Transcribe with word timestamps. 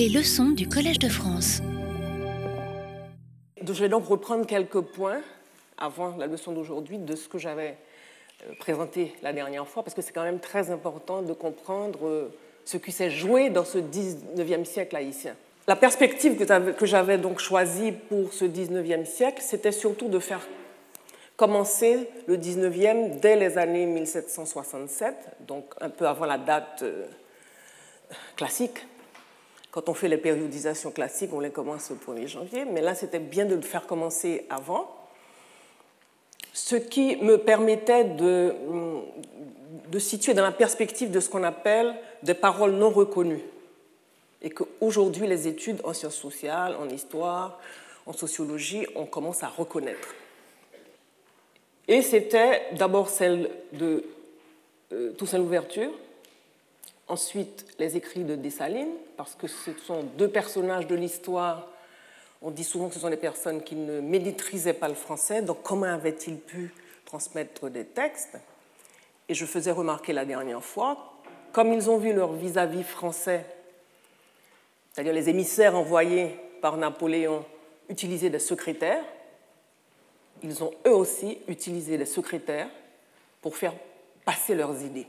Les 0.00 0.08
leçons 0.08 0.48
du 0.48 0.66
Collège 0.66 0.98
de 0.98 1.10
France. 1.10 1.60
Je 3.62 3.70
vais 3.70 3.90
donc 3.90 4.06
reprendre 4.06 4.46
quelques 4.46 4.80
points 4.80 5.20
avant 5.76 6.16
la 6.16 6.26
leçon 6.26 6.52
d'aujourd'hui 6.52 6.96
de 6.96 7.14
ce 7.14 7.28
que 7.28 7.36
j'avais 7.36 7.76
euh, 8.46 8.54
présenté 8.58 9.12
la 9.20 9.34
dernière 9.34 9.68
fois, 9.68 9.82
parce 9.82 9.94
que 9.94 10.00
c'est 10.00 10.12
quand 10.12 10.22
même 10.22 10.40
très 10.40 10.70
important 10.70 11.20
de 11.20 11.34
comprendre 11.34 11.98
euh, 12.06 12.34
ce 12.64 12.78
qui 12.78 12.92
s'est 12.92 13.10
joué 13.10 13.50
dans 13.50 13.66
ce 13.66 13.76
19e 13.76 14.64
siècle 14.64 14.96
haïtien. 14.96 15.36
La 15.68 15.76
perspective 15.76 16.34
que 16.78 16.86
j'avais 16.86 17.18
donc 17.18 17.38
choisie 17.38 17.92
pour 17.92 18.32
ce 18.32 18.46
19e 18.46 19.04
siècle, 19.04 19.42
c'était 19.44 19.70
surtout 19.70 20.08
de 20.08 20.18
faire 20.18 20.40
commencer 21.36 22.08
le 22.26 22.38
19e 22.38 23.20
dès 23.20 23.36
les 23.36 23.58
années 23.58 23.84
1767, 23.84 25.14
donc 25.46 25.74
un 25.78 25.90
peu 25.90 26.08
avant 26.08 26.24
la 26.24 26.38
date 26.38 26.84
euh, 26.84 27.04
classique. 28.34 28.86
Quand 29.70 29.88
on 29.88 29.94
fait 29.94 30.08
les 30.08 30.18
périodisations 30.18 30.90
classiques, 30.90 31.32
on 31.32 31.40
les 31.40 31.50
commence 31.50 31.90
au 31.90 31.94
1er 31.94 32.26
janvier, 32.26 32.64
mais 32.64 32.80
là, 32.80 32.94
c'était 32.94 33.20
bien 33.20 33.44
de 33.44 33.54
le 33.54 33.62
faire 33.62 33.86
commencer 33.86 34.46
avant, 34.50 34.96
ce 36.52 36.76
qui 36.76 37.16
me 37.16 37.38
permettait 37.38 38.04
de, 38.04 38.54
de 39.88 39.98
situer 39.98 40.34
dans 40.34 40.42
la 40.42 40.52
perspective 40.52 41.10
de 41.10 41.20
ce 41.20 41.28
qu'on 41.28 41.44
appelle 41.44 41.94
des 42.22 42.34
paroles 42.34 42.72
non 42.72 42.90
reconnues 42.90 43.42
et 44.42 44.50
qu'aujourd'hui 44.50 45.26
les 45.26 45.46
études 45.48 45.80
en 45.84 45.92
sciences 45.92 46.16
sociales, 46.16 46.76
en 46.80 46.88
histoire, 46.88 47.60
en 48.06 48.12
sociologie, 48.12 48.86
on 48.94 49.06
commence 49.06 49.42
à 49.42 49.48
reconnaître. 49.48 50.14
Et 51.88 52.02
c'était 52.02 52.62
d'abord 52.72 53.08
celle 53.08 53.50
de 53.72 54.04
euh, 54.92 55.12
Toussaint 55.12 55.38
Louverture, 55.38 55.90
ensuite 57.10 57.66
les 57.78 57.96
écrits 57.96 58.24
de 58.24 58.36
Dessalines, 58.36 58.94
parce 59.16 59.34
que 59.34 59.46
ce 59.46 59.72
sont 59.84 60.04
deux 60.16 60.28
personnages 60.28 60.86
de 60.86 60.94
l'histoire. 60.94 61.68
On 62.40 62.50
dit 62.50 62.64
souvent 62.64 62.88
que 62.88 62.94
ce 62.94 63.00
sont 63.00 63.10
des 63.10 63.16
personnes 63.16 63.62
qui 63.62 63.74
ne 63.74 64.00
maîtrisaient 64.00 64.72
pas 64.72 64.88
le 64.88 64.94
français, 64.94 65.42
donc 65.42 65.62
comment 65.62 65.86
avaient-ils 65.86 66.38
pu 66.38 66.72
transmettre 67.04 67.68
des 67.68 67.84
textes? 67.84 68.38
Et 69.28 69.34
je 69.34 69.44
faisais 69.44 69.70
remarquer 69.70 70.12
la 70.12 70.24
dernière 70.24 70.64
fois, 70.64 71.14
comme 71.52 71.72
ils 71.72 71.90
ont 71.90 71.98
vu 71.98 72.12
leur 72.12 72.32
vis-à-vis 72.32 72.80
-vis 72.80 72.84
français 72.84 73.44
c'est-à-dire 74.92 75.12
les 75.12 75.28
émissaires 75.28 75.76
envoyés 75.76 76.36
par 76.60 76.76
Napoléon, 76.76 77.44
utiliser 77.88 78.28
des 78.30 78.38
secrétaires, 78.38 79.04
ils 80.42 80.62
ont 80.64 80.72
eux 80.86 80.94
aussi 80.94 81.38
utilisé 81.48 81.96
des 81.98 82.06
secrétaires 82.06 82.68
pour 83.40 83.56
faire 83.56 83.74
passer 84.24 84.54
leurs 84.54 84.82
idées. 84.82 85.06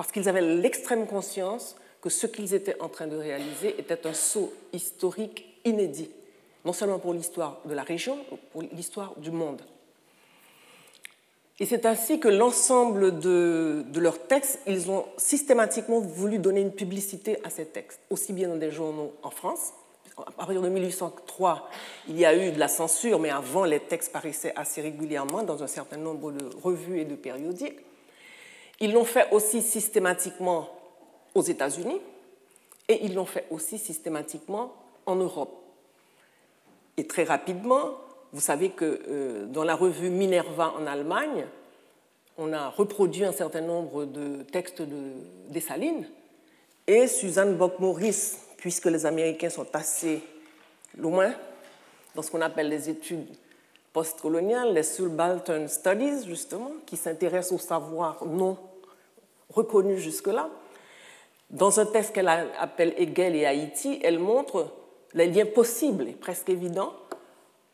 Parce 0.00 0.12
qu'ils 0.12 0.30
avaient 0.30 0.40
l'extrême 0.40 1.06
conscience 1.06 1.76
que 2.00 2.08
ce 2.08 2.26
qu'ils 2.26 2.54
étaient 2.54 2.80
en 2.80 2.88
train 2.88 3.06
de 3.06 3.18
réaliser 3.18 3.78
était 3.78 4.06
un 4.06 4.14
saut 4.14 4.50
historique 4.72 5.60
inédit, 5.66 6.10
non 6.64 6.72
seulement 6.72 6.98
pour 6.98 7.12
l'histoire 7.12 7.60
de 7.66 7.74
la 7.74 7.82
région, 7.82 8.16
mais 8.30 8.38
pour 8.50 8.62
l'histoire 8.62 9.12
du 9.18 9.30
monde. 9.30 9.60
Et 11.58 11.66
c'est 11.66 11.84
ainsi 11.84 12.18
que 12.18 12.28
l'ensemble 12.28 13.18
de, 13.20 13.84
leurs 13.94 14.26
textes, 14.26 14.60
ils 14.66 14.90
ont 14.90 15.04
systématiquement 15.18 16.00
voulu 16.00 16.38
donner 16.38 16.62
une 16.62 16.72
publicité 16.72 17.36
à 17.44 17.50
ces 17.50 17.66
textes, 17.66 18.00
aussi 18.08 18.32
bien 18.32 18.48
dans 18.48 18.56
des 18.56 18.70
journaux 18.70 19.12
en 19.22 19.28
France. 19.28 19.74
À 20.16 20.30
partir 20.30 20.62
de 20.62 20.68
1803, 20.70 21.68
il 22.08 22.18
y 22.18 22.24
a 22.24 22.34
eu 22.34 22.52
de 22.52 22.58
la 22.58 22.68
censure, 22.68 23.18
mais 23.18 23.28
avant, 23.28 23.66
les 23.66 23.80
textes 23.80 24.12
paraissaient 24.12 24.54
assez 24.56 24.80
régulièrement 24.80 25.42
dans 25.42 25.62
un 25.62 25.66
certain 25.66 25.98
nombre 25.98 26.32
de 26.32 26.48
revues 26.62 27.00
et 27.00 27.04
de 27.04 27.16
périodiques. 27.16 27.80
Ils 28.80 28.92
l'ont 28.92 29.04
fait 29.04 29.28
aussi 29.30 29.60
systématiquement 29.60 30.68
aux 31.34 31.42
États-Unis 31.42 32.00
et 32.88 33.04
ils 33.04 33.14
l'ont 33.14 33.26
fait 33.26 33.46
aussi 33.50 33.78
systématiquement 33.78 34.72
en 35.06 35.16
Europe. 35.16 35.62
Et 36.96 37.06
très 37.06 37.24
rapidement, 37.24 37.94
vous 38.32 38.40
savez 38.40 38.70
que 38.70 39.00
euh, 39.08 39.46
dans 39.46 39.64
la 39.64 39.74
revue 39.74 40.10
Minerva 40.10 40.74
en 40.78 40.86
Allemagne, 40.86 41.46
on 42.38 42.52
a 42.52 42.68
reproduit 42.68 43.24
un 43.24 43.32
certain 43.32 43.60
nombre 43.60 44.06
de 44.06 44.42
textes 44.44 44.82
de 44.82 45.12
Dessalines. 45.50 46.08
Et 46.86 47.06
Suzanne 47.06 47.56
Bock-Morris, 47.56 48.38
puisque 48.56 48.86
les 48.86 49.04
Américains 49.04 49.50
sont 49.50 49.66
assez 49.74 50.22
loin 50.96 51.34
dans 52.14 52.22
ce 52.22 52.30
qu'on 52.30 52.40
appelle 52.40 52.68
les 52.68 52.88
études 52.88 53.28
postcoloniales, 53.92 54.72
les 54.72 54.82
subaltern 54.82 55.68
studies, 55.68 56.26
justement, 56.26 56.72
qui 56.86 56.96
s'intéressent 56.96 57.52
au 57.52 57.58
savoir 57.58 58.24
non 58.24 58.56
reconnu 59.52 59.98
jusque-là, 59.98 60.48
dans 61.50 61.80
un 61.80 61.86
texte 61.86 62.14
qu'elle 62.14 62.28
appelle 62.28 62.94
Hegel 62.96 63.34
et 63.34 63.44
Haïti, 63.44 64.00
elle 64.04 64.18
montre 64.18 64.72
les 65.14 65.26
liens 65.26 65.46
possibles 65.46 66.08
et 66.08 66.12
presque 66.12 66.48
évidents 66.48 66.92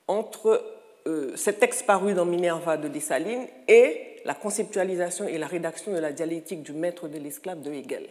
entre 0.09 0.63
euh, 1.07 1.37
cet 1.37 1.61
texte 1.61 1.87
paru 1.87 2.15
dans 2.15 2.25
Minerva 2.25 2.77
de 2.77 2.89
Dessalines 2.89 3.47
et 3.69 4.17
la 4.25 4.35
conceptualisation 4.35 5.29
et 5.29 5.39
la 5.39 5.47
rédaction 5.47 5.93
de 5.93 5.99
la 5.99 6.13
dialectique 6.13 6.63
du 6.63 6.73
maître 6.73 7.09
de 7.09 7.19
l'esclave 7.19 7.61
de 7.61 7.71
Hegel. 7.71 8.09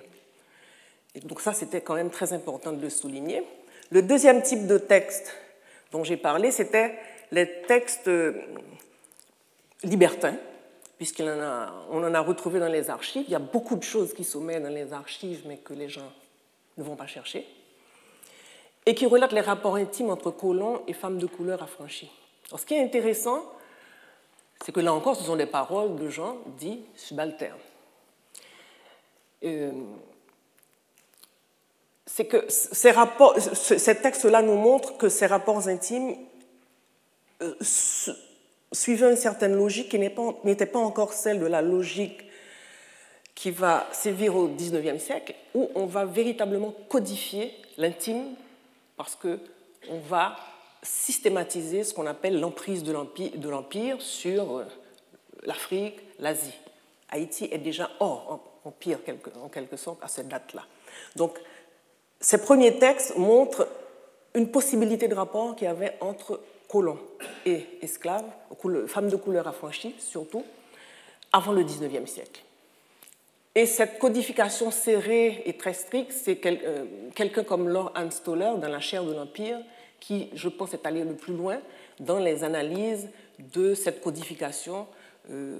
Et 1.16 1.20
donc 1.20 1.42
ça, 1.42 1.54
c'était 1.54 1.82
quand 1.82 1.96
même 1.96 2.10
très 2.10 2.34
important 2.34 2.72
de 2.72 2.82
le 2.82 2.90
souligner. 2.90 3.44
Le 3.90 4.02
deuxième 4.02 4.42
type 4.42 4.68
de 4.68 4.78
texte 4.78 5.36
dont 5.92 6.04
j'ai 6.04 6.18
parlé, 6.18 6.52
c'était 6.52 6.96
les 7.32 7.62
textes 7.64 8.08
euh, 8.08 8.34
libertins, 9.84 10.36
puisqu'on 10.98 11.28
en, 11.28 12.14
a 12.14 12.20
retrouvé 12.22 12.60
dans 12.60 12.68
les 12.68 12.90
archives. 12.90 13.26
Il 13.28 13.32
y 13.32 13.36
a 13.36 13.40
beaucoup 13.40 13.76
de 13.76 13.84
choses 13.84 14.14
qui 14.14 14.24
sommeillent 14.24 14.62
dans 14.62 14.70
les 14.70 14.94
archives, 14.94 15.44
mais 15.46 15.58
que 15.58 15.74
les 15.74 15.90
gens 15.90 16.12
ne 16.78 16.84
vont 16.84 16.96
pas 16.96 17.08
chercher 17.08 17.46
et 18.86 18.94
qui 18.94 19.06
relate 19.06 19.32
les 19.32 19.42
rapports 19.42 19.76
intimes 19.76 20.10
entre 20.10 20.32
colons 20.32 20.84
et 20.88 20.94
femmes 20.94 21.18
de 21.18 21.26
couleur 21.26 21.62
affranchies. 21.64 22.12
Ce 22.56 22.66
qui 22.66 22.76
est 22.76 22.84
intéressant, 22.84 23.44
c'est 24.64 24.72
que 24.72 24.80
là 24.80 24.94
encore, 24.94 25.16
ce 25.16 25.24
sont 25.24 25.36
des 25.36 25.48
paroles 25.48 25.96
de 25.96 26.10
gens 26.10 26.38
dits 26.58 26.82
subalternes. 26.96 27.58
Euh, 29.44 29.72
c'est 32.06 32.26
que 32.26 32.46
ces, 32.48 32.92
rapports, 32.92 33.36
ces 33.38 34.00
textes-là 34.00 34.42
nous 34.42 34.56
montrent 34.56 34.98
que 34.98 35.10
ces 35.10 35.26
rapports 35.26 35.68
intimes 35.68 36.16
suivaient 38.72 39.10
une 39.10 39.18
certaine 39.18 39.56
logique 39.56 39.90
qui 39.90 40.00
n'était 40.00 40.66
pas 40.66 40.80
encore 40.80 41.14
celle 41.14 41.40
de 41.40 41.46
la 41.46 41.62
logique 41.62 42.26
qui 43.36 43.52
va 43.52 43.88
sévir 43.92 44.36
au 44.36 44.48
XIXe 44.48 45.02
siècle, 45.04 45.36
où 45.54 45.70
on 45.76 45.86
va 45.86 46.06
véritablement 46.06 46.74
codifier 46.90 47.54
l'intime 47.78 48.36
parce 48.96 49.16
qu'on 49.16 50.00
va 50.08 50.38
systématiser 50.82 51.84
ce 51.84 51.94
qu'on 51.94 52.06
appelle 52.06 52.40
l'emprise 52.40 52.84
de 52.84 53.50
l'Empire 53.50 54.02
sur 54.02 54.58
euh, 54.58 54.66
l'Afrique, 55.44 56.00
l'Asie. 56.20 56.54
Haïti 57.10 57.50
est 57.52 57.58
déjà 57.58 57.90
hors 58.00 58.40
empire 58.64 59.00
en 59.44 59.50
quelque 59.50 59.78
sorte 59.78 60.04
à 60.04 60.08
cette 60.08 60.28
date-là. 60.28 60.64
Donc 61.16 61.40
ces 62.20 62.40
premiers 62.40 62.80
textes 62.80 63.18
montrent 63.18 63.68
une 64.34 64.50
possibilité 64.50 65.08
de 65.08 65.16
rapport 65.16 65.56
qu'il 65.56 65.66
y 65.66 65.70
avait 65.70 65.98
entre 66.02 66.42
colons 66.68 67.00
et 67.46 67.66
esclaves, 67.82 68.26
femmes 68.88 69.10
de 69.10 69.16
couleur 69.16 69.48
affranchies 69.48 69.96
surtout, 70.00 70.44
avant 71.32 71.52
le 71.52 71.64
XIXe 71.64 72.10
siècle. 72.10 72.42
Et 73.54 73.66
cette 73.66 74.00
codification 74.00 74.70
serrée 74.70 75.44
et 75.46 75.54
très 75.54 75.74
stricte, 75.74 76.12
c'est 76.12 76.46
euh, 76.46 76.86
quelqu'un 77.16 77.44
comme 77.44 77.70
Lord 77.70 77.94
Stoller, 78.10 78.52
dans 78.62 78.68
La 78.68 78.82
chair 78.82 79.04
de 79.06 79.14
l'Empire, 79.14 79.60
qui, 80.02 80.30
je 80.34 80.50
pense, 80.50 80.74
est 80.74 80.86
allé 80.86 81.04
le 81.04 81.14
plus 81.14 81.34
loin 81.34 81.60
dans 82.00 82.20
les 82.20 82.44
analyses 82.44 83.08
de 83.40 83.74
cette 83.74 84.02
codification 84.02 84.88
euh, 85.32 85.60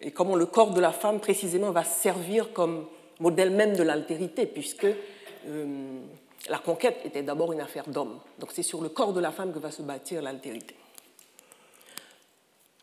et 0.00 0.10
comment 0.10 0.36
le 0.36 0.46
corps 0.46 0.72
de 0.72 0.80
la 0.80 0.92
femme, 0.92 1.20
précisément, 1.20 1.70
va 1.70 1.84
servir 1.84 2.52
comme 2.52 2.86
modèle 3.20 3.50
même 3.50 3.76
de 3.76 3.82
l'altérité, 3.82 4.46
puisque 4.46 4.86
euh, 4.86 6.00
la 6.48 6.58
conquête 6.58 7.00
était 7.04 7.22
d'abord 7.22 7.52
une 7.52 7.60
affaire 7.60 7.88
d'homme. 7.88 8.20
Donc 8.38 8.50
c'est 8.52 8.62
sur 8.62 8.80
le 8.80 8.88
corps 8.88 9.12
de 9.12 9.20
la 9.20 9.32
femme 9.32 9.52
que 9.52 9.58
va 9.58 9.70
se 9.70 9.82
bâtir 9.82 10.22
l'altérité. 10.22 10.74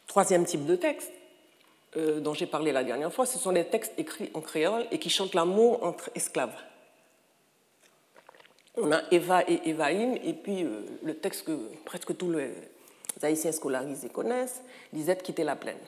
Troisième 0.07 0.45
type 0.45 0.65
de 0.65 0.75
texte, 0.75 1.11
euh, 1.97 2.19
dont 2.19 2.33
j'ai 2.33 2.45
parlé 2.45 2.71
la 2.71 2.83
dernière 2.83 3.13
fois, 3.13 3.25
ce 3.25 3.37
sont 3.37 3.51
des 3.51 3.65
textes 3.65 3.93
écrits 3.97 4.29
en 4.33 4.41
créole 4.41 4.85
et 4.91 4.99
qui 4.99 5.09
chantent 5.09 5.33
l'amour 5.33 5.83
entre 5.83 6.09
esclaves. 6.15 6.55
On 8.77 8.91
a 8.91 9.01
Eva 9.11 9.43
et 9.47 9.69
Evaïm, 9.69 10.17
et 10.21 10.33
puis 10.33 10.63
euh, 10.63 10.81
le 11.03 11.15
texte 11.15 11.45
que 11.45 11.57
presque 11.85 12.15
tous 12.17 12.31
les 12.31 12.51
Haïtiens 13.21 13.53
scolarisés 13.53 14.09
connaissent, 14.09 14.61
Lisette 14.91 15.23
quittait 15.23 15.45
la 15.45 15.55
plaine. 15.55 15.79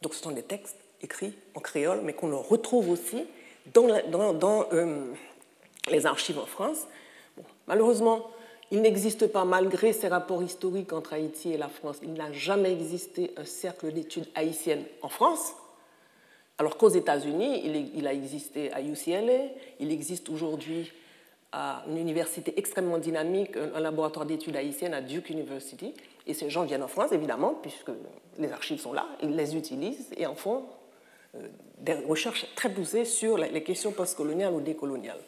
Donc 0.00 0.14
ce 0.14 0.22
sont 0.22 0.30
des 0.30 0.42
textes 0.42 0.78
écrits 1.02 1.34
en 1.54 1.60
créole, 1.60 2.00
mais 2.02 2.14
qu'on 2.14 2.36
retrouve 2.40 2.90
aussi 2.90 3.26
dans, 3.74 3.88
euh, 4.72 5.12
les 5.90 6.06
archives 6.06 6.38
en 6.38 6.46
France. 6.46 6.86
malheureusement, 7.66 8.30
il 8.70 8.82
n'existe 8.82 9.28
pas, 9.28 9.44
malgré 9.44 9.92
ces 9.92 10.08
rapports 10.08 10.42
historiques 10.42 10.92
entre 10.92 11.14
Haïti 11.14 11.52
et 11.52 11.56
la 11.56 11.68
France, 11.68 11.98
il 12.02 12.12
n'a 12.12 12.32
jamais 12.32 12.72
existé 12.72 13.32
un 13.36 13.44
cercle 13.44 13.92
d'études 13.92 14.28
haïtiennes 14.34 14.84
en 15.00 15.08
France, 15.08 15.54
alors 16.58 16.76
qu'aux 16.76 16.90
États-Unis, 16.90 17.62
il, 17.94 18.06
a 18.06 18.12
existé 18.12 18.72
à 18.72 18.82
UCLA, 18.82 19.44
il 19.80 19.92
existe 19.92 20.28
aujourd'hui 20.28 20.92
à 21.52 21.84
une 21.88 21.96
université 21.96 22.52
extrêmement 22.56 22.98
dynamique, 22.98 23.56
un 23.56 23.80
laboratoire 23.80 24.26
d'études 24.26 24.56
haïtiennes 24.56 24.92
à 24.92 25.00
Duke 25.00 25.30
University. 25.30 25.94
Et 26.26 26.34
ces 26.34 26.50
gens 26.50 26.64
viennent 26.64 26.82
en 26.82 26.88
France, 26.88 27.12
évidemment, 27.12 27.54
puisque 27.62 27.90
les 28.38 28.52
archives 28.52 28.80
sont 28.80 28.92
là, 28.92 29.06
ils 29.22 29.34
les 29.34 29.56
utilisent 29.56 30.10
et 30.16 30.26
en 30.26 30.34
font 30.34 30.64
euh, 31.36 31.46
des 31.78 31.94
recherches 31.94 32.44
très 32.54 32.68
poussées 32.68 33.06
sur 33.06 33.38
les 33.38 33.62
questions 33.62 33.92
postcoloniales 33.92 34.52
ou 34.52 34.60
décoloniales. 34.60 35.20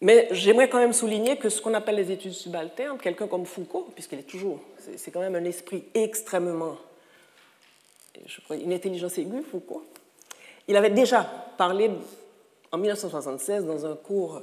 Mais 0.00 0.28
j'aimerais 0.30 0.68
quand 0.68 0.78
même 0.78 0.92
souligner 0.92 1.38
que 1.38 1.48
ce 1.48 1.60
qu'on 1.60 1.74
appelle 1.74 1.96
les 1.96 2.12
études 2.12 2.32
subalternes, 2.32 2.98
quelqu'un 2.98 3.26
comme 3.26 3.46
Foucault, 3.46 3.88
puisqu'il 3.94 4.18
est 4.18 4.28
toujours, 4.28 4.60
c'est 4.96 5.10
quand 5.10 5.20
même 5.20 5.34
un 5.34 5.44
esprit 5.44 5.84
extrêmement, 5.94 6.76
je 8.26 8.40
crois, 8.42 8.56
une 8.56 8.72
intelligence 8.72 9.16
aiguë, 9.16 9.42
Foucault, 9.42 9.84
il 10.68 10.76
avait 10.76 10.90
déjà 10.90 11.22
parlé 11.56 11.90
en 12.72 12.78
1976 12.78 13.64
dans 13.64 13.86
un 13.86 13.94
cours, 13.94 14.42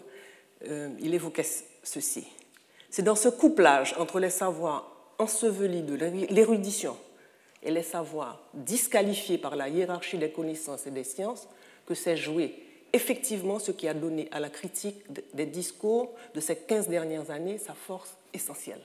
euh, 0.68 0.90
il 1.00 1.14
évoquait 1.14 1.46
ceci. 1.84 2.26
C'est 2.90 3.04
dans 3.04 3.16
ce 3.16 3.30
couplage 3.30 3.96
entre 4.00 4.20
les 4.20 4.30
savoirs 4.30 4.90
ensevelis 5.20 5.84
de 5.84 5.96
l'érudition 6.32 6.98
et 7.62 7.72
les 7.72 7.84
savoirs 7.84 8.42
disqualifiés 8.54 9.38
par 9.38 9.56
la 9.56 9.70
hiérarchie 9.70 10.18
des 10.18 10.32
connaissances 10.32 10.88
et 10.88 10.92
des 10.92 11.04
sciences 11.04 11.48
que 11.86 11.94
s'est 11.94 12.18
joué 12.18 12.56
effectivement 12.94 13.60
ce 13.60 13.72
qui 13.72 13.88
a 13.88 13.94
donné 13.94 14.30
à 14.32 14.40
la 14.40 14.50
critique 14.50 15.04
des 15.34 15.48
discours 15.48 16.14
de 16.36 16.40
ces 16.40 16.56
15 16.56 16.88
dernières 16.88 17.32
années 17.32 17.58
sa 17.58 17.74
force 17.74 18.16
essentielle. 18.34 18.82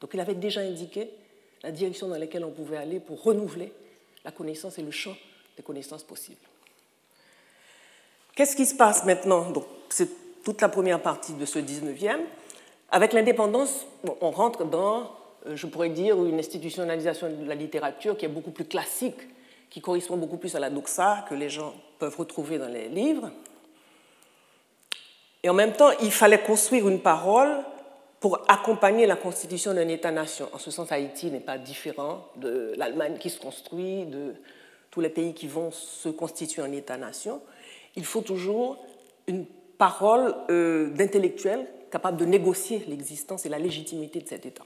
Donc 0.00 0.10
il 0.12 0.20
avait 0.20 0.34
déjà 0.34 0.60
indiqué 0.60 1.08
la 1.62 1.72
direction 1.72 2.08
dans 2.08 2.18
laquelle 2.18 2.44
on 2.44 2.50
pouvait 2.50 2.76
aller 2.76 3.00
pour 3.00 3.22
renouveler 3.22 3.72
la 4.24 4.30
connaissance 4.30 4.78
et 4.78 4.82
le 4.82 4.90
champ 4.90 5.16
des 5.56 5.62
connaissances 5.62 6.04
possibles. 6.04 6.36
Qu'est-ce 8.34 8.54
qui 8.54 8.66
se 8.66 8.74
passe 8.74 9.04
maintenant? 9.06 9.50
C'est 9.88 10.10
toute 10.44 10.60
la 10.60 10.68
première 10.68 11.00
partie 11.00 11.32
de 11.32 11.46
ce 11.46 11.58
19e. 11.58 12.20
Avec 12.90 13.14
l'indépendance, 13.14 13.86
on 14.20 14.30
rentre 14.30 14.64
dans, 14.64 15.10
euh, 15.46 15.56
je 15.56 15.66
pourrais 15.66 15.88
dire, 15.88 16.22
une 16.24 16.38
institutionnalisation 16.38 17.30
de 17.30 17.48
la 17.48 17.54
littérature 17.54 18.16
qui 18.16 18.26
est 18.26 18.28
beaucoup 18.28 18.50
plus 18.50 18.66
classique, 18.66 19.16
qui 19.70 19.80
correspond 19.80 20.16
beaucoup 20.16 20.36
plus 20.36 20.54
à 20.54 20.60
la 20.60 20.70
doxa 20.70 21.24
que 21.28 21.34
les 21.34 21.48
gens 21.48 21.74
peuvent 21.98 22.16
retrouver 22.16 22.58
dans 22.58 22.68
les 22.68 22.88
livres. 22.88 23.30
Et 25.42 25.48
en 25.48 25.54
même 25.54 25.72
temps, 25.72 25.90
il 26.02 26.12
fallait 26.12 26.42
construire 26.42 26.88
une 26.88 27.00
parole 27.00 27.64
pour 28.20 28.40
accompagner 28.48 29.06
la 29.06 29.16
constitution 29.16 29.74
d'un 29.74 29.88
État-nation. 29.88 30.48
En 30.52 30.58
ce 30.58 30.70
sens, 30.70 30.90
Haïti 30.90 31.30
n'est 31.30 31.40
pas 31.40 31.58
différent 31.58 32.26
de 32.36 32.72
l'Allemagne 32.76 33.18
qui 33.18 33.30
se 33.30 33.38
construit, 33.38 34.04
de 34.06 34.34
tous 34.90 35.00
les 35.00 35.10
pays 35.10 35.34
qui 35.34 35.46
vont 35.46 35.70
se 35.70 36.08
constituer 36.08 36.62
en 36.62 36.72
État-nation 36.72 37.40
il 37.96 38.04
faut 38.04 38.20
toujours 38.20 38.76
une 39.26 39.46
parole 39.78 40.34
euh, 40.50 40.90
d'intellectuel 40.90 41.66
capable 41.90 42.18
de 42.18 42.24
négocier 42.24 42.84
l'existence 42.88 43.46
et 43.46 43.48
la 43.48 43.58
légitimité 43.58 44.20
de 44.20 44.28
cet 44.28 44.46
État. 44.46 44.64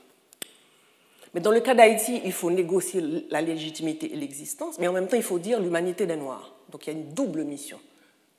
Mais 1.34 1.40
dans 1.40 1.52
le 1.52 1.60
cas 1.60 1.74
d'Haïti, 1.74 2.20
il 2.24 2.32
faut 2.32 2.50
négocier 2.50 3.02
la 3.30 3.40
légitimité 3.40 4.12
et 4.12 4.16
l'existence, 4.16 4.78
mais 4.78 4.88
en 4.88 4.92
même 4.92 5.06
temps, 5.06 5.16
il 5.16 5.22
faut 5.22 5.38
dire 5.38 5.60
l'humanité 5.60 6.06
des 6.06 6.16
Noirs. 6.16 6.54
Donc 6.70 6.86
il 6.86 6.92
y 6.92 6.96
a 6.96 6.98
une 6.98 7.12
double 7.14 7.44
mission, 7.44 7.78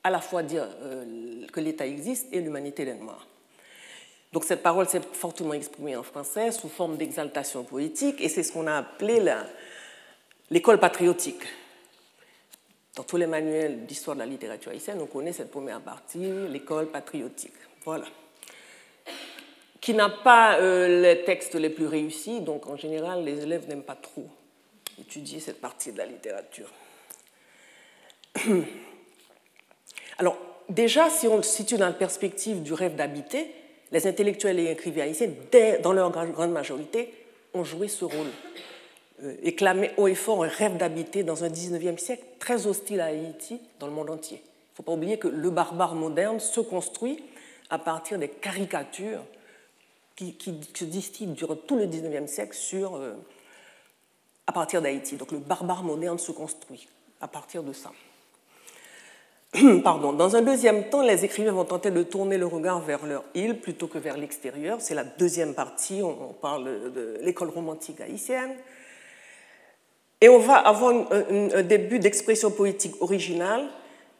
à 0.03 0.09
la 0.09 0.19
fois 0.19 0.43
dire 0.43 0.67
euh, 0.81 1.45
que 1.51 1.59
l'État 1.59 1.85
existe 1.87 2.27
et 2.33 2.41
l'humanité 2.41 2.85
des 2.85 2.95
Noirs. 2.95 3.27
Donc 4.33 4.45
cette 4.45 4.63
parole 4.63 4.87
s'est 4.87 5.01
fortement 5.01 5.53
exprimée 5.53 5.95
en 5.95 6.03
français 6.03 6.51
sous 6.51 6.69
forme 6.69 6.97
d'exaltation 6.97 7.63
poétique, 7.63 8.21
et 8.21 8.29
c'est 8.29 8.43
ce 8.43 8.51
qu'on 8.51 8.67
a 8.67 8.75
appelé 8.75 9.21
l'école 10.49 10.79
patriotique. 10.79 11.43
Dans 12.95 13.03
tous 13.03 13.17
les 13.17 13.27
manuels 13.27 13.85
d'histoire 13.85 14.15
de 14.15 14.21
la 14.21 14.25
littérature 14.25 14.71
haïtienne, 14.71 14.99
on 15.01 15.05
connaît 15.05 15.31
cette 15.31 15.51
première 15.51 15.81
partie, 15.81 16.29
l'école 16.49 16.87
patriotique. 16.87 17.53
Voilà. 17.85 18.05
Qui 19.81 19.93
n'a 19.95 20.09
pas 20.09 20.59
euh, 20.59 21.01
les 21.01 21.23
textes 21.23 21.55
les 21.55 21.71
plus 21.71 21.87
réussis, 21.87 22.39
donc 22.39 22.67
en 22.67 22.77
général, 22.77 23.25
les 23.25 23.41
élèves 23.41 23.67
n'aiment 23.67 23.81
pas 23.81 23.95
trop 23.95 24.27
étudier 24.99 25.39
cette 25.39 25.59
partie 25.59 25.91
de 25.91 25.97
la 25.97 26.05
littérature. 26.05 26.69
Alors, 30.19 30.37
déjà, 30.69 31.09
si 31.09 31.27
on 31.27 31.37
le 31.37 31.43
situe 31.43 31.77
dans 31.77 31.87
la 31.87 31.93
perspective 31.93 32.61
du 32.61 32.73
rêve 32.73 32.95
d'habiter, 32.95 33.51
les 33.91 34.05
intellectuels 34.05 34.59
et 34.59 34.69
écrivains 34.69 35.01
haïtiens, 35.01 35.29
dans 35.81 35.93
leur 35.93 36.11
grande 36.11 36.51
majorité, 36.51 37.11
ont 37.55 37.63
joué 37.63 37.87
ce 37.87 38.05
rôle 38.05 38.27
euh, 39.23 39.35
éclamé 39.43 39.91
haut 39.97 40.07
et 40.07 40.15
fort 40.15 40.43
un 40.43 40.47
rêve 40.47 40.77
d'habiter 40.77 41.23
dans 41.23 41.43
un 41.43 41.49
19e 41.49 41.97
siècle 41.97 42.23
très 42.39 42.67
hostile 42.67 43.01
à 43.01 43.05
Haïti 43.05 43.59
dans 43.79 43.87
le 43.87 43.93
monde 43.93 44.09
entier. 44.09 44.37
Il 44.37 44.73
ne 44.73 44.75
faut 44.75 44.83
pas 44.83 44.93
oublier 44.93 45.17
que 45.17 45.27
le 45.27 45.49
barbare 45.49 45.95
moderne 45.95 46.39
se 46.39 46.59
construit 46.59 47.23
à 47.69 47.77
partir 47.77 48.17
des 48.17 48.29
caricatures 48.29 49.23
qui, 50.29 50.59
se 50.73 50.85
distillent 50.85 51.27
durant 51.27 51.55
tout 51.55 51.75
le 51.75 51.85
19e 51.85 52.27
siècle 52.27 52.55
sur, 52.55 52.95
euh, 52.95 53.13
à 54.47 54.51
partir 54.51 54.81
d'Haïti. 54.81 55.15
Donc 55.17 55.31
le 55.31 55.39
barbare 55.39 55.83
moderne 55.83 56.19
se 56.19 56.31
construit 56.31 56.87
à 57.19 57.27
partir 57.27 57.63
de 57.63 57.73
ça. 57.73 57.91
Pardon. 59.83 60.13
Dans 60.13 60.35
un 60.35 60.41
deuxième 60.41 60.89
temps, 60.89 61.01
les 61.01 61.25
écrivains 61.25 61.51
vont 61.51 61.65
tenter 61.65 61.91
de 61.91 62.03
tourner 62.03 62.37
le 62.37 62.45
regard 62.45 62.79
vers 62.79 63.05
leur 63.05 63.23
île 63.33 63.59
plutôt 63.59 63.87
que 63.87 63.97
vers 63.97 64.17
l'extérieur. 64.17 64.79
C'est 64.79 64.95
la 64.95 65.03
deuxième 65.03 65.53
partie, 65.53 66.01
on 66.01 66.33
parle 66.33 66.91
de 66.93 67.17
l'école 67.21 67.49
romantique 67.49 67.99
haïtienne. 67.99 68.55
Et 70.21 70.29
on 70.29 70.37
va 70.37 70.55
avoir 70.55 70.93
un, 71.11 71.63
début 71.63 71.97
d'expression 71.97 72.51
poétique 72.51 72.93
originale 73.01 73.67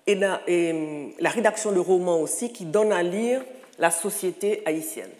et 0.07 0.15
la, 0.15 0.42
et 0.48 1.13
la, 1.19 1.30
rédaction 1.30 1.71
de 1.71 1.80
romans 1.80 2.19
aussi 2.19 2.51
qui 2.51 2.65
donne 2.65 2.92
à 2.92 3.03
lire 3.03 3.44
la 3.77 3.92
société 3.92 4.63
haïtienne. 4.65 5.12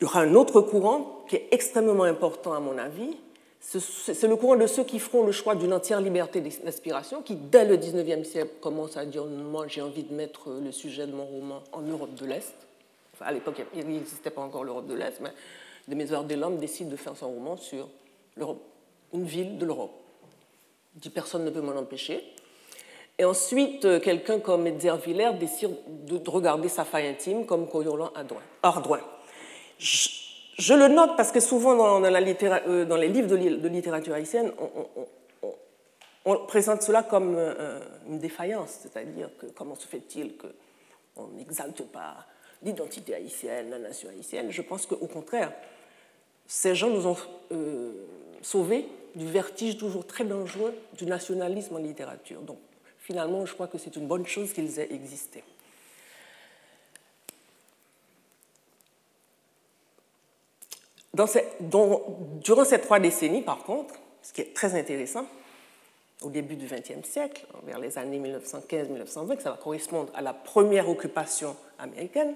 Il 0.00 0.04
y 0.04 0.06
aura 0.06 0.20
un 0.20 0.34
autre 0.34 0.60
courant 0.60 1.24
qui 1.28 1.36
est 1.36 1.48
extrêmement 1.50 2.04
important 2.04 2.52
à 2.52 2.60
mon 2.60 2.78
avis, 2.78 3.16
c'est 3.60 4.28
le 4.28 4.36
courant 4.36 4.56
de 4.56 4.66
ceux 4.66 4.84
qui 4.84 5.00
feront 5.00 5.24
le 5.24 5.32
choix 5.32 5.56
d'une 5.56 5.72
entière 5.72 6.00
liberté 6.00 6.40
d'inspiration, 6.40 7.22
qui 7.22 7.34
dès 7.34 7.64
le 7.64 7.76
19e 7.76 8.22
siècle 8.22 8.52
commencent 8.60 8.96
à 8.96 9.04
dire 9.04 9.24
moi 9.26 9.66
j'ai 9.66 9.82
envie 9.82 10.04
de 10.04 10.14
mettre 10.14 10.50
le 10.50 10.70
sujet 10.70 11.06
de 11.06 11.12
mon 11.12 11.26
roman 11.26 11.62
en 11.72 11.82
Europe 11.82 12.14
de 12.14 12.24
l'Est. 12.24 12.54
À 13.20 13.32
l'époque 13.32 13.60
il 13.74 13.86
n'existait 13.86 14.30
pas 14.30 14.40
encore 14.40 14.62
l'Europe 14.62 14.86
de 14.86 14.94
l'Est, 14.94 15.20
mais 15.20 15.32
de 15.88 15.94
mes 15.94 16.12
heures 16.12 16.24
de 16.24 16.34
l'homme 16.36 16.58
décide 16.58 16.88
de 16.88 16.96
faire 16.96 17.16
son 17.16 17.30
roman 17.30 17.56
sur 17.56 17.88
une 19.12 19.24
ville 19.24 19.58
de 19.58 19.66
l'Europe. 19.66 19.92
dit 20.94 21.10
personne 21.10 21.44
ne 21.44 21.50
peut 21.50 21.60
m'en 21.60 21.76
empêcher. 21.76 22.22
Et 23.20 23.24
ensuite, 23.24 23.84
euh, 23.84 23.98
quelqu'un 23.98 24.38
comme 24.38 24.64
Edzer 24.68 24.96
Villers 25.04 25.34
décide 25.40 25.74
de 26.06 26.30
regarder 26.30 26.68
sa 26.68 26.84
faille 26.84 27.08
intime 27.08 27.46
comme 27.46 27.66
Coyolan 27.68 28.12
Ardouin. 28.62 29.00
Je, 29.78 30.74
le 30.74 30.88
note 30.88 31.16
parce 31.16 31.32
que 31.32 31.40
souvent 31.40 31.74
dans, 31.76 32.04
euh, 32.04 32.96
les 32.98 33.08
livres 33.08 33.28
de, 33.28 33.68
littérature 33.68 34.14
haïtienne, 34.14 34.52
on, 36.24 36.36
présente 36.46 36.82
cela 36.82 37.02
comme 37.02 37.36
euh, 37.36 37.80
une 38.08 38.18
défaillance, 38.18 38.80
c'est-à-dire 38.82 39.30
que 39.38 39.46
comment 39.46 39.74
se 39.74 39.86
fait-il 39.86 40.34
qu'on 40.36 41.28
n'exalte 41.36 41.82
pas 41.90 42.26
l'identité 42.62 43.14
haïtienne, 43.14 43.70
la 43.70 43.78
nation 43.78 44.10
haïtienne? 44.10 44.50
Je 44.50 44.62
pense 44.62 44.84
qu'au 44.84 45.06
contraire, 45.06 45.52
ces 46.46 46.74
gens 46.74 46.90
nous 46.90 47.06
ont 47.06 47.16
sauver 48.42 48.86
du 49.14 49.26
vertige 49.26 49.78
toujours 49.78 50.06
très 50.06 50.24
dangereux 50.24 50.74
du 50.96 51.06
nationalisme 51.06 51.76
en 51.76 51.78
littérature. 51.78 52.40
Donc 52.42 52.58
finalement, 52.98 53.46
je 53.46 53.54
crois 53.54 53.66
que 53.66 53.78
c'est 53.78 53.96
une 53.96 54.06
bonne 54.06 54.26
chose 54.26 54.52
qu'ils 54.52 54.78
aient 54.78 54.92
existé. 54.92 55.42
Durant 61.14 62.64
ces 62.64 62.80
trois 62.80 63.00
décennies, 63.00 63.42
par 63.42 63.58
contre, 63.58 63.94
ce 64.22 64.32
qui 64.32 64.42
est 64.42 64.54
très 64.54 64.74
intéressant, 64.78 65.26
au 66.22 66.30
début 66.30 66.56
du 66.56 66.66
XXe 66.66 67.08
siècle, 67.08 67.46
vers 67.64 67.78
les 67.78 67.96
années 67.96 68.18
1915-1920, 68.18 69.40
ça 69.40 69.50
va 69.50 69.56
correspondre 69.56 70.10
à 70.14 70.20
la 70.20 70.32
première 70.32 70.88
occupation 70.88 71.56
américaine, 71.78 72.34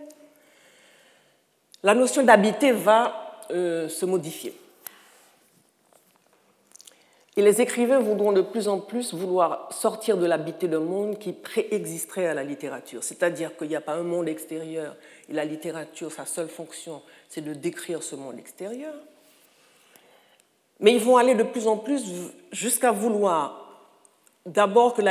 la 1.83 1.95
notion 1.95 2.23
d'habiter 2.23 2.71
va 2.71 3.41
euh, 3.50 3.88
se 3.88 4.07
modifier. 4.07 4.55
Et 7.37 7.43
les 7.43 7.62
écrivains 7.62 7.99
voudront 7.99 8.33
de 8.33 8.43
plus 8.43 8.69
en 8.69 8.79
plus 8.79 9.15
vouloir 9.15 9.73
sortir 9.73 10.19
de 10.19 10.27
l'habité 10.27 10.69
d'un 10.69 10.81
monde 10.81 11.19
qui 11.19 11.33
préexisterait 11.33 12.27
à 12.27 12.35
la 12.35 12.45
littérature. 12.45 13.03
C'est-à-dire 13.03 13.57
qu'il 13.57 13.69
n'y 13.69 13.77
a 13.77 13.81
pas 13.81 13.95
un 13.95 14.03
monde 14.03 14.29
extérieur 14.29 14.97
et 15.31 15.33
la 15.33 15.47
littérature, 15.47 16.12
sa 16.12 16.27
seule 16.27 16.49
fonction, 16.49 17.01
c'est 17.31 17.41
de 17.41 17.55
décrire 17.55 18.03
ce 18.03 18.17
monde 18.17 18.39
extérieur. 18.39 18.95
Mais 20.81 20.93
ils 20.93 21.01
vont 21.01 21.17
aller 21.17 21.35
de 21.35 21.43
plus 21.43 21.67
en 21.67 21.79
plus 21.79 22.05
jusqu'à 22.51 22.93
vouloir 22.93 23.62
d'abord 24.45 24.93
que 24.93 25.03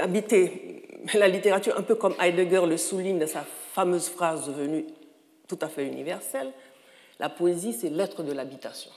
habiter 0.00 0.86
la 1.14 1.28
littérature, 1.28 1.76
un 1.76 1.82
peu 1.82 1.96
comme 1.96 2.14
Heidegger 2.18 2.64
le 2.66 2.78
souligne 2.78 3.18
dans 3.18 3.26
sa 3.26 3.44
fameuse 3.72 4.08
phrase 4.08 4.46
devenue 4.46 4.86
tout 5.46 5.58
à 5.60 5.68
fait 5.68 5.86
universelle, 5.86 6.50
la 7.18 7.28
poésie, 7.28 7.72
c'est 7.72 7.90
l'être 7.90 8.22
de 8.22 8.32
l'habitation. 8.32 8.90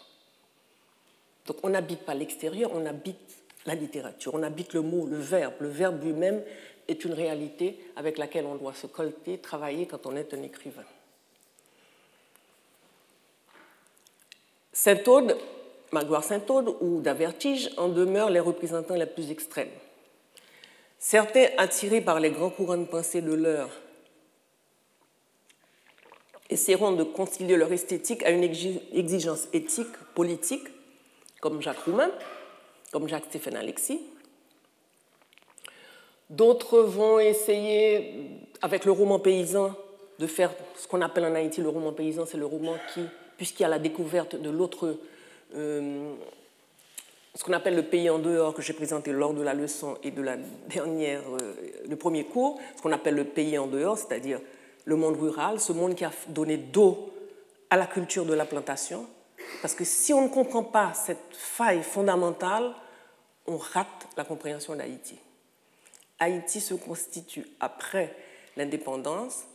Donc 1.47 1.57
on 1.63 1.69
n'habite 1.69 2.01
pas 2.01 2.13
l'extérieur, 2.13 2.71
on 2.73 2.85
habite 2.85 3.17
la 3.65 3.75
littérature, 3.75 4.33
on 4.33 4.43
habite 4.43 4.73
le 4.73 4.81
mot, 4.81 5.05
le 5.07 5.17
verbe. 5.17 5.53
Le 5.59 5.69
verbe 5.69 6.03
lui-même 6.03 6.43
est 6.87 7.03
une 7.05 7.13
réalité 7.13 7.79
avec 7.95 8.17
laquelle 8.17 8.45
on 8.45 8.55
doit 8.55 8.73
se 8.73 8.87
colter, 8.87 9.37
travailler 9.37 9.85
quand 9.85 10.05
on 10.05 10.15
est 10.15 10.33
un 10.33 10.41
écrivain. 10.41 10.83
Saint-Aude, 14.73 15.37
Magloire 15.91 16.23
Saint-Aude 16.23 16.75
ou 16.79 17.01
Davertige 17.01 17.69
en 17.77 17.89
demeurent 17.89 18.29
les 18.29 18.39
représentants 18.39 18.95
les 18.95 19.05
plus 19.05 19.29
extrêmes. 19.29 19.69
Certains, 20.97 21.47
attirés 21.57 22.01
par 22.01 22.19
les 22.19 22.31
grands 22.31 22.49
courants 22.49 22.77
de 22.77 22.85
pensée 22.85 23.21
de 23.21 23.33
l'heure, 23.33 23.69
essaieront 26.49 26.91
de 26.93 27.03
concilier 27.03 27.57
leur 27.57 27.71
esthétique 27.71 28.23
à 28.23 28.29
une 28.29 28.43
exigence 28.43 29.47
éthique, 29.51 29.97
politique, 30.15 30.67
comme 31.41 31.61
Jacques 31.61 31.79
Roumain, 31.79 32.11
comme 32.91 33.07
Jacques-Stéphane 33.09 33.57
Alexis. 33.57 33.99
D'autres 36.29 36.79
vont 36.79 37.19
essayer, 37.19 38.29
avec 38.61 38.85
le 38.85 38.93
roman 38.93 39.19
paysan, 39.19 39.75
de 40.19 40.27
faire 40.27 40.53
ce 40.77 40.87
qu'on 40.87 41.01
appelle 41.01 41.25
en 41.25 41.35
Haïti 41.35 41.61
le 41.61 41.67
roman 41.67 41.91
paysan, 41.91 42.25
c'est 42.25 42.37
le 42.37 42.45
roman 42.45 42.75
qui, 42.93 43.01
puisqu'il 43.35 43.63
y 43.63 43.65
a 43.65 43.69
la 43.69 43.79
découverte 43.79 44.35
de 44.35 44.49
l'autre, 44.49 44.97
euh, 45.55 46.13
ce 47.35 47.43
qu'on 47.43 47.53
appelle 47.53 47.75
le 47.75 47.83
pays 47.83 48.09
en 48.09 48.19
dehors 48.19 48.53
que 48.53 48.61
j'ai 48.61 48.73
présenté 48.73 49.11
lors 49.11 49.33
de 49.33 49.41
la 49.41 49.53
leçon 49.53 49.97
et 50.03 50.11
de 50.11 50.21
la 50.21 50.37
dernière, 50.69 51.21
euh, 51.41 51.53
le 51.89 51.95
premier 51.95 52.23
cours, 52.23 52.61
ce 52.77 52.81
qu'on 52.81 52.91
appelle 52.91 53.15
le 53.15 53.25
pays 53.25 53.57
en 53.57 53.67
dehors, 53.67 53.97
c'est-à-dire 53.97 54.39
le 54.85 54.95
monde 54.95 55.17
rural, 55.17 55.59
ce 55.59 55.73
monde 55.73 55.95
qui 55.95 56.05
a 56.05 56.11
donné 56.29 56.57
dos 56.57 57.11
à 57.69 57.77
la 57.77 57.87
culture 57.87 58.25
de 58.25 58.33
la 58.33 58.45
plantation. 58.45 59.07
Parce 59.61 59.75
que 59.75 59.83
si 59.83 60.13
on 60.13 60.21
ne 60.21 60.29
comprend 60.29 60.63
pas 60.63 60.93
cette 60.93 61.35
faille 61.35 61.83
fondamentale, 61.83 62.73
on 63.47 63.57
rate 63.57 64.07
la 64.17 64.23
compréhension 64.23 64.75
d'Haïti. 64.75 65.17
Haïti 66.19 66.61
se 66.61 66.73
constitue 66.73 67.45
après 67.59 68.15
l'indépendance 68.57 69.45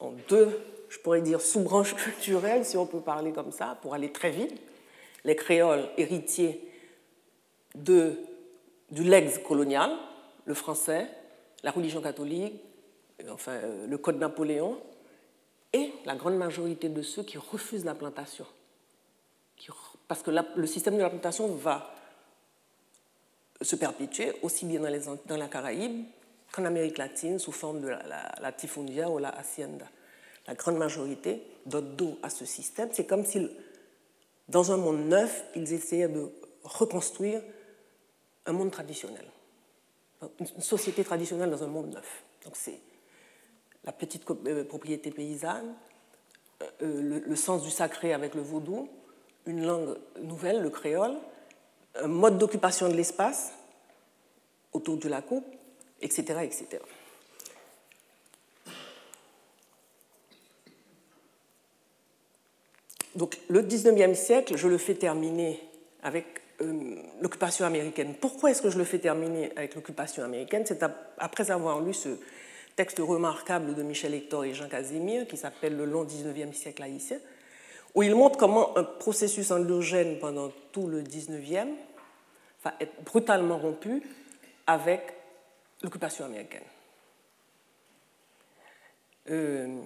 en 0.00 0.12
deux, 0.28 0.58
je 0.88 0.98
pourrais 0.98 1.20
dire, 1.20 1.40
sous-branches 1.40 1.94
culturelles, 1.96 2.64
si 2.64 2.76
on 2.76 2.86
peut 2.86 3.00
parler 3.00 3.32
comme 3.32 3.52
ça, 3.52 3.78
pour 3.82 3.94
aller 3.94 4.10
très 4.10 4.30
vite. 4.30 4.60
Les 5.24 5.36
créoles 5.36 5.88
héritiers 5.96 6.68
de, 7.74 8.18
du 8.90 9.04
legs 9.04 9.42
colonial, 9.42 9.92
le 10.44 10.54
français, 10.54 11.06
la 11.62 11.70
religion 11.70 12.00
catholique, 12.00 12.60
enfin, 13.30 13.52
euh, 13.52 13.86
le 13.86 13.98
Code 13.98 14.18
Napoléon, 14.18 14.78
et 15.72 15.92
la 16.04 16.16
grande 16.16 16.36
majorité 16.36 16.88
de 16.88 17.02
ceux 17.02 17.22
qui 17.22 17.38
refusent 17.38 17.84
la 17.84 17.94
plantation. 17.94 18.46
Parce 20.08 20.22
que 20.22 20.30
le 20.30 20.66
système 20.66 20.96
de 20.96 21.02
la 21.02 21.10
plantation 21.10 21.48
va 21.54 21.94
se 23.60 23.76
perpétuer 23.76 24.32
aussi 24.42 24.66
bien 24.66 24.80
dans, 24.80 24.88
les, 24.88 25.02
dans 25.26 25.36
la 25.36 25.48
Caraïbe 25.48 26.04
qu'en 26.52 26.64
Amérique 26.64 26.98
latine 26.98 27.38
sous 27.38 27.52
forme 27.52 27.80
de 27.80 27.88
la, 27.88 28.02
la, 28.40 29.08
ou 29.10 29.18
la 29.18 29.30
hacienda. 29.30 29.86
La 30.46 30.54
grande 30.54 30.76
majorité 30.76 31.42
donne 31.66 31.96
dos 31.96 32.18
à 32.22 32.30
ce 32.30 32.44
système. 32.44 32.90
C'est 32.92 33.06
comme 33.06 33.24
si, 33.24 33.48
dans 34.48 34.72
un 34.72 34.76
monde 34.76 35.06
neuf, 35.06 35.44
ils 35.54 35.72
essayaient 35.72 36.08
de 36.08 36.30
reconstruire 36.64 37.42
un 38.46 38.52
monde 38.52 38.70
traditionnel, 38.72 39.24
une 40.40 40.62
société 40.62 41.04
traditionnelle 41.04 41.50
dans 41.50 41.62
un 41.62 41.68
monde 41.68 41.94
neuf. 41.94 42.24
Donc 42.44 42.56
c'est 42.56 42.80
la 43.84 43.92
petite 43.92 44.28
euh, 44.30 44.64
propriété 44.64 45.10
paysanne, 45.10 45.74
euh, 46.62 46.66
euh, 46.82 47.22
le, 47.26 47.36
sens 47.36 47.62
du 47.62 47.70
sacré 47.70 48.12
avec 48.12 48.34
le 48.34 48.42
vaudou, 48.42 48.88
une 49.46 49.64
langue 49.64 49.96
nouvelle, 50.20 50.62
le 50.62 50.70
créole, 50.70 51.14
un 51.96 52.08
mode 52.08 52.38
d'occupation 52.38 52.88
de 52.88 52.94
l'espace 52.94 53.52
autour 54.72 54.96
de 54.96 55.08
la 55.08 55.22
coupe, 55.22 55.46
etc. 56.00 56.40
etc. 56.42 56.78
Donc 63.14 63.38
le 63.48 63.62
19e 63.62 64.14
siècle, 64.14 64.56
je 64.56 64.68
le 64.68 64.78
fais 64.78 64.94
terminer 64.94 65.60
avec 66.02 66.40
l'occupation 67.20 67.66
américaine. 67.66 68.14
Pourquoi 68.18 68.50
est-ce 68.50 68.62
que 68.62 68.70
je 68.70 68.78
le 68.78 68.84
fais 68.84 68.98
terminer 68.98 69.52
avec 69.56 69.74
l'occupation 69.74 70.22
américaine? 70.22 70.64
C'est 70.64 70.82
après 71.18 71.50
avoir 71.50 71.80
lu 71.80 71.92
ce, 71.92 72.16
texte 72.76 72.98
remarquable 72.98 73.74
de 73.74 73.82
Michel 73.82 74.14
Hector 74.14 74.44
et 74.44 74.54
Jean 74.54 74.68
Casimir 74.68 75.26
qui 75.26 75.36
s'appelle 75.36 75.76
Le 75.76 75.84
long 75.84 76.04
19e 76.04 76.52
siècle 76.52 76.82
haïtien, 76.82 77.18
où 77.94 78.02
il 78.02 78.14
montre 78.14 78.38
comment 78.38 78.76
un 78.76 78.84
processus 78.84 79.50
endogène 79.50 80.18
pendant 80.18 80.50
tout 80.72 80.86
le 80.86 81.02
19e 81.02 81.68
va 82.64 82.74
être 82.80 83.02
brutalement 83.04 83.58
rompu 83.58 84.02
avec 84.66 85.14
l'occupation 85.82 86.24
américaine. 86.24 86.62
Euh, 89.30 89.80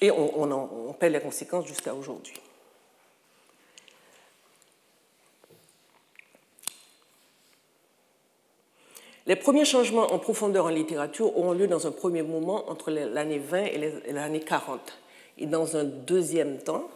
et 0.00 0.10
on, 0.10 0.50
en, 0.50 0.92
paie 0.92 1.10
les 1.10 1.20
conséquences 1.20 1.66
jusqu'à 1.66 1.94
aujourd'hui. 1.94 2.40
Les 9.26 9.36
premiers 9.36 9.66
changements 9.66 10.06
en 10.06 10.18
profondeur 10.18 10.66
en 10.66 10.70
littérature 10.70 11.36
auront 11.36 11.52
lieu 11.52 11.66
dans 11.66 11.86
un 11.86 11.90
premier 11.90 12.22
moment 12.22 12.70
entre 12.70 12.90
l'année 12.90 13.38
20 13.38 13.64
et 13.64 14.12
l'année 14.12 14.40
40, 14.40 14.80
et 15.36 15.46
dans 15.46 15.76
un 15.76 15.84
deuxième 15.84 16.58
temps, 16.58 16.88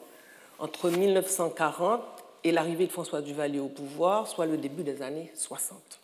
entre 0.63 0.91
1940 0.91 2.01
et 2.45 2.53
l'arrivée 2.53 2.87
de 2.87 2.93
François 2.93 3.21
Duvalier 3.21 3.59
au 3.59 3.67
pouvoir, 3.67 4.29
soit 4.29 4.47
le 4.47 4.57
début 4.57 4.85
des 4.85 5.03
années 5.03 5.31
60. 5.35 6.01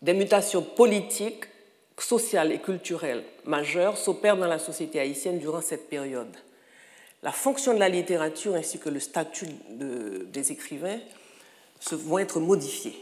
Des 0.00 0.14
mutations 0.14 0.62
politiques, 0.62 1.44
sociales 1.98 2.50
et 2.50 2.58
culturelles 2.58 3.22
majeures 3.44 3.98
s'opèrent 3.98 4.38
dans 4.38 4.46
la 4.46 4.58
société 4.58 4.98
haïtienne 4.98 5.38
durant 5.38 5.60
cette 5.60 5.88
période. 5.90 6.34
La 7.22 7.30
fonction 7.30 7.74
de 7.74 7.78
la 7.78 7.90
littérature 7.90 8.54
ainsi 8.54 8.78
que 8.78 8.88
le 8.88 8.98
statut 8.98 9.46
des 9.68 10.50
écrivains 10.50 10.98
vont 11.90 12.18
être 12.18 12.40
modifiés. 12.40 12.96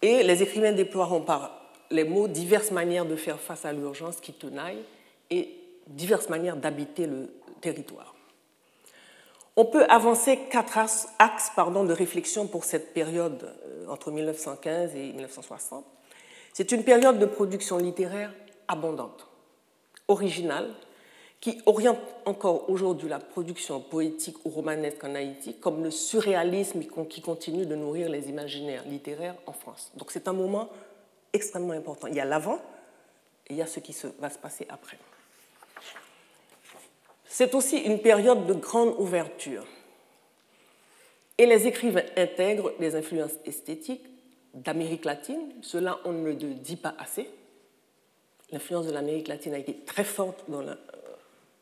Et 0.00 0.22
les 0.22 0.42
écrivains 0.42 0.72
déploieront 0.72 1.20
par 1.20 1.60
les 1.90 2.04
mots 2.04 2.26
diverses 2.26 2.70
manières 2.70 3.04
de 3.04 3.16
faire 3.16 3.38
face 3.38 3.66
à 3.66 3.72
l'urgence 3.72 4.16
qui 4.16 4.32
tenaille 4.32 4.82
et 5.30 5.54
diverses 5.86 6.30
manières 6.30 6.56
d'habiter 6.56 7.06
le 7.06 7.30
territoire. 7.60 8.14
On 9.60 9.64
peut 9.64 9.86
avancer 9.88 10.38
quatre 10.52 10.78
axes 10.78 11.08
de 11.56 11.92
réflexion 11.92 12.46
pour 12.46 12.62
cette 12.62 12.94
période 12.94 13.56
euh, 13.66 13.88
entre 13.88 14.12
1915 14.12 14.94
et 14.94 15.08
1960. 15.08 15.84
C'est 16.52 16.70
une 16.70 16.84
période 16.84 17.18
de 17.18 17.26
production 17.26 17.76
littéraire 17.76 18.32
abondante, 18.68 19.26
originale, 20.06 20.70
qui 21.40 21.60
oriente 21.66 21.98
encore 22.24 22.70
aujourd'hui 22.70 23.08
la 23.08 23.18
production 23.18 23.80
poétique 23.80 24.36
ou 24.44 24.50
romanesque 24.50 25.02
en 25.02 25.16
Haïti, 25.16 25.56
comme 25.58 25.82
le 25.82 25.90
surréalisme 25.90 26.84
qui 27.08 27.20
continue 27.20 27.66
de 27.66 27.74
nourrir 27.74 28.08
les 28.08 28.28
imaginaires 28.28 28.84
littéraires 28.86 29.34
en 29.46 29.52
France. 29.52 29.90
Donc 29.96 30.12
c'est 30.12 30.28
un 30.28 30.34
moment 30.34 30.68
extrêmement 31.32 31.72
important. 31.72 32.06
Il 32.06 32.14
y 32.14 32.20
a 32.20 32.24
l'avant 32.24 32.60
et 33.48 33.54
il 33.54 33.56
y 33.56 33.62
a 33.62 33.66
ce 33.66 33.80
qui 33.80 33.96
va 34.20 34.30
se 34.30 34.38
passer 34.38 34.68
après. 34.68 34.98
C'est 37.28 37.54
aussi 37.54 37.76
une 37.76 38.00
période 38.00 38.46
de 38.46 38.54
grande 38.54 38.94
ouverture. 38.98 39.64
Et 41.36 41.46
les 41.46 41.66
écrivains 41.66 42.02
intègrent 42.16 42.72
des 42.80 42.96
influences 42.96 43.34
esthétiques 43.44 44.04
d'Amérique 44.54 45.04
latine. 45.04 45.52
Cela, 45.62 45.98
on 46.04 46.12
ne 46.12 46.24
le 46.24 46.34
dit 46.34 46.76
pas 46.76 46.94
assez. 46.98 47.28
L'influence 48.50 48.86
de 48.86 48.92
l'Amérique 48.92 49.28
latine 49.28 49.54
a 49.54 49.58
été 49.58 49.74
très 49.74 50.04
forte 50.04 50.44
dans 50.48 50.62
la, 50.62 50.76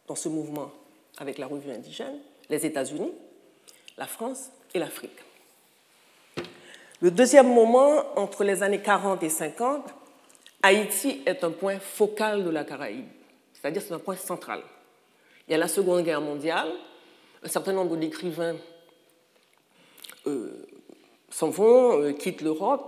dans 0.07 0.15
ce 0.15 0.29
mouvement 0.29 0.71
avec 1.19 1.39
la 1.39 1.47
revue 1.47 1.73
indigène, 1.73 2.19
les 2.49 2.65
États-Unis, 2.65 3.13
la 3.99 4.07
France 4.07 4.51
et 4.73 4.79
l'Afrique. 4.79 5.19
Le 7.01 7.11
deuxième 7.11 7.53
moment, 7.53 8.19
entre 8.19 8.45
les 8.45 8.63
années 8.63 8.81
40 8.81 9.23
et 9.23 9.29
50, 9.29 9.83
Haïti 10.63 11.23
est 11.27 11.45
un 11.45 11.51
point 11.51 11.79
focal 11.79 12.45
de 12.45 12.51
la 12.51 12.65
Caraïbe, 12.65 13.09
c'est-à-dire 13.53 13.83
c'est 13.83 13.93
un 13.93 13.99
point 13.99 14.17
central. 14.17 14.63
Il 15.49 15.53
y 15.53 15.55
a 15.55 15.59
la 15.59 15.69
Seconde 15.69 16.03
Guerre 16.03 16.21
mondiale, 16.21 16.69
un 17.43 17.49
certain 17.49 17.73
nombre 17.73 17.97
d'écrivains 17.97 18.57
euh, 20.27 20.67
s'en 21.31 21.51
vont, 21.51 22.01
euh, 22.01 22.13
quittent 22.13 22.41
l'Europe, 22.41 22.85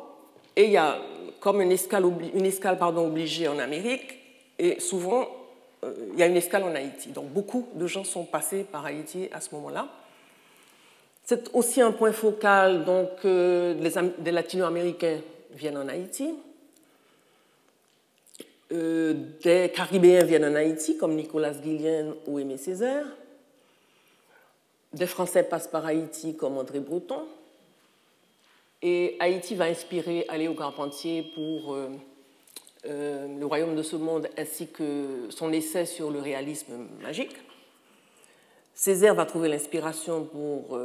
et 0.56 0.64
il 0.64 0.70
y 0.72 0.76
a 0.76 0.98
comme 1.38 1.60
une 1.60 1.70
escale, 1.70 2.04
une 2.34 2.46
escale 2.46 2.78
pardon, 2.78 3.06
obligée 3.06 3.46
en 3.46 3.60
Amérique, 3.60 4.18
et 4.58 4.80
souvent 4.80 5.28
euh, 5.84 5.94
il 6.12 6.18
y 6.18 6.22
a 6.22 6.26
une 6.26 6.36
escale 6.36 6.64
en 6.64 6.74
Haïti. 6.74 7.10
Donc 7.10 7.26
beaucoup 7.26 7.68
de 7.74 7.86
gens 7.86 8.02
sont 8.02 8.24
passés 8.24 8.64
par 8.64 8.84
Haïti 8.84 9.28
à 9.32 9.40
ce 9.40 9.54
moment-là. 9.54 9.86
C'est 11.22 11.54
aussi 11.54 11.80
un 11.80 11.92
point 11.92 12.12
focal, 12.12 12.84
donc 12.84 13.24
des 13.24 14.32
latino-américains 14.32 15.18
viennent 15.52 15.76
en 15.76 15.86
Haïti, 15.86 16.34
euh, 18.72 19.14
des 19.42 19.70
caribéens 19.74 20.24
viennent 20.24 20.44
en 20.44 20.54
Haïti, 20.54 20.96
comme 20.96 21.14
Nicolas 21.14 21.54
Guillen 21.54 22.14
ou 22.26 22.38
Aimé 22.38 22.56
Césaire, 22.56 23.06
des 24.92 25.06
Français 25.06 25.42
passent 25.42 25.68
par 25.68 25.86
Haïti, 25.86 26.36
comme 26.36 26.58
André 26.58 26.80
Breton, 26.80 27.26
et 28.80 29.16
Haïti 29.20 29.54
va 29.54 29.64
inspirer 29.64 30.26
Léo 30.36 30.54
Carpentier 30.54 31.32
pour 31.34 31.76
Le 32.84 33.44
royaume 33.44 33.74
de 33.74 33.82
ce 33.82 33.96
monde 33.96 34.28
ainsi 34.38 34.68
que 34.68 35.26
son 35.30 35.52
essai 35.52 35.84
sur 35.84 36.10
le 36.10 36.20
réalisme 36.20 36.86
magique. 37.02 37.36
Césaire 38.72 39.16
va 39.16 39.26
trouver 39.26 39.48
l'inspiration 39.48 40.24
pour 40.24 40.78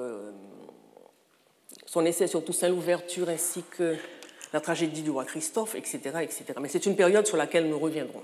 son 1.86 2.06
essai 2.06 2.26
sur 2.26 2.44
Toussaint 2.44 2.70
l'ouverture 2.70 3.30
ainsi 3.30 3.64
que 3.70 3.96
la 4.54 4.62
tragédie 4.62 5.02
du 5.02 5.10
roi 5.10 5.26
Christophe, 5.26 5.76
etc. 5.76 6.00
etc. 6.22 6.46
Mais 6.62 6.70
c'est 6.70 6.86
une 6.86 6.96
période 6.96 7.26
sur 7.26 7.38
laquelle 7.38 7.68
nous 7.68 7.80
reviendrons. 7.80 8.22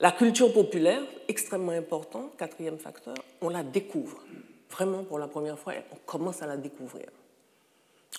La 0.00 0.10
culture 0.10 0.52
populaire, 0.52 1.02
extrêmement 1.28 1.72
important, 1.72 2.32
quatrième 2.36 2.78
facteur, 2.78 3.14
on 3.40 3.48
la 3.48 3.62
découvre. 3.62 4.20
Vraiment, 4.68 5.04
pour 5.04 5.20
la 5.20 5.28
première 5.28 5.56
fois, 5.56 5.74
on 5.92 5.96
commence 6.04 6.42
à 6.42 6.46
la 6.46 6.56
découvrir. 6.56 7.06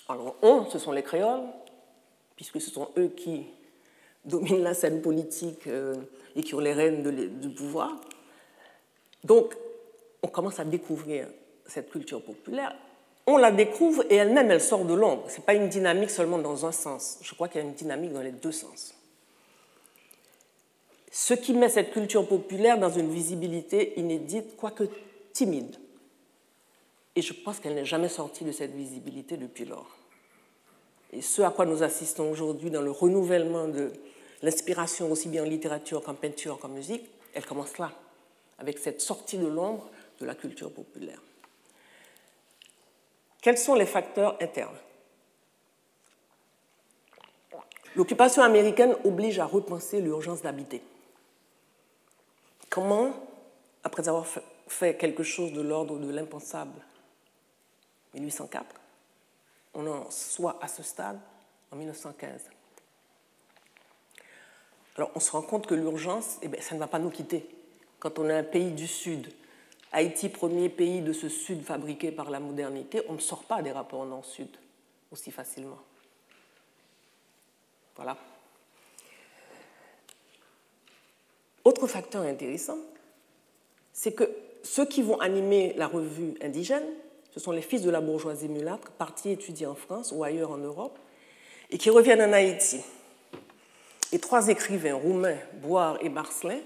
Alors, 0.08 0.36
on, 0.40 0.64
ce 0.70 0.78
sont 0.78 0.92
les 0.92 1.02
créoles, 1.02 1.44
puisque 2.36 2.58
ce 2.58 2.70
sont 2.70 2.88
eux 2.96 3.08
qui 3.08 3.44
dominent 4.24 4.62
la 4.62 4.72
scène 4.72 5.02
politique 5.02 5.66
euh, 5.66 5.94
et 6.34 6.42
qui 6.42 6.54
ont 6.54 6.60
les 6.60 6.72
rênes 6.72 7.38
du 7.40 7.50
pouvoir. 7.50 8.00
Donc, 9.22 9.54
on 10.22 10.28
commence 10.28 10.58
à 10.58 10.64
découvrir 10.64 11.26
cette 11.66 11.90
culture 11.90 12.22
populaire 12.22 12.74
on 13.26 13.36
la 13.38 13.50
découvre 13.50 14.04
et 14.10 14.16
elle-même, 14.16 14.50
elle 14.50 14.60
sort 14.60 14.84
de 14.84 14.94
l'ombre. 14.94 15.24
Ce 15.28 15.36
n'est 15.36 15.44
pas 15.44 15.54
une 15.54 15.68
dynamique 15.68 16.10
seulement 16.10 16.38
dans 16.38 16.66
un 16.66 16.72
sens. 16.72 17.18
Je 17.22 17.34
crois 17.34 17.48
qu'il 17.48 17.60
y 17.60 17.64
a 17.64 17.66
une 17.66 17.74
dynamique 17.74 18.12
dans 18.12 18.20
les 18.20 18.32
deux 18.32 18.52
sens. 18.52 18.94
Ce 21.10 21.32
qui 21.32 21.54
met 21.54 21.68
cette 21.68 21.92
culture 21.92 22.26
populaire 22.26 22.78
dans 22.78 22.90
une 22.90 23.10
visibilité 23.10 23.98
inédite, 23.98 24.56
quoique 24.56 24.84
timide. 25.32 25.76
Et 27.16 27.22
je 27.22 27.32
pense 27.32 27.60
qu'elle 27.60 27.74
n'est 27.74 27.84
jamais 27.84 28.08
sortie 28.08 28.44
de 28.44 28.52
cette 28.52 28.74
visibilité 28.74 29.36
depuis 29.36 29.64
lors. 29.64 29.96
Et 31.12 31.22
ce 31.22 31.42
à 31.42 31.50
quoi 31.50 31.64
nous 31.64 31.82
assistons 31.82 32.30
aujourd'hui 32.30 32.70
dans 32.70 32.82
le 32.82 32.90
renouvellement 32.90 33.68
de 33.68 33.92
l'inspiration 34.42 35.10
aussi 35.12 35.28
bien 35.28 35.42
en 35.42 35.46
littérature 35.46 36.02
qu'en 36.02 36.14
peinture 36.14 36.58
qu'en 36.58 36.68
musique, 36.68 37.08
elle 37.32 37.46
commence 37.46 37.78
là, 37.78 37.92
avec 38.58 38.78
cette 38.78 39.00
sortie 39.00 39.38
de 39.38 39.46
l'ombre 39.46 39.88
de 40.20 40.26
la 40.26 40.34
culture 40.34 40.72
populaire. 40.72 41.20
Quels 43.44 43.58
sont 43.58 43.74
les 43.74 43.84
facteurs 43.84 44.38
internes? 44.40 44.78
L'occupation 47.94 48.42
américaine 48.42 48.96
oblige 49.04 49.38
à 49.38 49.44
repenser 49.44 50.00
l'urgence 50.00 50.40
d'habiter. 50.40 50.82
Comment, 52.70 53.12
après 53.82 54.08
avoir 54.08 54.26
fait 54.66 54.96
quelque 54.96 55.22
chose 55.22 55.52
de 55.52 55.60
l'ordre 55.60 55.98
de 55.98 56.10
l'impensable, 56.10 56.80
1804, 58.14 58.64
on 59.74 59.86
en 59.88 60.10
soit 60.10 60.58
à 60.62 60.66
ce 60.66 60.82
stade 60.82 61.20
en 61.70 61.76
1915 61.76 62.44
Alors 64.96 65.10
on 65.14 65.20
se 65.20 65.30
rend 65.30 65.42
compte 65.42 65.66
que 65.66 65.74
l'urgence, 65.74 66.38
eh 66.40 66.48
bien, 66.48 66.62
ça 66.62 66.74
ne 66.74 66.80
va 66.80 66.86
pas 66.86 66.98
nous 66.98 67.10
quitter. 67.10 67.46
Quand 67.98 68.18
on 68.18 68.26
est 68.30 68.38
un 68.38 68.42
pays 68.42 68.70
du 68.70 68.86
Sud, 68.86 69.30
Haïti, 69.94 70.28
premier 70.28 70.68
pays 70.68 71.02
de 71.02 71.12
ce 71.12 71.28
Sud 71.28 71.62
fabriqué 71.62 72.10
par 72.10 72.28
la 72.28 72.40
modernité, 72.40 73.02
on 73.08 73.12
ne 73.12 73.20
sort 73.20 73.44
pas 73.44 73.62
des 73.62 73.70
rapports 73.70 74.04
Nord-Sud 74.04 74.48
aussi 75.12 75.30
facilement. 75.30 75.78
Voilà. 77.94 78.16
Autre 81.64 81.86
facteur 81.86 82.22
intéressant, 82.22 82.78
c'est 83.92 84.12
que 84.12 84.28
ceux 84.64 84.84
qui 84.84 85.00
vont 85.00 85.20
animer 85.20 85.74
la 85.76 85.86
revue 85.86 86.34
indigène, 86.42 86.84
ce 87.30 87.38
sont 87.38 87.52
les 87.52 87.62
fils 87.62 87.82
de 87.82 87.90
la 87.90 88.00
bourgeoisie 88.00 88.48
mulâtre, 88.48 88.90
partis 88.90 89.30
étudier 89.30 89.66
en 89.66 89.76
France 89.76 90.12
ou 90.12 90.24
ailleurs 90.24 90.50
en 90.50 90.58
Europe, 90.58 90.98
et 91.70 91.78
qui 91.78 91.90
reviennent 91.90 92.22
en 92.22 92.32
Haïti. 92.32 92.80
Et 94.10 94.18
trois 94.18 94.48
écrivains, 94.48 94.94
roumains, 94.94 95.38
Boire 95.62 95.98
et 96.00 96.08
Marcelin, 96.08 96.58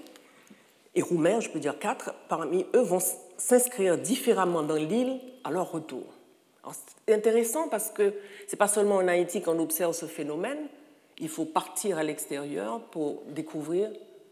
et 0.95 1.01
roumains, 1.01 1.39
je 1.39 1.49
peux 1.49 1.59
dire 1.59 1.77
quatre, 1.77 2.13
parmi 2.27 2.65
eux 2.75 2.81
vont 2.81 2.99
s'inscrire 3.37 3.97
différemment 3.97 4.63
dans 4.63 4.75
l'île 4.75 5.19
à 5.43 5.51
leur 5.51 5.71
retour. 5.71 6.03
C'est 7.05 7.13
intéressant 7.13 7.67
parce 7.67 7.89
que 7.89 8.13
ce 8.47 8.53
n'est 8.53 8.57
pas 8.57 8.67
seulement 8.67 8.97
en 8.97 9.07
Haïti 9.07 9.41
qu'on 9.41 9.59
observe 9.59 9.93
ce 9.93 10.05
phénomène, 10.05 10.67
il 11.19 11.29
faut 11.29 11.45
partir 11.45 11.97
à 11.97 12.03
l'extérieur 12.03 12.81
pour 12.91 13.23
découvrir 13.27 13.89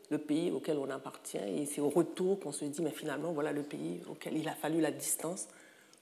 le 0.10 0.18
pays 0.18 0.52
auquel 0.52 0.78
on 0.78 0.90
appartient 0.90 1.38
et 1.38 1.66
c'est 1.66 1.82
au 1.82 1.90
retour 1.90 2.40
qu'on 2.40 2.54
se 2.54 2.64
dit 2.64 2.82
mais 2.82 2.92
finalement 2.92 3.34
voilà 3.34 3.52
le 3.52 3.64
pays 3.64 4.02
auquel 4.10 4.38
il 4.38 4.48
a 4.48 4.54
fallu 4.54 4.80
la 4.80 4.92
distance 4.92 5.48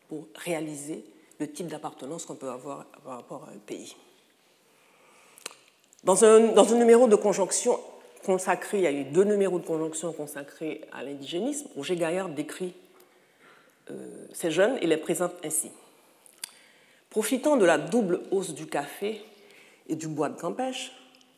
pour 0.10 0.28
réaliser 0.36 1.04
le 1.40 1.50
type 1.50 1.68
d'appartenance 1.68 2.26
qu'on 2.26 2.36
peut 2.36 2.50
avoir 2.50 2.86
par 3.04 3.18
rapport 3.18 3.46
à 3.46 3.52
un 3.52 3.60
pays. 3.66 3.96
Dans 6.04 6.24
un, 6.24 6.52
dans 6.52 6.72
un 6.72 6.78
numéro 6.78 7.08
de 7.08 7.16
conjonction 7.16 7.80
consacré, 8.26 8.80
il 8.80 8.84
y 8.84 8.88
a 8.88 8.92
eu 8.92 9.04
deux 9.06 9.24
numéros 9.24 9.60
de 9.60 9.66
conjonction 9.66 10.12
consacrés 10.12 10.82
à 10.92 11.04
l'indigénisme. 11.04 11.70
Roger 11.76 11.96
Gaillard 11.96 12.30
décrit 12.30 12.74
euh, 13.92 14.28
ces 14.34 14.52
jeunes 14.52 14.78
et 14.82 14.88
les 14.88 14.98
présente 14.98 15.34
ainsi. 15.44 15.72
Profitant 17.10 17.56
de 17.56 17.66
la 17.66 17.78
double 17.78 18.22
hausse 18.32 18.54
du 18.54 18.68
café 18.68 19.22
et 19.88 19.96
du 19.96 20.08
bois 20.08 20.30
de 20.30 20.40
Campèche, 20.40 20.92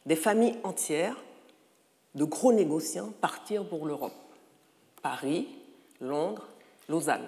des 0.06 0.16
familles 0.16 0.56
entières 0.64 1.18
de 2.16 2.24
gros 2.24 2.54
négociants 2.54 3.12
partirent 3.22 3.68
pour 3.68 3.86
l'Europe. 3.86 4.14
Paris, 5.04 5.48
Londres, 6.02 6.48
Lausanne. 6.90 7.28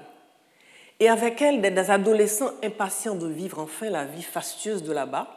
Et 1.00 1.10
avec 1.10 1.41
elles, 1.41 1.62
des 1.62 1.91
adolescents 1.91 2.52
impatients 2.63 3.15
de 3.15 3.28
vivre 3.28 3.60
enfin 3.60 3.89
la 3.89 4.06
vie 4.06 4.24
fastueuse 4.24 4.84
de 4.84 4.91
là-bas, 4.91 5.28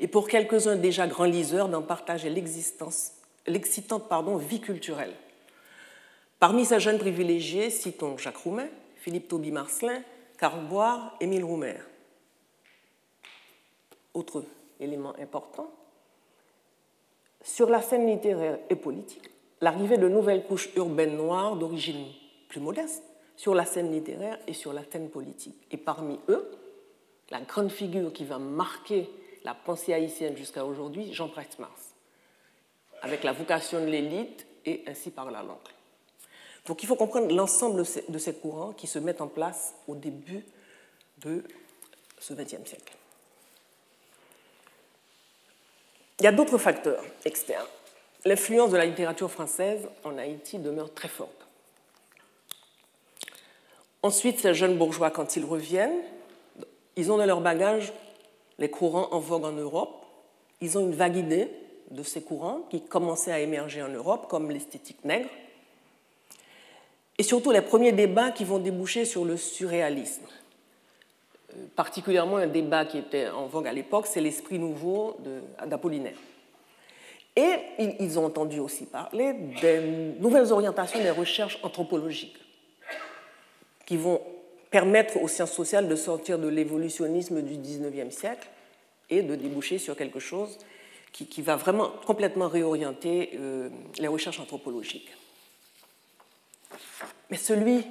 et 0.00 0.08
pour 0.08 0.28
quelques-uns 0.28 0.76
déjà 0.76 1.06
grands 1.06 1.24
liseurs 1.24 1.68
d'en 1.68 1.82
partager 1.82 2.30
l'existence 2.30 3.12
l'excitante 3.48 4.04
vie 4.38 4.60
culturelle. 4.60 5.14
Parmi 6.38 6.64
ces 6.64 6.80
jeunes 6.80 6.98
privilégiés, 6.98 7.70
citons 7.70 8.16
Jacques 8.16 8.36
Roumain, 8.36 8.68
Philippe 8.96 9.28
Toby 9.28 9.50
Marcelin, 9.50 10.02
Karl 10.38 10.64
Boire, 10.66 11.16
Émile 11.20 11.44
Roumer. 11.44 11.78
Autre 14.14 14.44
élément 14.78 15.14
important, 15.20 15.70
sur 17.42 17.68
la 17.68 17.82
scène 17.82 18.06
littéraire 18.06 18.58
et 18.70 18.76
politique, 18.76 19.30
l'arrivée 19.60 19.98
de 19.98 20.08
nouvelles 20.08 20.44
couches 20.44 20.70
urbaines 20.76 21.16
noires 21.16 21.56
d'origine 21.56 22.06
plus 22.48 22.60
modeste 22.60 23.02
sur 23.36 23.54
la 23.54 23.64
scène 23.64 23.92
littéraire 23.92 24.38
et 24.46 24.52
sur 24.52 24.72
la 24.72 24.82
scène 24.84 25.10
politique. 25.10 25.56
Et 25.70 25.76
parmi 25.76 26.18
eux, 26.28 26.50
la 27.30 27.40
grande 27.40 27.70
figure 27.70 28.12
qui 28.12 28.24
va 28.24 28.38
marquer 28.38 29.08
la 29.44 29.54
pensée 29.54 29.92
haïtienne 29.92 30.36
jusqu'à 30.36 30.64
aujourd'hui, 30.64 31.12
Jean 31.12 31.30
Mars 31.58 31.87
avec 33.02 33.24
la 33.24 33.32
vocation 33.32 33.80
de 33.80 33.86
l'élite 33.86 34.46
et 34.64 34.82
ainsi 34.86 35.10
par 35.10 35.30
la 35.30 35.42
langue. 35.42 35.56
Donc 36.66 36.82
il 36.82 36.86
faut 36.86 36.96
comprendre 36.96 37.34
l'ensemble 37.34 37.82
de 38.08 38.18
ces 38.18 38.34
courants 38.34 38.72
qui 38.72 38.86
se 38.86 38.98
mettent 38.98 39.20
en 39.20 39.28
place 39.28 39.74
au 39.86 39.94
début 39.94 40.44
de 41.18 41.42
ce 42.18 42.34
XXe 42.34 42.68
siècle. 42.68 42.94
Il 46.20 46.24
y 46.24 46.26
a 46.26 46.32
d'autres 46.32 46.58
facteurs 46.58 47.02
externes. 47.24 47.66
L'influence 48.24 48.70
de 48.70 48.76
la 48.76 48.84
littérature 48.84 49.30
française 49.30 49.88
en 50.04 50.18
Haïti 50.18 50.58
demeure 50.58 50.92
très 50.92 51.08
forte. 51.08 51.46
Ensuite, 54.02 54.40
ces 54.40 54.54
jeunes 54.54 54.76
bourgeois, 54.76 55.10
quand 55.10 55.36
ils 55.36 55.44
reviennent, 55.44 56.02
ils 56.96 57.10
ont 57.12 57.16
dans 57.16 57.26
leur 57.26 57.40
bagage 57.40 57.92
les 58.58 58.70
courants 58.70 59.08
en 59.12 59.20
vogue 59.20 59.44
en 59.44 59.52
Europe. 59.52 60.04
Ils 60.60 60.76
ont 60.76 60.80
une 60.80 60.94
vague 60.94 61.16
idée 61.16 61.48
de 61.90 62.02
ces 62.02 62.22
courants 62.22 62.62
qui 62.70 62.82
commençaient 62.82 63.32
à 63.32 63.40
émerger 63.40 63.82
en 63.82 63.88
Europe, 63.88 64.28
comme 64.28 64.50
l'esthétique 64.50 65.04
nègre, 65.04 65.28
et 67.16 67.22
surtout 67.22 67.50
les 67.50 67.62
premiers 67.62 67.92
débats 67.92 68.30
qui 68.30 68.44
vont 68.44 68.58
déboucher 68.58 69.04
sur 69.04 69.24
le 69.24 69.36
surréalisme. 69.36 70.22
Euh, 71.56 71.64
particulièrement 71.74 72.36
un 72.36 72.46
débat 72.46 72.84
qui 72.84 72.98
était 72.98 73.28
en 73.28 73.46
vogue 73.46 73.66
à 73.66 73.72
l'époque, 73.72 74.06
c'est 74.06 74.20
l'esprit 74.20 74.58
nouveau 74.58 75.16
d'Apollinaire. 75.66 76.18
Et 77.34 77.94
ils 78.00 78.18
ont 78.18 78.24
entendu 78.24 78.58
aussi 78.58 78.84
parler 78.84 79.32
des 79.62 79.80
nouvelles 80.18 80.52
orientations 80.52 81.00
des 81.00 81.10
recherches 81.10 81.58
anthropologiques 81.62 82.36
qui 83.86 83.96
vont 83.96 84.20
permettre 84.70 85.22
aux 85.22 85.28
sciences 85.28 85.52
sociales 85.52 85.88
de 85.88 85.94
sortir 85.94 86.38
de 86.38 86.48
l'évolutionnisme 86.48 87.40
du 87.42 87.54
19e 87.54 88.10
siècle 88.10 88.48
et 89.08 89.22
de 89.22 89.36
déboucher 89.36 89.78
sur 89.78 89.96
quelque 89.96 90.18
chose 90.18 90.58
qui, 91.12 91.42
va 91.42 91.56
vraiment 91.56 91.90
complètement 92.06 92.48
réorienter 92.48 93.30
euh, 93.34 93.70
les 93.98 94.08
recherches 94.08 94.40
anthropologiques. 94.40 95.10
Mais 97.30 97.36
celui 97.36 97.84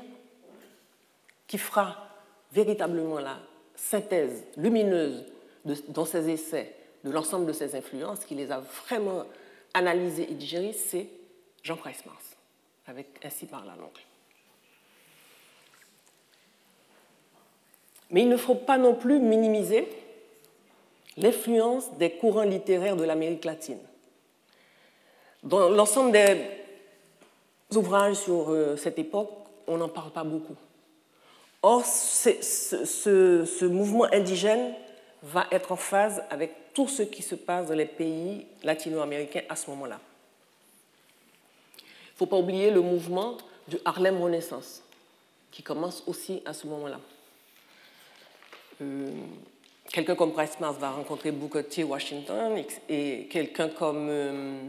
qui 1.47 1.58
fera 1.58 2.08
véritablement 2.51 3.19
la 3.19 3.39
synthèse 3.75 4.43
lumineuse 4.56 5.25
dans 5.89 6.06
ses 6.06 6.30
essais 6.30 6.75
de 7.03 7.12
l'ensemble 7.12 7.45
de 7.45 7.53
ces 7.53 7.75
influences, 7.75 8.25
qui 8.25 8.36
les 8.36 8.51
a 8.51 8.60
vraiment 8.60 9.25
analysées 9.73 10.30
et 10.30 10.34
digérées, 10.34 10.73
c'est 10.73 11.08
Jean 11.63 11.75
Price-Mars, 11.75 12.38
avec 12.88 13.08
Ainsi 13.23 13.45
par 13.45 13.65
la 13.65 13.75
langue. 13.75 13.89
Mais 18.10 18.21
il 18.21 18.30
ne 18.30 18.38
faut 18.38 18.56
pas 18.56 18.77
non 18.77 18.95
plus 18.95 19.19
minimiser 19.19 19.88
l'influence 21.17 21.91
des 21.97 22.12
courants 22.12 22.43
littéraires 22.43 22.95
de 22.95 23.03
l'Amérique 23.03 23.45
latine. 23.45 23.80
Dans 25.43 25.69
l'ensemble 25.69 26.12
des 26.12 26.38
ouvrages 27.75 28.17
sur 28.17 28.51
euh, 28.51 28.77
cette 28.77 28.99
époque, 28.99 29.32
on 29.67 29.77
n'en 29.77 29.89
parle 29.89 30.12
pas 30.12 30.23
beaucoup. 30.23 30.56
Or, 31.62 31.86
ce, 31.86 33.65
mouvement 33.65 34.06
indigène 34.13 34.73
va 35.23 35.47
être 35.51 35.71
en 35.71 35.75
phase 35.75 36.23
avec 36.30 36.73
tout 36.73 36.88
ce 36.88 37.01
qui 37.01 37.23
se 37.23 37.36
passe 37.36 37.67
dans 37.67 37.73
les 37.73 37.86
pays 37.86 38.45
latino-américains 38.63 39.41
à 39.49 39.56
ce 39.56 39.69
moment-là. 39.71 39.99
Il 41.80 42.13
ne 42.13 42.17
faut 42.17 42.25
pas 42.27 42.38
oublier 42.38 42.71
le 42.71 42.82
mouvement 42.82 43.38
du 43.67 43.77
Harlem 43.84 44.21
Renaissance, 44.21 44.84
qui 45.51 45.63
commence 45.63 46.03
aussi 46.08 46.41
à 46.45 46.53
ce 46.53 46.67
moment-là. 46.67 46.99
Euh, 48.82 49.10
quelqu'un 49.91 50.15
comme 50.15 50.34
Price 50.34 50.60
Mars 50.60 50.78
va 50.78 50.91
rencontrer 50.91 51.32
Booker 51.32 51.63
T. 51.63 51.84
Washington 51.84 52.63
et 52.89 53.28
quelqu'un 53.30 53.69
comme 53.69 54.08
euh, 54.10 54.60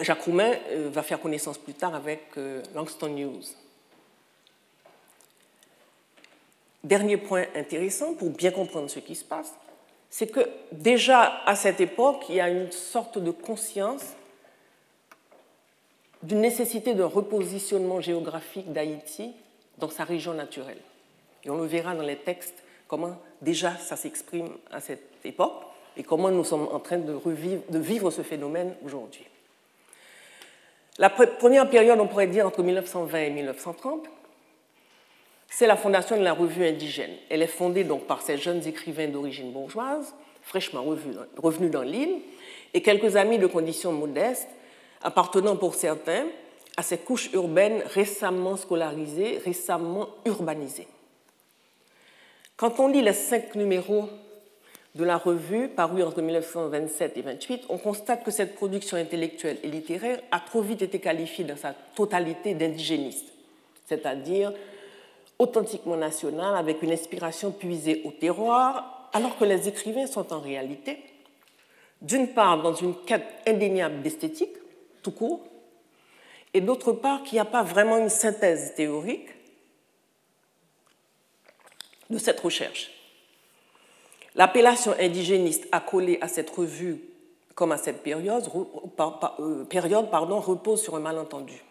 Jacques 0.00 0.22
Roumain 0.22 0.52
euh, 0.70 0.90
va 0.90 1.02
faire 1.02 1.20
connaissance 1.20 1.58
plus 1.58 1.74
tard 1.74 1.94
avec 1.94 2.22
Langston 2.74 3.08
News. 3.08 3.42
Dernier 6.84 7.16
point 7.16 7.44
intéressant 7.54 8.14
pour 8.14 8.30
bien 8.30 8.50
comprendre 8.50 8.90
ce 8.90 8.98
qui 8.98 9.14
se 9.14 9.24
passe, 9.24 9.54
c'est 10.10 10.26
que 10.26 10.40
déjà 10.72 11.42
à 11.46 11.54
cette 11.54 11.80
époque, 11.80 12.24
il 12.28 12.34
y 12.34 12.40
a 12.40 12.50
une 12.50 12.70
sorte 12.72 13.18
de 13.18 13.30
conscience 13.30 14.14
d'une 16.22 16.40
nécessité 16.40 16.94
d'un 16.94 17.06
repositionnement 17.06 18.00
géographique 18.00 18.72
d'Haïti 18.72 19.32
dans 19.78 19.88
sa 19.88 20.04
région 20.04 20.34
naturelle. 20.34 20.80
Et 21.44 21.50
on 21.50 21.56
le 21.56 21.66
verra 21.66 21.94
dans 21.94 22.02
les 22.02 22.16
textes 22.16 22.62
comment 22.86 23.16
déjà 23.42 23.76
ça 23.76 23.96
s'exprime 23.96 24.48
à 24.70 24.80
cette 24.80 25.24
époque 25.24 25.62
et 25.96 26.02
comment 26.02 26.30
nous 26.30 26.44
sommes 26.44 26.68
en 26.72 26.78
train 26.78 26.98
de, 26.98 27.18
vivre 27.78 28.10
ce 28.10 28.22
phénomène 28.22 28.74
aujourd'hui. 28.84 29.26
La 30.98 31.10
première 31.10 31.68
période, 31.68 31.98
on 32.00 32.06
pourrait 32.06 32.26
dire 32.26 32.46
entre 32.46 32.62
1920 32.62 33.18
et 33.18 33.30
1930, 33.30 34.06
c'est 35.48 35.66
la 35.66 35.76
fondation 35.76 36.16
de 36.16 36.22
la 36.22 36.32
revue 36.32 36.66
indigène. 36.66 37.12
Elle 37.28 37.42
est 37.42 37.46
fondée 37.46 37.84
donc 37.84 38.06
par 38.06 38.22
ces 38.22 38.38
jeunes 38.38 38.66
écrivains 38.66 39.08
d'origine 39.08 39.52
bourgeoise, 39.52 40.14
fraîchement 40.42 40.82
revenus 41.36 41.70
dans 41.70 41.82
l'île, 41.82 42.20
et 42.72 42.80
quelques 42.80 43.16
amis 43.16 43.38
de 43.38 43.46
conditions 43.46 43.92
modestes, 43.92 44.48
appartenant 45.02 45.56
pour 45.56 45.74
certains 45.74 46.26
à 46.76 46.82
ces 46.82 46.98
couches 46.98 47.30
urbaines 47.34 47.82
récemment 47.86 48.56
scolarisées, 48.56 49.40
récemment 49.44 50.08
urbanisées. 50.24 50.88
Quand 52.56 52.78
on 52.80 52.88
lit 52.88 53.02
les 53.02 53.12
cinq 53.12 53.54
numéros 53.54 54.08
de 54.94 55.04
la 55.04 55.16
revue, 55.16 55.68
parus 55.68 56.04
entre 56.04 56.20
1927 56.20 57.12
et 57.16 57.20
1928, 57.20 57.66
on 57.70 57.78
constate 57.78 58.24
que 58.24 58.30
cette 58.30 58.54
production 58.54 58.96
intellectuelle 58.96 59.58
et 59.62 59.68
littéraire 59.68 60.20
a 60.30 60.40
trop 60.40 60.60
vite 60.60 60.82
été 60.82 60.98
qualifiée 60.98 61.44
dans 61.44 61.56
sa 61.56 61.74
totalité 61.94 62.54
d'indigéniste, 62.54 63.32
c'est-à-dire 63.86 64.52
authentiquement 65.38 65.96
national 65.96 66.56
avec 66.56 66.82
une 66.82 66.92
inspiration 66.92 67.50
puisée 67.50 68.02
au 68.04 68.12
terroir, 68.12 69.08
alors 69.12 69.36
que 69.38 69.44
les 69.44 69.66
écrivains 69.66 70.06
sont 70.06 70.32
en 70.32 70.40
réalité, 70.40 70.98
d'une 72.00 72.28
part, 72.28 72.60
dans 72.62 72.74
une 72.74 72.94
quête 73.04 73.26
indéniable 73.46 74.02
d'esthétique, 74.02 74.54
tout 75.02 75.12
court, 75.12 75.40
et 76.54 76.60
d'autre 76.60 76.92
part, 76.92 77.22
qu'il 77.22 77.34
n'y 77.34 77.40
a 77.40 77.46
pas 77.46 77.62
vraiment 77.62 77.96
une 77.96 78.10
synthèse 78.10 78.74
théorique 78.74 79.28
de 82.12 82.18
cette 82.18 82.40
recherche. 82.40 82.90
L'appellation 84.34 84.94
indigéniste 84.98 85.66
accolée 85.72 86.18
à 86.20 86.28
cette 86.28 86.50
revue 86.50 87.00
comme 87.54 87.72
à 87.72 87.76
cette 87.76 88.02
période, 88.02 88.48
euh, 89.40 89.64
repose 89.68 90.82
sur 90.82 90.96
un 90.96 91.00
malentendu. 91.00 91.62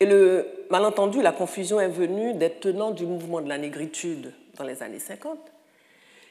Et 0.00 0.06
le 0.06 0.46
malentendu, 0.70 1.22
la 1.22 1.32
confusion 1.32 1.80
est 1.80 1.88
venue 1.88 2.34
des 2.34 2.50
tenants 2.50 2.90
du 2.90 3.06
mouvement 3.06 3.40
de 3.40 3.48
la 3.48 3.58
négritude 3.58 4.32
dans 4.56 4.64
les 4.64 4.82
années 4.82 4.98
50, 4.98 5.38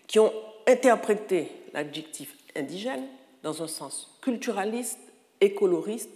qui 0.07 0.19
ont 0.19 0.31
interprété 0.67 1.51
l'adjectif 1.73 2.35
indigène 2.55 3.05
dans 3.43 3.61
un 3.61 3.67
sens 3.67 4.17
culturaliste 4.21 4.99
et 5.41 5.53
coloriste 5.53 6.09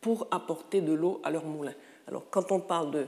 pour 0.00 0.26
apporter 0.30 0.80
de 0.80 0.92
l'eau 0.92 1.20
à 1.24 1.30
leur 1.30 1.44
moulin. 1.44 1.74
Alors, 2.08 2.24
quand 2.30 2.50
on 2.50 2.60
parle 2.60 2.90
de 2.90 3.06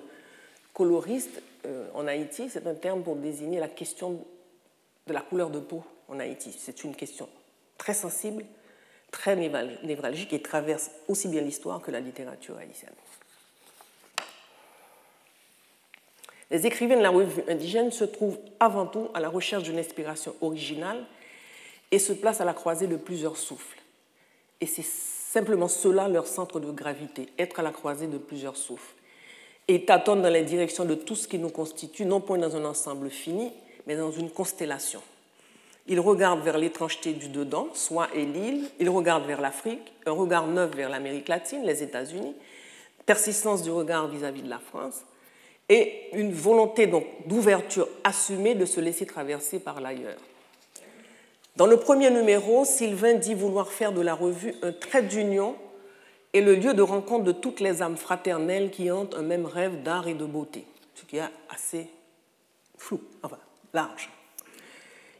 coloriste 0.72 1.42
euh, 1.66 1.88
en 1.94 2.06
Haïti, 2.06 2.48
c'est 2.50 2.66
un 2.66 2.74
terme 2.74 3.02
pour 3.02 3.16
désigner 3.16 3.60
la 3.60 3.68
question 3.68 4.24
de 5.06 5.12
la 5.12 5.20
couleur 5.20 5.50
de 5.50 5.60
peau 5.60 5.82
en 6.08 6.18
Haïti. 6.18 6.54
C'est 6.58 6.84
une 6.84 6.94
question 6.94 7.28
très 7.78 7.94
sensible, 7.94 8.44
très 9.10 9.36
névralgique 9.36 10.32
et 10.32 10.42
traverse 10.42 10.90
aussi 11.08 11.28
bien 11.28 11.42
l'histoire 11.42 11.80
que 11.80 11.90
la 11.90 12.00
littérature 12.00 12.56
haïtienne. 12.58 12.94
Les 16.50 16.66
écrivains 16.66 16.96
de 16.96 17.02
la 17.02 17.10
revue 17.10 17.42
indigène 17.48 17.90
se 17.90 18.04
trouvent 18.04 18.38
avant 18.60 18.86
tout 18.86 19.08
à 19.14 19.20
la 19.20 19.28
recherche 19.28 19.64
d'une 19.64 19.78
inspiration 19.78 20.34
originale 20.40 21.04
et 21.90 21.98
se 21.98 22.12
placent 22.12 22.40
à 22.40 22.44
la 22.44 22.54
croisée 22.54 22.86
de 22.86 22.96
plusieurs 22.96 23.36
souffles. 23.36 23.80
Et 24.60 24.66
c'est 24.66 24.84
simplement 24.84 25.68
cela 25.68 26.08
leur 26.08 26.26
centre 26.26 26.60
de 26.60 26.70
gravité, 26.70 27.28
être 27.38 27.60
à 27.60 27.62
la 27.62 27.72
croisée 27.72 28.06
de 28.06 28.18
plusieurs 28.18 28.56
souffles. 28.56 28.94
Et 29.68 29.84
tâtonnent 29.84 30.22
dans 30.22 30.32
la 30.32 30.42
direction 30.42 30.84
de 30.84 30.94
tout 30.94 31.16
ce 31.16 31.26
qui 31.26 31.38
nous 31.38 31.48
constitue, 31.48 32.04
non 32.04 32.20
point 32.20 32.38
dans 32.38 32.54
un 32.54 32.64
ensemble 32.64 33.10
fini, 33.10 33.52
mais 33.86 33.96
dans 33.96 34.10
une 34.10 34.30
constellation. 34.30 35.00
Ils 35.86 36.00
regardent 36.00 36.42
vers 36.42 36.58
l'étrangeté 36.58 37.12
du 37.12 37.28
dedans, 37.28 37.68
soi 37.74 38.08
et 38.14 38.24
l'île, 38.24 38.64
ils 38.80 38.88
regardent 38.88 39.26
vers 39.26 39.40
l'Afrique, 39.40 39.92
un 40.06 40.12
regard 40.12 40.46
neuf 40.46 40.74
vers 40.74 40.88
l'Amérique 40.88 41.28
latine, 41.28 41.62
les 41.64 41.82
États-Unis, 41.82 42.34
persistance 43.04 43.62
du 43.62 43.70
regard 43.70 44.08
vis-à-vis 44.08 44.40
-vis 44.40 44.44
de 44.44 44.50
la 44.50 44.58
France, 44.58 45.02
et 45.68 46.08
une 46.12 46.32
volonté 46.32 46.86
d'ouverture 47.26 47.88
assumée 48.02 48.54
de 48.54 48.66
se 48.66 48.80
laisser 48.80 49.06
traverser 49.06 49.58
par 49.58 49.80
l'ailleurs. 49.80 50.20
Dans 51.56 51.66
le 51.66 51.76
premier 51.76 52.10
numéro, 52.10 52.64
Sylvain 52.64 53.14
dit 53.14 53.34
vouloir 53.34 53.68
faire 53.68 53.92
de 53.92 54.00
la 54.00 54.14
revue 54.14 54.54
un 54.62 54.72
trait 54.72 55.02
d'union 55.02 55.54
et 56.34 56.40
le 56.40 56.56
lieu 56.56 56.74
de 56.74 56.82
rencontre 56.82 57.24
de 57.24 57.32
toutes 57.32 57.60
les 57.60 57.80
âmes 57.80 57.96
fraternelles 57.96 58.70
qui 58.70 58.90
hantent 58.90 59.14
un 59.14 59.22
même 59.22 59.46
rêve 59.46 59.82
d'art 59.82 60.08
et 60.08 60.14
de 60.14 60.26
beauté, 60.26 60.66
ce 60.94 61.04
qui 61.04 61.16
est 61.16 61.22
assez 61.48 61.88
flou, 62.76 63.00
enfin 63.22 63.38
large. 63.72 64.10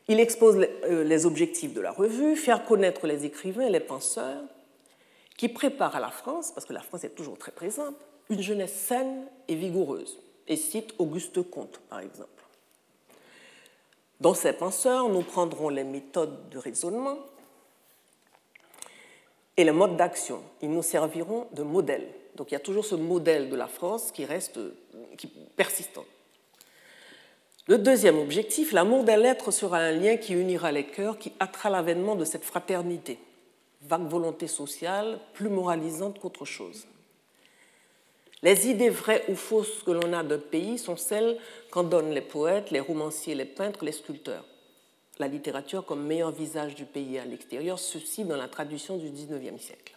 Il 0.08 0.20
expose 0.20 0.56
euh, 0.84 1.04
les 1.04 1.24
objectifs 1.24 1.72
de 1.72 1.80
la 1.80 1.92
revue, 1.92 2.36
faire 2.36 2.64
connaître 2.64 3.06
les 3.06 3.24
écrivains 3.24 3.68
et 3.68 3.70
les 3.70 3.80
penseurs 3.80 4.42
qui 5.38 5.48
préparent 5.48 5.96
à 5.96 6.00
la 6.00 6.10
France, 6.10 6.50
parce 6.52 6.66
que 6.66 6.72
la 6.72 6.82
France 6.82 7.04
est 7.04 7.14
toujours 7.14 7.38
très 7.38 7.52
présente, 7.52 7.94
une 8.28 8.42
jeunesse 8.42 8.74
saine 8.74 9.24
et 9.48 9.54
vigoureuse 9.54 10.18
et 10.46 10.56
cite 10.56 10.94
Auguste 10.98 11.42
Comte, 11.48 11.80
par 11.88 12.00
exemple. 12.00 12.28
Dans 14.20 14.34
ces 14.34 14.52
penseurs, 14.52 15.08
nous 15.08 15.22
prendrons 15.22 15.68
les 15.68 15.84
méthodes 15.84 16.48
de 16.50 16.58
raisonnement 16.58 17.18
et 19.56 19.64
les 19.64 19.72
modes 19.72 19.96
d'action. 19.96 20.42
Ils 20.62 20.70
nous 20.70 20.82
serviront 20.82 21.46
de 21.52 21.62
modèle. 21.62 22.06
Donc 22.36 22.50
il 22.50 22.54
y 22.54 22.56
a 22.56 22.60
toujours 22.60 22.84
ce 22.84 22.94
modèle 22.94 23.48
de 23.48 23.56
la 23.56 23.68
France 23.68 24.10
qui 24.12 24.24
reste 24.24 24.58
qui, 25.16 25.28
persistant. 25.56 26.04
Le 27.66 27.78
deuxième 27.78 28.18
objectif, 28.18 28.72
l'amour 28.72 29.04
des 29.04 29.16
lettres 29.16 29.50
sera 29.50 29.78
un 29.78 29.92
lien 29.92 30.16
qui 30.16 30.34
unira 30.34 30.70
les 30.70 30.84
cœurs, 30.84 31.18
qui 31.18 31.32
hâtera 31.40 31.70
l'avènement 31.70 32.14
de 32.14 32.26
cette 32.26 32.44
fraternité, 32.44 33.18
vague 33.82 34.06
volonté 34.06 34.48
sociale, 34.48 35.18
plus 35.32 35.48
moralisante 35.48 36.18
qu'autre 36.18 36.44
chose. 36.44 36.86
Les 38.42 38.68
idées 38.68 38.90
vraies 38.90 39.24
ou 39.28 39.34
fausses 39.34 39.82
que 39.82 39.92
l'on 39.92 40.12
a 40.12 40.22
d'un 40.22 40.38
pays 40.38 40.76
sont 40.76 40.98
celles 40.98 41.38
qu'en 41.70 41.84
donnent 41.84 42.10
les 42.10 42.20
poètes, 42.20 42.70
les 42.70 42.80
romanciers, 42.80 43.34
les 43.34 43.46
peintres, 43.46 43.82
les 43.82 43.92
sculpteurs. 43.92 44.44
La 45.18 45.28
littérature 45.28 45.84
comme 45.84 46.04
meilleur 46.04 46.30
visage 46.30 46.74
du 46.74 46.84
pays 46.84 47.18
à 47.18 47.24
l'extérieur, 47.24 47.78
ceci 47.78 48.24
dans 48.24 48.36
la 48.36 48.48
traduction 48.48 48.96
du 48.96 49.10
XIXe 49.10 49.62
siècle. 49.62 49.94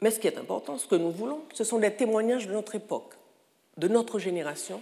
Mais 0.00 0.10
ce 0.10 0.18
qui 0.18 0.26
est 0.26 0.38
important, 0.38 0.78
ce 0.78 0.86
que 0.86 0.94
nous 0.94 1.10
voulons, 1.10 1.42
ce 1.52 1.64
sont 1.64 1.78
des 1.78 1.94
témoignages 1.94 2.46
de 2.46 2.52
notre 2.52 2.74
époque, 2.74 3.14
de 3.76 3.88
notre 3.88 4.18
génération, 4.18 4.80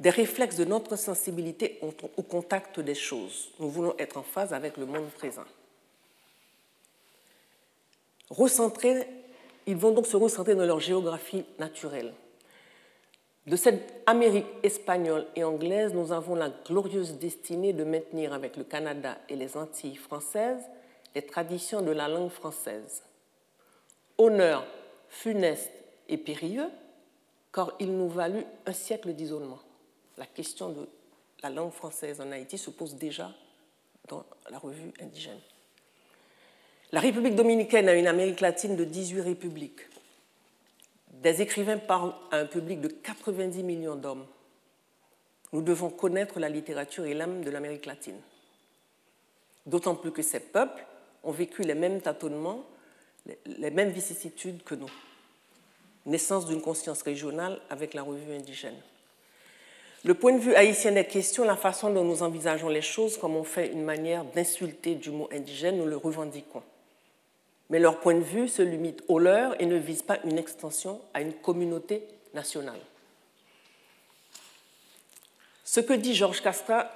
des 0.00 0.10
réflexes 0.10 0.56
de 0.56 0.64
notre 0.64 0.96
sensibilité 0.96 1.80
au 2.16 2.22
contact 2.22 2.80
des 2.80 2.94
choses. 2.94 3.50
Nous 3.60 3.70
voulons 3.70 3.94
être 3.98 4.16
en 4.16 4.22
phase 4.22 4.52
avec 4.52 4.76
le 4.76 4.86
monde 4.86 5.08
présent. 5.10 5.44
Recentrer 8.30 9.06
ils 9.68 9.76
vont 9.76 9.92
donc 9.92 10.06
se 10.06 10.16
recentrer 10.16 10.54
dans 10.54 10.64
leur 10.64 10.80
géographie 10.80 11.44
naturelle. 11.58 12.14
De 13.48 13.56
cette 13.56 14.02
Amérique 14.04 14.46
espagnole 14.62 15.26
et 15.34 15.42
anglaise, 15.42 15.94
nous 15.94 16.12
avons 16.12 16.34
la 16.34 16.50
glorieuse 16.50 17.14
destinée 17.14 17.72
de 17.72 17.82
maintenir 17.82 18.34
avec 18.34 18.58
le 18.58 18.64
Canada 18.64 19.16
et 19.30 19.36
les 19.36 19.56
Antilles 19.56 19.96
françaises 19.96 20.62
les 21.14 21.22
traditions 21.22 21.80
de 21.80 21.90
la 21.90 22.08
langue 22.08 22.30
française. 22.30 23.02
Honneur 24.18 24.66
funeste 25.08 25.72
et 26.10 26.18
périlleux, 26.18 26.68
car 27.52 27.72
il 27.80 27.96
nous 27.96 28.10
valut 28.10 28.44
un 28.66 28.72
siècle 28.74 29.14
d'isolement. 29.14 29.60
La 30.18 30.26
question 30.26 30.68
de 30.68 30.86
la 31.42 31.48
langue 31.48 31.72
française 31.72 32.20
en 32.20 32.30
Haïti 32.30 32.58
se 32.58 32.68
pose 32.68 32.96
déjà 32.96 33.32
dans 34.08 34.24
la 34.50 34.58
revue 34.58 34.92
indigène. 35.00 35.40
La 36.92 37.00
République 37.00 37.34
dominicaine 37.34 37.88
a 37.88 37.94
une 37.94 38.06
Amérique 38.06 38.40
latine 38.40 38.76
de 38.76 38.84
18 38.84 39.22
républiques. 39.22 39.88
Des 41.22 41.42
écrivains 41.42 41.78
parlent 41.78 42.14
à 42.30 42.38
un 42.38 42.46
public 42.46 42.80
de 42.80 42.88
90 42.88 43.62
millions 43.64 43.96
d'hommes. 43.96 44.26
Nous 45.52 45.62
devons 45.62 45.90
connaître 45.90 46.38
la 46.38 46.48
littérature 46.48 47.06
et 47.06 47.14
l'âme 47.14 47.42
de 47.42 47.50
l'Amérique 47.50 47.86
latine. 47.86 48.20
D'autant 49.66 49.96
plus 49.96 50.12
que 50.12 50.22
ces 50.22 50.40
peuples 50.40 50.84
ont 51.24 51.32
vécu 51.32 51.62
les 51.62 51.74
mêmes 51.74 52.00
tâtonnements, 52.00 52.64
les 53.46 53.70
mêmes 53.70 53.90
vicissitudes 53.90 54.62
que 54.62 54.76
nous. 54.76 54.90
Naissance 56.06 56.46
d'une 56.46 56.62
conscience 56.62 57.02
régionale 57.02 57.60
avec 57.68 57.94
la 57.94 58.02
revue 58.02 58.32
indigène. 58.32 58.80
Le 60.04 60.14
point 60.14 60.32
de 60.32 60.38
vue 60.38 60.54
haïtien 60.54 60.92
des 60.92 61.04
questions, 61.04 61.44
la 61.44 61.56
façon 61.56 61.92
dont 61.92 62.04
nous 62.04 62.22
envisageons 62.22 62.68
les 62.68 62.82
choses, 62.82 63.18
comme 63.18 63.34
on 63.34 63.42
fait 63.42 63.72
une 63.72 63.82
manière 63.82 64.24
d'insulter 64.24 64.94
du 64.94 65.10
mot 65.10 65.28
indigène, 65.32 65.78
nous 65.78 65.86
le 65.86 65.96
revendiquons. 65.96 66.62
Mais 67.70 67.78
leur 67.78 68.00
point 68.00 68.14
de 68.14 68.20
vue 68.20 68.48
se 68.48 68.62
limite 68.62 69.02
au 69.08 69.18
leur 69.18 69.60
et 69.60 69.66
ne 69.66 69.76
vise 69.76 70.02
pas 70.02 70.18
une 70.24 70.38
extension 70.38 71.00
à 71.12 71.20
une 71.20 71.34
communauté 71.34 72.02
nationale. 72.34 72.80
Ce 75.64 75.80
que 75.80 75.92
dit 75.92 76.14
Georges 76.14 76.40
Castra 76.40 76.90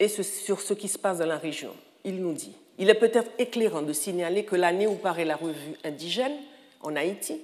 est 0.00 0.22
sur 0.22 0.60
ce 0.60 0.74
qui 0.74 0.88
se 0.88 0.98
passe 0.98 1.18
dans 1.18 1.26
la 1.26 1.38
région. 1.38 1.74
Il 2.04 2.20
nous 2.20 2.32
dit 2.32 2.52
Il 2.78 2.90
est 2.90 2.94
peut-être 2.94 3.30
éclairant 3.38 3.82
de 3.82 3.92
signaler 3.92 4.44
que 4.44 4.56
l'année 4.56 4.86
où 4.86 4.96
paraît 4.96 5.24
la 5.24 5.36
revue 5.36 5.76
indigène 5.84 6.36
en 6.80 6.96
Haïti, 6.96 7.40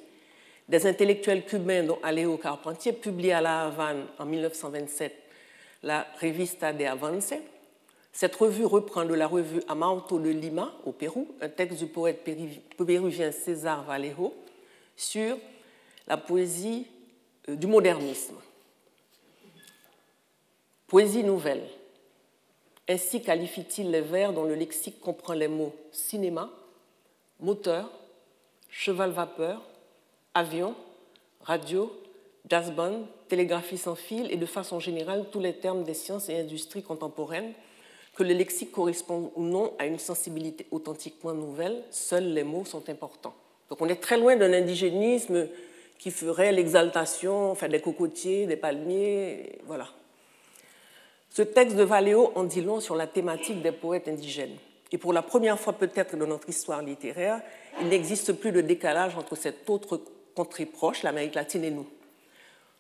des 0.69 0.87
intellectuels 0.87 1.45
cubains 1.45 1.85
dont 1.85 1.99
Alejo 2.03 2.39
Carpentier 2.39 2.93
publie 2.93 3.31
à 3.31 3.41
La 3.41 3.67
Havane 3.67 4.07
en 4.19 4.25
1927 4.25 5.15
la 5.83 6.07
Revista 6.21 6.73
de 6.73 6.85
Avance. 6.85 7.35
Cette 8.17 8.37
revue 8.37 8.65
reprend 8.65 9.05
de 9.05 9.13
la 9.13 9.27
revue 9.27 9.61
Amauto 9.69 10.19
de 10.19 10.31
Lima, 10.31 10.73
au 10.87 10.93
Pérou, 10.93 11.29
un 11.43 11.51
texte 11.51 11.81
du 11.81 11.87
poète 11.87 12.25
péruvien 12.25 13.31
César 13.31 13.85
Vallejo 13.85 14.33
sur 14.97 15.37
la 16.09 16.17
poésie 16.17 16.87
euh, 17.51 17.57
du 17.57 17.67
modernisme. 17.67 18.37
Poésie 20.87 21.25
nouvelle. 21.25 21.69
Ainsi 22.89 23.21
qualifie-t-il 23.21 23.91
les 23.91 24.01
vers 24.01 24.33
dont 24.33 24.45
le 24.45 24.55
lexique 24.55 24.99
comprend 24.99 25.35
les 25.35 25.49
mots 25.49 25.77
cinéma, 25.93 26.51
moteur, 27.39 27.91
cheval-vapeur, 28.71 29.61
avion, 30.33 30.75
radio, 31.43 31.95
jazz 32.49 32.73
band, 32.73 33.09
télégraphie 33.29 33.77
sans 33.77 33.95
fil 33.95 34.33
et 34.33 34.39
de 34.39 34.47
façon 34.47 34.81
générale 34.81 35.27
tous 35.31 35.41
les 35.41 35.59
termes 35.59 35.85
des 35.85 35.93
sciences 35.93 36.31
et 36.31 36.41
industries 36.41 36.83
contemporaines, 36.83 37.53
que 38.17 38.23
le 38.23 38.33
lexique 38.33 38.73
correspond 38.73 39.31
ou 39.37 39.43
non 39.43 39.75
à 39.79 39.87
une 39.87 39.99
sensibilité 39.99 40.67
authentiquement 40.71 41.35
nouvelle, 41.35 41.83
seuls 41.91 42.33
les 42.33 42.45
mots 42.45 42.65
sont 42.65 42.89
importants. 42.89 43.35
Donc 43.69 43.81
on 43.83 43.89
est 43.89 44.01
très 44.01 44.17
loin 44.17 44.37
d'un 44.37 44.53
indigénisme 44.53 45.47
qui 45.99 46.11
ferait 46.11 46.53
l'exaltation 46.53 47.51
enfin, 47.51 47.69
des 47.69 47.81
cocotiers, 47.81 48.47
des 48.47 48.57
palmiers, 48.57 49.59
voilà. 49.67 49.89
Ce 51.31 51.43
texte 51.43 51.77
de 51.77 51.83
Valéo 51.83 52.33
en 52.35 52.45
dit 52.45 52.63
long 52.63 52.81
sur 52.81 52.97
la 52.97 53.07
thématique 53.07 53.61
des 53.61 53.73
poètes 53.73 54.09
indigènes. 54.09 54.57
Et 54.91 54.99
pour 54.99 55.13
la 55.13 55.21
première 55.21 55.61
fois 55.61 55.75
peut-être 55.75 56.17
dans 56.17 56.27
notre 56.27 56.49
histoire 56.49 56.81
littéraire, 56.81 57.43
il 57.83 57.89
n'existe 57.89 58.33
plus 58.33 58.53
de 58.53 58.63
décalage 58.63 59.17
entre 59.17 59.37
cette 59.37 59.69
autre 59.69 60.01
contrée 60.35 60.65
proche, 60.65 61.03
l'Amérique 61.03 61.35
latine 61.35 61.65
et 61.65 61.71
nous. 61.71 61.87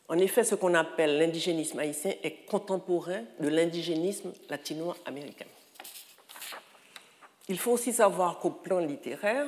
En 0.08 0.18
effet, 0.18 0.44
ce 0.44 0.54
qu'on 0.54 0.74
appelle 0.74 1.18
l'indigénisme 1.18 1.78
haïtien 1.80 2.12
est 2.22 2.46
contemporain 2.46 3.22
de 3.40 3.48
l'indigénisme 3.48 4.32
latino-américain. 4.48 5.46
Il 7.48 7.58
faut 7.58 7.72
aussi 7.72 7.92
savoir 7.92 8.38
qu'au 8.38 8.50
plan 8.50 8.78
littéraire, 8.78 9.46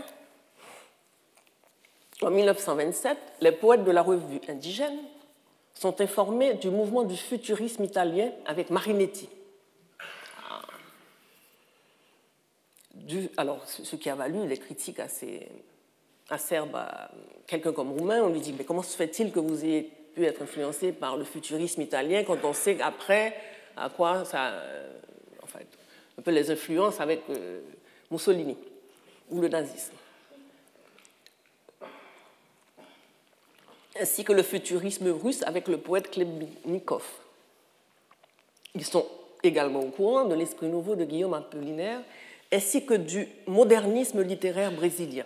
en 2.23 2.31
1927, 2.31 3.16
les 3.40 3.53
poètes 3.53 3.85
de 3.85 3.90
la 3.92 4.03
revue 4.03 4.40
indigène 4.49 4.99
sont 5.75 6.01
informés 6.01 6.55
du 6.55 6.71
mouvement 6.71 7.05
du 7.05 7.16
futurisme 7.16 7.85
italien 7.85 8.33
avec 8.47 8.71
Marinetti. 8.71 9.29
alors, 13.37 13.66
ce 13.66 13.97
qui 13.97 14.11
a 14.11 14.14
valu 14.14 14.47
des 14.47 14.59
critiques 14.59 14.99
assez 14.99 15.49
acerbe 16.29 16.77
à 16.77 17.11
quelqu'un 17.47 17.73
comme 17.73 17.92
Roumain, 17.92 18.23
on 18.23 18.29
lui 18.29 18.40
dit 18.40 18.53
Mais 18.53 18.64
comment 18.64 18.83
se 18.83 18.97
fait-il 18.97 19.33
que 19.33 19.40
vous 19.40 19.64
ayez 19.64 19.90
être 20.24 20.42
influencé 20.42 20.92
par 20.92 21.16
le 21.16 21.24
futurisme 21.24 21.83
italien 21.83 22.24
quand 22.24 22.44
on 22.44 22.52
sait 22.52 22.76
qu'après, 22.76 23.35
à 23.76 23.88
quoi 23.88 24.24
ça. 24.24 24.48
Euh, 24.48 24.98
en 25.42 25.46
fait, 25.46 25.66
un 26.18 26.22
peu 26.22 26.31
les 26.31 26.50
influences 26.50 27.00
avec 27.00 27.22
euh, 27.31 27.61
Mussolini 28.11 28.57
ou 29.31 29.40
le 29.40 29.48
nazisme. 29.48 29.94
Ainsi 34.00 34.24
que 34.24 34.33
le 34.33 34.42
futurisme 34.42 35.11
russe 35.11 35.42
avec 35.42 35.68
le 35.68 35.78
poète 35.78 36.11
Klebnikov. 36.11 37.04
Ils 38.74 38.85
sont 38.85 39.07
également 39.42 39.81
au 39.81 39.90
courant 39.90 40.24
de 40.24 40.35
l'esprit 40.35 40.68
nouveau 40.68 40.94
de 40.94 41.04
Guillaume 41.04 41.35
Apollinaire 41.35 42.00
ainsi 42.52 42.85
que 42.85 42.94
du 42.94 43.28
modernisme 43.46 44.22
littéraire 44.22 44.72
brésilien. 44.72 45.24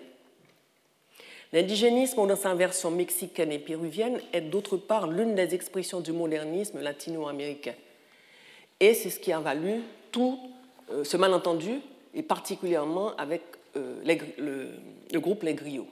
L'indigénisme, 1.53 2.27
dans 2.27 2.37
sa 2.37 2.55
version 2.55 2.91
mexicaine 2.91 3.53
et 3.53 3.59
péruvienne, 3.59 4.21
est 4.33 4.41
d'autre 4.41 4.79
part 4.79 5.07
l'une 5.07 5.35
des 5.35 5.55
expressions 5.55 6.01
du 6.01 6.12
modernisme 6.12 6.81
latino-américain. 6.81 7.75
Et 8.81 8.95
c'est 8.95 9.11
ce 9.11 9.21
qui 9.21 9.33
a 9.33 9.41
valu 9.41 9.83
tout 10.11 10.38
euh, 10.91 11.05
ce 11.05 11.17
malentendu, 11.17 11.81
et 12.15 12.23
particulièrement 12.23 13.15
avec 13.17 13.43
euh, 13.77 14.03
le, 15.12 15.21
groupe 15.21 15.43
Les 15.43 15.55
Griots. 15.55 15.87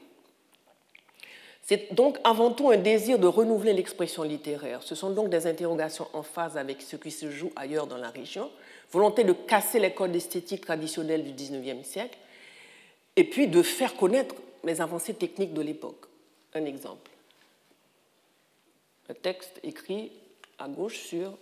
C'est 1.63 1.95
donc 1.95 2.19
avant 2.25 2.51
tout 2.51 2.71
un 2.71 2.77
désir 2.77 3.19
de 3.19 3.27
renouveler 3.27 3.73
l'expression 3.73 4.23
littéraire. 4.23 4.83
Ce 4.83 4.95
sont 4.95 5.11
donc 5.11 5.31
des 5.31 5.47
interrogations 5.47 6.09
en 6.13 6.23
phase 6.23 6.57
avec 6.57 6.83
ce 6.83 6.97
qui 6.97 7.11
se 7.11 7.31
joue 7.31 7.53
ailleurs 7.55 7.87
dans 7.87 7.97
la 7.97 8.11
région, 8.11 8.51
volonté 8.91 9.25
de 9.25 9.33
casser 9.33 9.79
les 9.79 9.93
codes 9.93 10.17
esthétiques 10.17 10.65
traditionnels 10.65 11.23
du 11.23 11.33
XIXe 11.33 11.87
siècle, 11.87 12.19
et 13.17 13.25
puis 13.25 13.47
de 13.47 13.63
faire 13.63 13.95
connaître 13.97 14.35
les 14.65 14.81
avancées 14.81 15.15
techniques 15.15 15.55
de 15.55 15.63
l'époque. 15.63 16.07
Un 16.55 16.65
exemple. 16.65 17.11
Un 19.09 19.15
texte 19.15 19.61
écrit 19.63 20.13
à 20.59 20.69
gauche 20.69 20.99
sur 20.99 21.37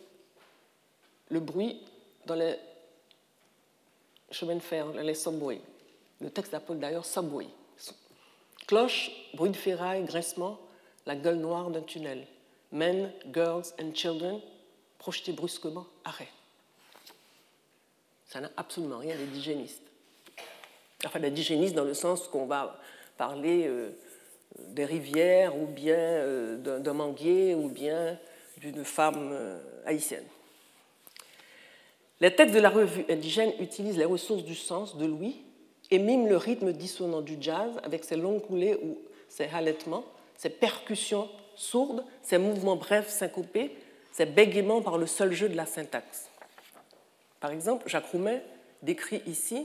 le 1.31 1.41
bruit 1.41 1.83
dans 2.27 2.35
les 2.35 2.57
chemins 4.31 4.55
de 4.55 4.61
fer, 4.61 4.87
les 4.93 5.15
subways. 5.15 5.61
Le 6.21 6.31
texte 6.31 6.53
s'appelle 6.53 6.79
d'ailleurs 6.79 7.07
Subway. 7.07 7.47
Cloche, 8.67 9.11
bruit 9.35 9.51
de 9.51 9.57
ferraille, 9.57 10.05
graissement, 10.05 10.59
la 11.07 11.17
gueule 11.17 11.39
noire 11.39 11.71
d'un 11.71 11.83
tunnel. 11.83 12.27
Men, 12.71 13.13
girls 13.33 13.73
and 13.81 13.95
children, 13.95 14.41
projetés 14.99 15.33
brusquement, 15.33 15.87
arrêt. 16.05 16.29
Ça 18.27 18.41
n'a 18.41 18.51
absolument 18.57 18.99
rien 18.99 19.17
d'indigéniste. 19.17 19.83
Enfin, 21.07 21.21
d'indigéniste 21.21 21.75
dans 21.75 21.85
le 21.85 21.95
sens 21.95 22.29
qu'on 22.29 22.47
va 22.47 22.79
parler 23.19 23.67
euh, 23.67 23.91
des 24.69 24.87
rivières 24.87 25.55
ou 25.61 25.67
bien 25.67 25.99
euh, 25.99 26.79
d'un 26.79 26.93
manguier 26.95 27.55
ou 27.55 27.69
bien 27.69 28.19
d'une 28.57 28.85
femme 28.85 29.31
euh, 29.33 29.61
haïtienne. 29.85 30.25
Les 32.21 32.35
textes 32.35 32.55
de 32.55 32.61
la 32.61 32.71
revue 32.71 33.05
indigène 33.11 33.53
utilisent 33.61 33.99
les 33.99 34.05
ressources 34.05 34.45
du 34.45 34.55
sens 34.55 34.97
de 34.97 35.05
Louis 35.05 35.37
et 35.91 35.99
miment 35.99 36.27
le 36.27 36.37
rythme 36.37 36.73
dissonant 36.73 37.21
du 37.21 37.37
jazz 37.41 37.71
avec 37.83 38.05
ses 38.05 38.17
longues 38.17 38.43
coulées 38.43 38.79
ou 38.83 38.99
ses 39.29 39.45
halètements, 39.47 40.05
ses 40.37 40.51
percussions 40.51 41.29
sourdes, 41.55 42.05
ses 42.23 42.39
mouvements 42.39 42.77
brefs 42.77 43.11
syncopés, 43.11 43.77
ses 44.13 44.27
bégaiements 44.27 44.81
par 44.81 44.99
le 44.99 45.07
seul 45.07 45.33
jeu 45.33 45.49
de 45.49 45.57
la 45.57 45.67
syntaxe. 45.67 46.29
Par 47.41 47.53
exemple, 47.53 47.89
Jacques 47.89 48.07
Roumain 48.07 48.41
décrit 48.83 49.23
ici, 49.27 49.65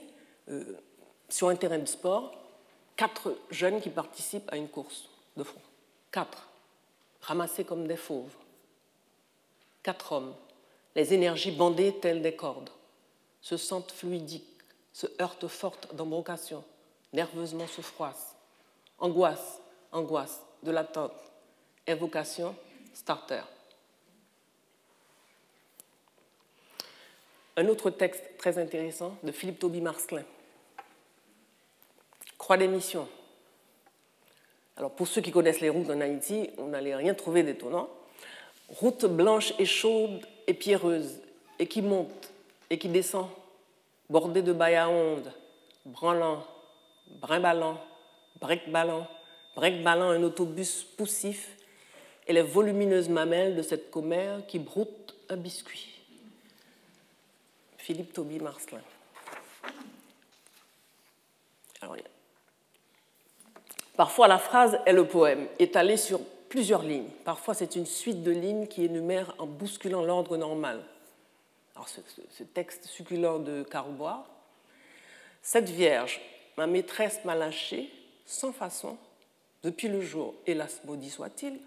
sur 1.30 1.50
un 1.50 1.56
terrain 1.56 1.80
de 1.80 1.88
sport, 1.88 2.42
quatre 2.95 3.36
jeunes 3.49 3.82
qui 3.82 3.89
participent 3.89 4.51
à 4.51 4.58
une 4.58 4.69
course 4.69 5.10
de 5.38 5.43
front. 5.43 5.62
Quatre, 6.12 6.49
ramassés 7.21 7.63
comme 7.63 7.88
des 7.88 7.97
fauves. 7.97 8.36
Quatre 9.82 10.12
hommes, 10.12 10.36
les 10.95 11.13
énergies 11.13 11.51
bandées 11.51 11.99
telles 11.99 12.21
des 12.21 12.36
cordes, 12.36 12.69
se 13.41 13.58
sentent 13.58 13.91
fluidiques, 13.91 14.43
se 14.93 15.08
heurtent 15.21 15.47
fortes 15.47 15.93
d'embrocation, 15.95 16.63
nerveusement 17.12 17.67
se 17.67 17.82
froissent. 17.82 18.36
Angoisse, 18.99 19.60
angoisse, 19.91 20.41
de 20.62 20.71
l'attente, 20.71 21.12
invocation, 21.88 22.56
starter. 22.93 23.41
Un 27.58 27.67
autre 27.67 27.89
texte 27.89 28.23
très 28.38 28.58
intéressant 28.58 29.17
de 29.23 29.32
Philippe 29.32 29.60
Toby 29.60 29.82
Marcelin, 29.82 30.23
Croix 32.43 32.58
d'émission. 32.58 33.08
Alors 34.75 34.91
pour 34.91 35.08
ceux 35.08 35.21
qui 35.21 35.32
connaissent 35.32 35.62
les 35.62 35.69
routes 35.69 35.89
en 35.89 36.01
Haïti, 36.01 36.49
on 36.58 36.67
n'allait 36.67 36.93
rien 36.93 37.13
trouver 37.13 37.41
d'étonnant. 37.41 37.88
Route 38.67 39.06
blanche 39.06 39.53
et 39.60 39.65
chaude 39.65 40.27
et 40.45 40.53
pierreuse, 40.53 41.21
et 41.58 41.67
qui 41.67 41.82
monte 41.82 42.34
et 42.69 42.77
qui 42.77 42.89
descend, 42.89 43.29
bordé 44.10 44.41
de 44.41 44.51
bailles 44.51 44.75
à 44.75 44.89
ondes, 44.89 45.32
branlant, 45.86 46.45
brimballant, 47.21 47.79
break-ballant, 48.41 49.08
break-ballant 49.56 50.10
un 50.10 50.21
autobus 50.23 50.84
poussif 50.84 51.56
et 52.27 52.34
les 52.34 52.41
volumineuses 52.41 53.08
mamelles 53.08 53.56
de 53.56 53.62
cette 53.62 53.89
commère 53.89 54.45
qui 54.47 54.60
broute 54.60 55.15
un 55.29 55.38
biscuit. 55.38 56.01
Philippe 57.77 58.12
Toby 58.12 58.39
Marcelin. 58.39 58.82
Parfois 63.95 64.27
la 64.27 64.38
phrase 64.38 64.79
est 64.86 64.93
le 64.93 65.06
poème, 65.06 65.47
étalé 65.60 65.97
sur 65.97 66.19
plusieurs 66.49 66.84
lignes. 66.84 67.10
Parfois 67.25 67.53
c'est 67.53 67.75
une 67.75 67.86
suite 67.86 68.23
de 68.23 68.32
lignes 68.32 68.67
qui 68.67 68.86
énumèrent 68.86 69.36
en 69.39 69.47
bousculant 69.47 70.03
l'ordre 70.03 70.38
normal. 70.38 70.82
Alors 71.75 71.89
ce, 71.89 72.43
texte 72.43 72.86
succulent 72.86 73.39
de 73.39 73.63
Caroubois. 73.63 74.25
Cette 75.41 75.69
Vierge, 75.69 76.21
ma 76.58 76.67
maîtresse 76.67 77.25
m'a 77.25 77.36
lâché, 77.36 77.89
sans 78.25 78.51
façon, 78.53 78.97
depuis 79.63 79.88
le 79.88 80.01
jour, 80.01 80.36
hélas 80.45 80.82
maudit 80.86 81.10
soit-il, 81.10 81.60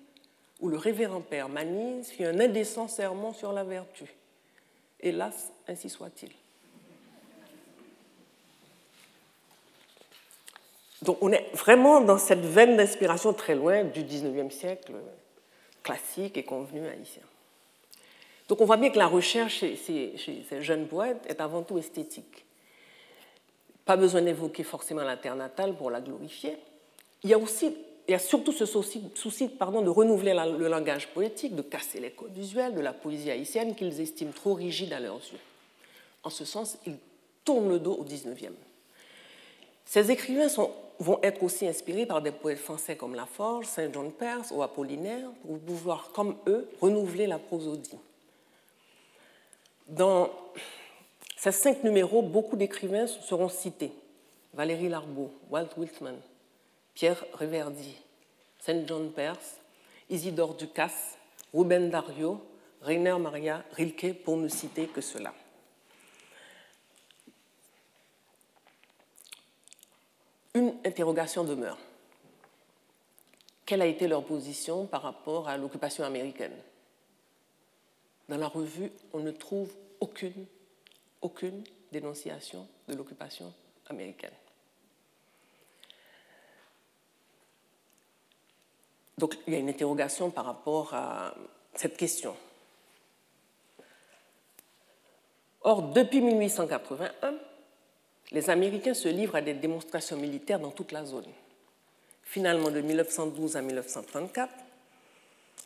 où 0.60 0.68
le 0.68 0.76
révérend 0.76 1.20
père 1.20 1.48
Manise 1.48 2.08
fit 2.08 2.24
un 2.24 2.38
indécent 2.40 2.88
serment 2.88 3.32
sur 3.32 3.52
la 3.52 3.64
vertu. 3.64 4.04
Hélas, 5.00 5.52
ainsi 5.68 5.90
soit-il. 5.90 6.30
Donc 11.06 11.18
on 11.20 11.30
est 11.32 11.46
vraiment 11.54 12.00
dans 12.00 12.18
cette 12.18 12.44
veine 12.44 12.76
d'inspiration 12.76 13.32
très 13.32 13.54
loin 13.54 13.84
du 13.84 14.02
19e 14.02 14.50
siècle 14.50 14.92
classique 15.82 16.36
et 16.36 16.42
convenu 16.42 16.84
haïtien. 16.86 17.22
Donc 18.48 18.60
on 18.60 18.64
voit 18.64 18.76
bien 18.76 18.90
que 18.90 18.98
la 18.98 19.06
recherche 19.06 19.60
chez, 19.60 19.76
ces 20.16 20.62
jeunes 20.62 20.88
poètes 20.88 21.24
est 21.28 21.40
avant 21.40 21.62
tout 21.62 21.78
esthétique. 21.78 22.44
Pas 23.84 23.96
besoin 23.96 24.20
d'évoquer 24.20 24.64
forcément 24.64 25.02
la 25.02 25.16
terre 25.16 25.36
natale 25.36 25.76
pour 25.76 25.92
la 25.92 26.00
glorifier. 26.00 26.56
Il 27.22 27.30
y 27.30 27.34
a 27.34 27.38
aussi 27.38 27.72
il 28.08 28.12
y 28.12 28.14
a 28.14 28.20
surtout 28.20 28.52
ce 28.52 28.66
souci, 28.66 29.48
pardon, 29.48 29.82
de 29.82 29.88
renouveler 29.88 30.32
le 30.32 30.68
langage 30.68 31.08
poétique, 31.08 31.56
de 31.56 31.62
casser 31.62 31.98
les 31.98 32.10
codes 32.10 32.36
usuels 32.38 32.74
de 32.74 32.80
la 32.80 32.92
poésie 32.92 33.32
haïtienne 33.32 33.74
qu'ils 33.74 34.00
estiment 34.00 34.30
trop 34.30 34.54
rigide 34.54 34.92
à 34.92 35.00
leurs 35.00 35.16
yeux. 35.16 35.40
En 36.22 36.30
ce 36.30 36.44
sens, 36.44 36.78
ils 36.86 36.98
tournent 37.44 37.68
le 37.68 37.80
dos 37.80 37.94
au 37.94 38.04
XIXe. 38.04 38.52
Ces 39.84 40.10
écrivains 40.12 40.48
vont 40.98 41.18
être 41.22 41.42
aussi 41.42 41.66
inspirés 41.66 42.06
par 42.06 42.22
des 42.22 42.30
poètes 42.30 42.58
français 42.58 42.96
comme 42.96 43.14
Laforge, 43.14 43.66
Saint-Jean 43.66 44.04
de 44.04 44.10
Perse 44.10 44.50
ou 44.50 44.62
Apollinaire 44.62 45.28
pour 45.42 45.58
pouvoir, 45.58 46.10
comme 46.12 46.36
eux, 46.46 46.68
renouveler 46.80 47.26
la 47.26 47.38
prosodie. 47.38 47.98
Dans 49.88 50.30
ces 51.36 51.52
cinq 51.52 51.84
numéros, 51.84 52.22
beaucoup 52.22 52.56
d'écrivains 52.56 53.06
seront 53.06 53.48
cités. 53.48 53.92
Valérie 54.54 54.88
Larbeau, 54.88 55.30
Walt 55.50 55.68
Whitman, 55.76 56.16
Pierre 56.94 57.24
Reverdy, 57.34 57.94
Saint 58.58 58.86
John 58.86 59.12
Perse, 59.12 59.60
Isidore 60.08 60.54
Ducasse, 60.54 61.18
Ruben 61.52 61.90
Dario, 61.90 62.40
Rainer 62.80 63.18
Maria 63.18 63.62
Rilke, 63.72 64.14
pour 64.24 64.36
ne 64.38 64.48
citer 64.48 64.86
que 64.86 65.00
cela. 65.00 65.34
Une 70.56 70.74
interrogation 70.86 71.44
demeure. 71.44 71.76
Quelle 73.66 73.82
a 73.82 73.86
été 73.86 74.08
leur 74.08 74.24
position 74.24 74.86
par 74.86 75.02
rapport 75.02 75.50
à 75.50 75.58
l'occupation 75.58 76.02
américaine? 76.02 76.56
Dans 78.30 78.38
la 78.38 78.48
revue, 78.48 78.90
on 79.12 79.18
ne 79.18 79.32
trouve 79.32 79.70
aucune, 80.00 80.46
dénonciation 81.92 82.66
de 82.88 82.94
l'occupation 82.94 83.52
américaine. 83.90 84.32
Donc 89.18 89.36
il 89.46 89.52
y 89.52 89.56
a 89.56 89.58
une 89.58 89.68
interrogation 89.68 90.30
par 90.30 90.46
rapport 90.46 90.94
à 90.94 91.34
cette 91.74 91.98
question. 91.98 92.34
Or, 95.60 95.82
depuis 95.82 96.22
1881, 96.22 97.34
les 98.36 98.50
Américains 98.50 98.92
se 98.92 99.08
livrent 99.08 99.36
à 99.36 99.40
des 99.40 99.54
démonstrations 99.54 100.18
militaires 100.18 100.60
dans 100.60 100.70
toute 100.70 100.92
la 100.92 101.06
zone. 101.06 101.24
Finalement, 102.22 102.70
de 102.70 102.82
1912 102.82 103.56
à 103.56 103.62
1934, 103.62 104.52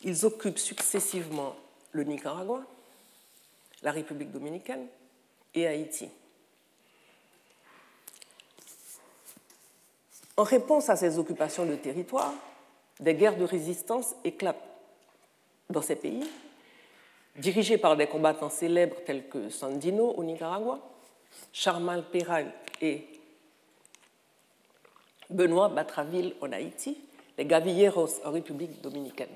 ils 0.05 0.25
occupent 0.25 0.57
successivement 0.57 1.57
le 1.91 2.05
Nicaragua, 2.05 2.63
la 3.83 3.91
République 3.91 4.31
dominicaine 4.31 4.87
et 5.53 5.67
Haïti. 5.67 6.11
En 10.37 10.45
réponse 10.45 10.91
à 10.91 10.95
ces 10.95 11.19
occupations 11.19 11.67
de 11.67 11.75
territoire, 11.75 12.33
des 13.01 13.15
guerres 13.17 13.37
de 13.37 13.45
résistance 13.45 14.15
éclatent 14.23 14.63
dans 15.71 15.83
ces 15.83 15.97
pays, 15.97 16.31
dirigées 17.35 17.79
par 17.79 17.97
des 17.97 18.07
combattants 18.07 18.49
célèbres 18.49 18.99
tels 19.05 19.29
que 19.29 19.49
Sandino 19.49 20.13
au 20.13 20.23
Nicaragua, 20.23 20.79
Charmal 21.53 22.05
Peral 22.11 22.53
et 22.81 23.07
Benoît 25.29 25.69
Batraville 25.69 26.35
en 26.41 26.53
Haïti, 26.53 26.99
les 27.39 27.45
Gavilleros 27.45 28.21
en 28.25 28.33
République 28.33 28.81
dominicaine. 28.81 29.29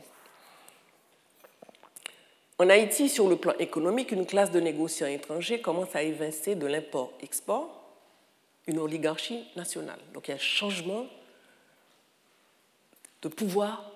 En 2.58 2.68
Haïti, 2.68 3.08
sur 3.08 3.28
le 3.28 3.36
plan 3.36 3.52
économique, 3.58 4.12
une 4.12 4.26
classe 4.26 4.50
de 4.50 4.60
négociants 4.60 5.08
étrangers 5.08 5.60
commence 5.60 5.94
à 5.96 6.02
évincer 6.02 6.54
de 6.54 6.66
l'import-export 6.66 7.80
une 8.66 8.78
oligarchie 8.78 9.44
nationale. 9.56 9.98
Donc 10.12 10.28
il 10.28 10.30
y 10.30 10.32
a 10.32 10.36
un 10.36 10.40
changement 10.40 11.06
de 13.22 13.28
pouvoir 13.28 13.90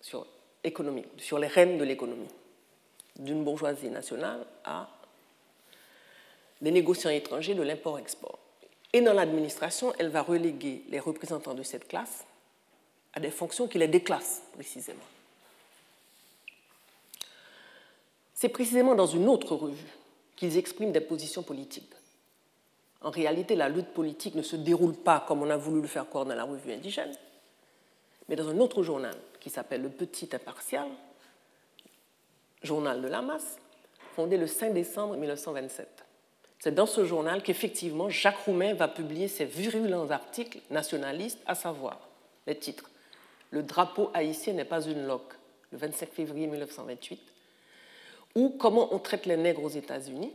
sur, 0.00 0.26
économique, 0.62 1.06
sur 1.18 1.38
les 1.38 1.46
rênes 1.46 1.78
de 1.78 1.84
l'économie, 1.84 2.28
d'une 3.16 3.42
bourgeoisie 3.42 3.90
nationale 3.90 4.46
à 4.64 4.88
des 6.60 6.70
négociants 6.70 7.10
étrangers 7.10 7.54
de 7.54 7.62
l'import-export. 7.62 8.38
Et 8.92 9.00
dans 9.00 9.12
l'administration, 9.12 9.92
elle 9.98 10.08
va 10.08 10.22
reléguer 10.22 10.82
les 10.88 10.98
représentants 10.98 11.54
de 11.54 11.62
cette 11.62 11.88
classe 11.88 12.24
à 13.12 13.20
des 13.20 13.30
fonctions 13.30 13.68
qui 13.68 13.78
les 13.78 13.88
déclassent 13.88 14.42
précisément. 14.52 14.98
C'est 18.34 18.48
précisément 18.48 18.94
dans 18.94 19.06
une 19.06 19.28
autre 19.28 19.56
revue 19.56 19.92
qu'ils 20.36 20.56
expriment 20.56 20.92
des 20.92 21.00
positions 21.00 21.42
politiques. 21.42 21.92
En 23.00 23.10
réalité, 23.10 23.54
la 23.56 23.68
lutte 23.68 23.92
politique 23.92 24.34
ne 24.34 24.42
se 24.42 24.56
déroule 24.56 24.94
pas 24.94 25.24
comme 25.26 25.42
on 25.42 25.50
a 25.50 25.56
voulu 25.56 25.80
le 25.80 25.88
faire 25.88 26.08
croire 26.08 26.24
dans 26.24 26.34
la 26.34 26.44
revue 26.44 26.72
indigène, 26.72 27.14
mais 28.28 28.36
dans 28.36 28.48
un 28.48 28.58
autre 28.58 28.82
journal 28.82 29.16
qui 29.40 29.50
s'appelle 29.50 29.82
Le 29.82 29.88
Petit 29.88 30.28
Impartial, 30.32 30.88
journal 32.62 33.02
de 33.02 33.08
la 33.08 33.22
masse, 33.22 33.58
fondé 34.14 34.36
le 34.36 34.46
5 34.46 34.72
décembre 34.72 35.16
1927. 35.16 36.07
C'est 36.58 36.74
dans 36.74 36.86
ce 36.86 37.04
journal 37.04 37.42
qu'effectivement 37.42 38.08
Jacques 38.08 38.38
Roumain 38.38 38.74
va 38.74 38.88
publier 38.88 39.28
ses 39.28 39.44
virulents 39.44 40.10
articles 40.10 40.58
nationalistes, 40.70 41.40
à 41.46 41.54
savoir 41.54 42.00
les 42.46 42.56
titres 42.56 42.90
Le 43.50 43.62
drapeau 43.62 44.10
haïtien 44.14 44.54
n'est 44.54 44.64
pas 44.64 44.82
une 44.82 45.06
loque, 45.06 45.34
le 45.70 45.78
25 45.78 46.10
février 46.10 46.46
1928, 46.46 47.20
ou 48.34 48.50
Comment 48.58 48.92
on 48.92 48.98
traite 48.98 49.26
les 49.26 49.36
nègres 49.36 49.64
aux 49.64 49.68
États-Unis. 49.68 50.32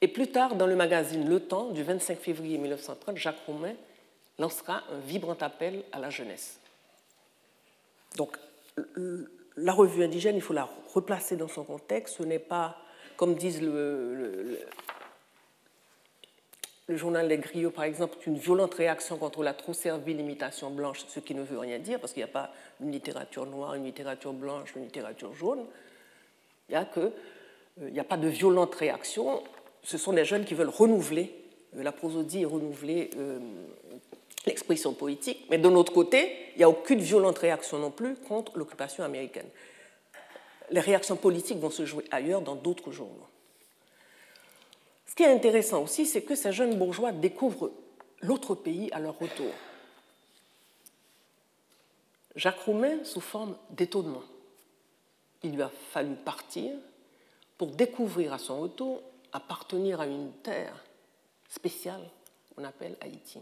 Et 0.00 0.08
plus 0.08 0.28
tard, 0.28 0.54
dans 0.54 0.66
le 0.66 0.76
magazine 0.76 1.28
Le 1.28 1.40
Temps 1.40 1.70
du 1.70 1.82
25 1.82 2.18
février 2.18 2.58
1930, 2.58 3.16
Jacques 3.16 3.44
Roumain 3.46 3.74
lancera 4.38 4.84
un 4.92 4.98
vibrant 5.00 5.36
appel 5.40 5.82
à 5.90 5.98
la 5.98 6.10
jeunesse. 6.10 6.60
Donc, 8.16 8.38
la 9.56 9.72
revue 9.72 10.04
indigène, 10.04 10.36
il 10.36 10.42
faut 10.42 10.52
la 10.52 10.68
replacer 10.94 11.36
dans 11.36 11.48
son 11.48 11.64
contexte. 11.64 12.18
Ce 12.18 12.22
n'est 12.22 12.38
pas, 12.38 12.76
comme 13.16 13.34
disent 13.34 13.60
le, 13.60 14.14
le, 14.14 14.58
journal 16.96 17.28
Les 17.28 17.36
Griots, 17.38 17.70
par 17.70 17.84
exemple, 17.84 18.16
une 18.26 18.38
violente 18.38 18.74
réaction 18.74 19.18
contre 19.18 19.42
la 19.42 19.52
trop 19.52 19.74
servile 19.74 20.20
imitation 20.20 20.70
blanche, 20.70 21.04
ce 21.06 21.20
qui 21.20 21.34
ne 21.34 21.42
veut 21.42 21.58
rien 21.58 21.78
dire, 21.78 22.00
parce 22.00 22.12
qu'il 22.12 22.22
n'y 22.22 22.30
a 22.30 22.32
pas 22.32 22.50
une 22.80 22.90
littérature 22.90 23.44
noire, 23.44 23.74
une 23.74 23.84
littérature 23.84 24.32
blanche, 24.32 24.74
une 24.74 24.84
littérature 24.84 25.34
jaune. 25.34 25.66
Il 26.70 26.74
a, 26.74 26.88
euh, 26.96 27.10
n'y 27.90 28.00
a 28.00 28.04
pas 28.04 28.16
de 28.16 28.28
violente 28.28 28.74
réaction. 28.74 29.42
Ce 29.82 29.98
sont 29.98 30.12
des 30.14 30.24
jeunes 30.24 30.44
qui 30.44 30.54
veulent 30.54 30.68
renouveler 30.68 31.34
euh, 31.76 31.82
la 31.82 31.92
prosodie 31.92 32.40
et 32.40 32.46
renouveler 32.46 33.10
euh, 33.18 33.38
l'expression 34.46 34.94
poétique, 34.94 35.46
mais 35.50 35.58
de 35.58 35.68
notre 35.68 35.92
côté, 35.92 36.32
il 36.54 36.58
n'y 36.58 36.64
a 36.64 36.70
aucune 36.70 37.00
violente 37.00 37.38
réaction 37.38 37.78
non 37.78 37.90
plus 37.90 38.16
contre 38.16 38.56
l'occupation 38.56 39.04
américaine. 39.04 39.48
Les 40.70 40.80
réactions 40.80 41.16
politiques 41.16 41.58
vont 41.58 41.70
se 41.70 41.84
jouer 41.84 42.04
ailleurs, 42.10 42.40
dans 42.40 42.54
d'autres 42.54 42.90
journaux. 42.90 43.27
Qui 45.18 45.24
est 45.24 45.34
intéressant 45.34 45.82
aussi, 45.82 46.06
c'est 46.06 46.22
que 46.22 46.36
ces 46.36 46.52
jeunes 46.52 46.78
bourgeois 46.78 47.10
découvrent 47.10 47.72
l'autre 48.20 48.54
pays 48.54 48.88
à 48.92 49.00
leur 49.00 49.18
retour. 49.18 49.50
Jacques 52.36 52.60
Roumain 52.60 53.02
sous 53.02 53.20
forme 53.20 53.56
d'étonnement. 53.70 54.22
Il 55.42 55.56
lui 55.56 55.62
a 55.62 55.72
fallu 55.90 56.14
partir 56.14 56.70
pour 57.56 57.66
découvrir 57.72 58.32
à 58.32 58.38
son 58.38 58.60
retour 58.60 59.02
appartenir 59.32 60.00
à 60.00 60.06
une 60.06 60.30
terre 60.34 60.84
spéciale 61.48 62.08
qu'on 62.54 62.62
appelle 62.62 62.96
Haïti. 63.00 63.40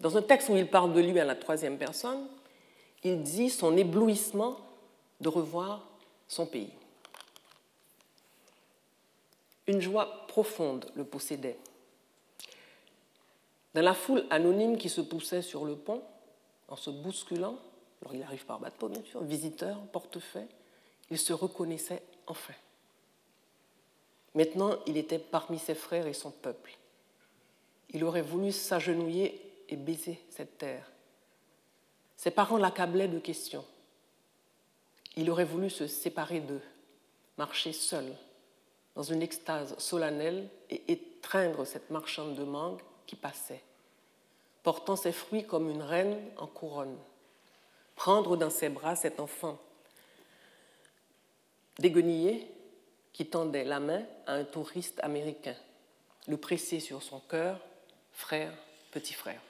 Dans 0.00 0.16
un 0.16 0.22
texte 0.22 0.48
où 0.48 0.56
il 0.56 0.66
parle 0.66 0.92
de 0.94 1.00
lui 1.00 1.20
à 1.20 1.24
la 1.24 1.36
troisième 1.36 1.78
personne, 1.78 2.26
il 3.04 3.22
dit 3.22 3.50
son 3.50 3.76
éblouissement 3.76 4.56
de 5.20 5.28
revoir 5.28 5.86
son 6.26 6.44
pays. 6.44 6.72
Une 9.68 9.80
joie 9.80 10.23
profonde 10.34 10.90
le 10.96 11.04
possédait. 11.04 11.56
Dans 13.72 13.82
la 13.82 13.94
foule 13.94 14.24
anonyme 14.30 14.78
qui 14.78 14.88
se 14.88 15.00
poussait 15.00 15.42
sur 15.42 15.64
le 15.64 15.76
pont, 15.76 16.02
en 16.66 16.74
se 16.74 16.90
bousculant, 16.90 17.56
alors 18.02 18.16
il 18.16 18.22
arrive 18.24 18.44
par 18.44 18.58
bateau 18.58 18.88
bien 18.88 19.04
sûr, 19.04 19.22
visiteur, 19.22 19.78
portefeuille, 19.92 20.48
il 21.08 21.18
se 21.18 21.32
reconnaissait 21.32 22.02
enfin. 22.26 22.54
Maintenant, 24.34 24.74
il 24.88 24.96
était 24.96 25.20
parmi 25.20 25.60
ses 25.60 25.76
frères 25.76 26.08
et 26.08 26.12
son 26.12 26.32
peuple. 26.32 26.76
Il 27.90 28.02
aurait 28.02 28.20
voulu 28.20 28.50
s'agenouiller 28.50 29.40
et 29.68 29.76
baiser 29.76 30.20
cette 30.30 30.58
terre. 30.58 30.90
Ses 32.16 32.32
parents 32.32 32.58
l'accablaient 32.58 33.06
de 33.06 33.20
questions. 33.20 33.64
Il 35.16 35.30
aurait 35.30 35.44
voulu 35.44 35.70
se 35.70 35.86
séparer 35.86 36.40
d'eux, 36.40 36.62
marcher 37.38 37.72
seul, 37.72 38.16
dans 38.94 39.02
une 39.02 39.22
extase 39.22 39.76
solennelle 39.78 40.48
et 40.70 40.92
étreindre 40.92 41.64
cette 41.64 41.90
marchande 41.90 42.34
de 42.34 42.44
mangue 42.44 42.80
qui 43.06 43.16
passait, 43.16 43.62
portant 44.62 44.96
ses 44.96 45.12
fruits 45.12 45.44
comme 45.44 45.68
une 45.68 45.82
reine 45.82 46.20
en 46.36 46.46
couronne, 46.46 46.96
prendre 47.96 48.36
dans 48.36 48.50
ses 48.50 48.68
bras 48.68 48.96
cet 48.96 49.20
enfant 49.20 49.58
déguenillé 51.78 52.48
qui 53.12 53.26
tendait 53.26 53.64
la 53.64 53.80
main 53.80 54.02
à 54.26 54.34
un 54.34 54.44
touriste 54.44 55.00
américain, 55.02 55.56
le 56.28 56.36
presser 56.36 56.80
sur 56.80 57.02
son 57.02 57.20
cœur, 57.20 57.58
frère, 58.12 58.52
petit 58.90 59.14
frère. 59.14 59.40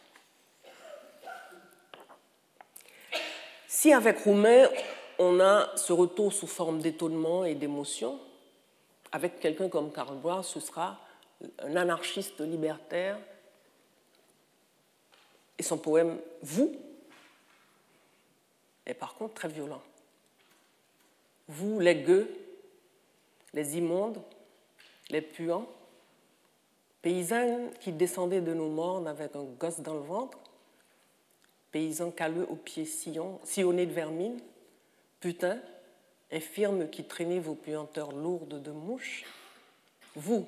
Si 3.69 3.93
avec 3.93 4.21
Roumain, 4.21 4.69
on 5.19 5.41
a 5.41 5.77
ce 5.77 5.93
retour 5.93 6.33
sous 6.33 6.47
forme 6.47 6.81
d'étonnement 6.81 7.45
et 7.45 7.55
d'émotion, 7.55 8.19
avec 9.15 9.39
quelqu'un 9.39 9.69
comme 9.69 9.93
Karl 9.93 10.17
Bois, 10.17 10.43
ce 10.43 10.59
sera 10.59 10.99
un 11.61 11.77
anarchiste 11.77 12.41
libertaire. 12.41 13.17
Et 15.57 15.63
son 15.63 15.79
poème 15.79 16.19
Vous 16.43 16.75
est 18.85 18.95
par 18.95 19.15
contre 19.15 19.35
très 19.35 19.47
violent. 19.47 19.83
Vous, 21.47 21.79
les 21.79 21.95
gueux, 22.03 22.29
les 23.53 23.79
immondes, 23.79 24.21
les 25.11 25.23
puants, 25.23 25.69
paysans 27.01 27.71
qui 27.79 27.93
descendaient 27.93 28.41
de 28.41 28.53
nos 28.53 28.69
mornes 28.69 29.07
avec 29.07 29.37
un 29.37 29.45
gosse 29.45 29.79
dans 29.79 29.95
le 29.95 30.01
ventre, 30.01 30.41
paysans 31.71 32.11
caleux 32.11 32.49
aux 32.51 32.57
pieds 32.57 32.85
sillonnés 32.85 33.87
de 33.87 33.93
vermine, 33.93 34.41
putain, 35.21 35.61
infirmes 36.35 36.91
qui 36.91 37.05
traînez 37.05 37.41
vos 37.41 37.55
puanteurs 37.55 38.13
lourdes 38.13 38.63
de 38.63 38.71
mouches, 38.71 39.25
vous, 40.17 40.47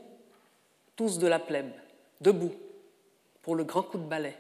tous 0.97 1.18
de 1.18 1.26
la 1.26 1.39
plèbe, 1.39 1.72
debout, 2.20 2.55
pour 3.43 3.55
le 3.55 3.64
grand 3.64 3.82
coup 3.82 3.99
de 3.99 4.07
balai, 4.07 4.37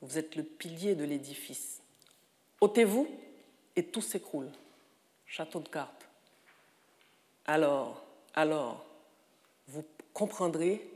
vous 0.00 0.18
êtes 0.18 0.36
le 0.36 0.44
pilier 0.44 0.94
de 0.94 1.04
l'édifice. 1.04 1.82
ôtez-vous 2.60 3.08
et 3.76 3.84
tout 3.84 4.00
s'écroule. 4.00 4.50
Château 5.26 5.58
de 5.58 5.68
cartes. 5.68 6.06
Alors, 7.46 8.04
alors, 8.34 8.84
vous 9.66 9.84
comprendrez 10.12 10.88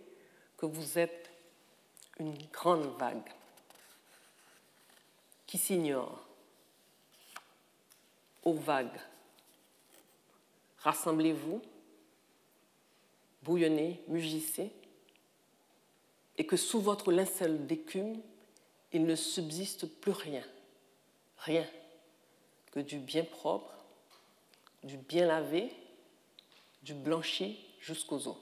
que 0.56 0.66
vous 0.66 0.98
êtes 0.98 1.30
une 2.20 2.36
grande 2.52 2.86
vague 2.98 3.32
qui 5.46 5.58
s'ignore 5.58 6.24
aux 8.44 8.54
vagues 8.54 9.00
rassemblez-vous, 10.80 11.60
bouillonnez, 13.42 14.02
mugissez, 14.08 14.70
et 16.36 16.46
que 16.46 16.56
sous 16.56 16.80
votre 16.80 17.12
linceul 17.12 17.66
d'écume, 17.66 18.20
il 18.92 19.04
ne 19.04 19.16
subsiste 19.16 19.86
plus 20.00 20.12
rien, 20.12 20.44
rien 21.38 21.66
que 22.70 22.80
du 22.80 22.98
bien 22.98 23.24
propre, 23.24 23.74
du 24.84 24.96
bien 24.96 25.26
lavé, 25.26 25.70
du 26.82 26.94
blanchi 26.94 27.58
jusqu'aux 27.80 28.28
os. 28.28 28.36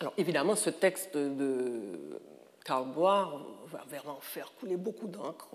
Alors 0.00 0.12
évidemment, 0.18 0.54
ce 0.54 0.70
texte 0.70 1.16
de 1.16 2.20
Karl 2.64 2.90
Bois 2.90 3.42
va 3.66 3.84
vraiment 3.86 4.18
faire 4.20 4.50
couler 4.58 4.76
beaucoup 4.76 5.06
d'encre 5.06 5.48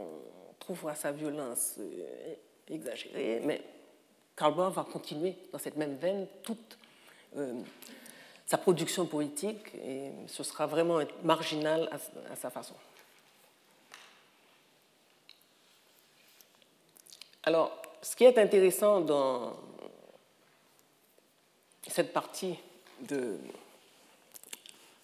trouvera 0.59 0.93
sa 0.93 1.11
violence 1.11 1.75
euh, 1.79 2.35
exagérée, 2.67 3.41
mais 3.43 3.61
Karl 4.35 4.53
Bohr 4.53 4.69
va 4.69 4.83
continuer 4.83 5.35
dans 5.51 5.57
cette 5.57 5.77
même 5.77 5.97
veine 5.97 6.27
toute 6.43 6.77
euh, 7.35 7.61
sa 8.45 8.57
production 8.57 9.05
poétique 9.05 9.73
et 9.75 10.11
ce 10.27 10.43
sera 10.43 10.67
vraiment 10.67 10.99
marginal 11.23 11.89
à, 12.31 12.35
sa 12.35 12.49
façon. 12.49 12.75
Alors, 17.43 17.81
ce 18.01 18.15
qui 18.15 18.25
est 18.25 18.37
intéressant 18.37 19.01
dans 19.01 19.53
cette 21.87 22.13
partie 22.13 22.59
de 23.01 23.37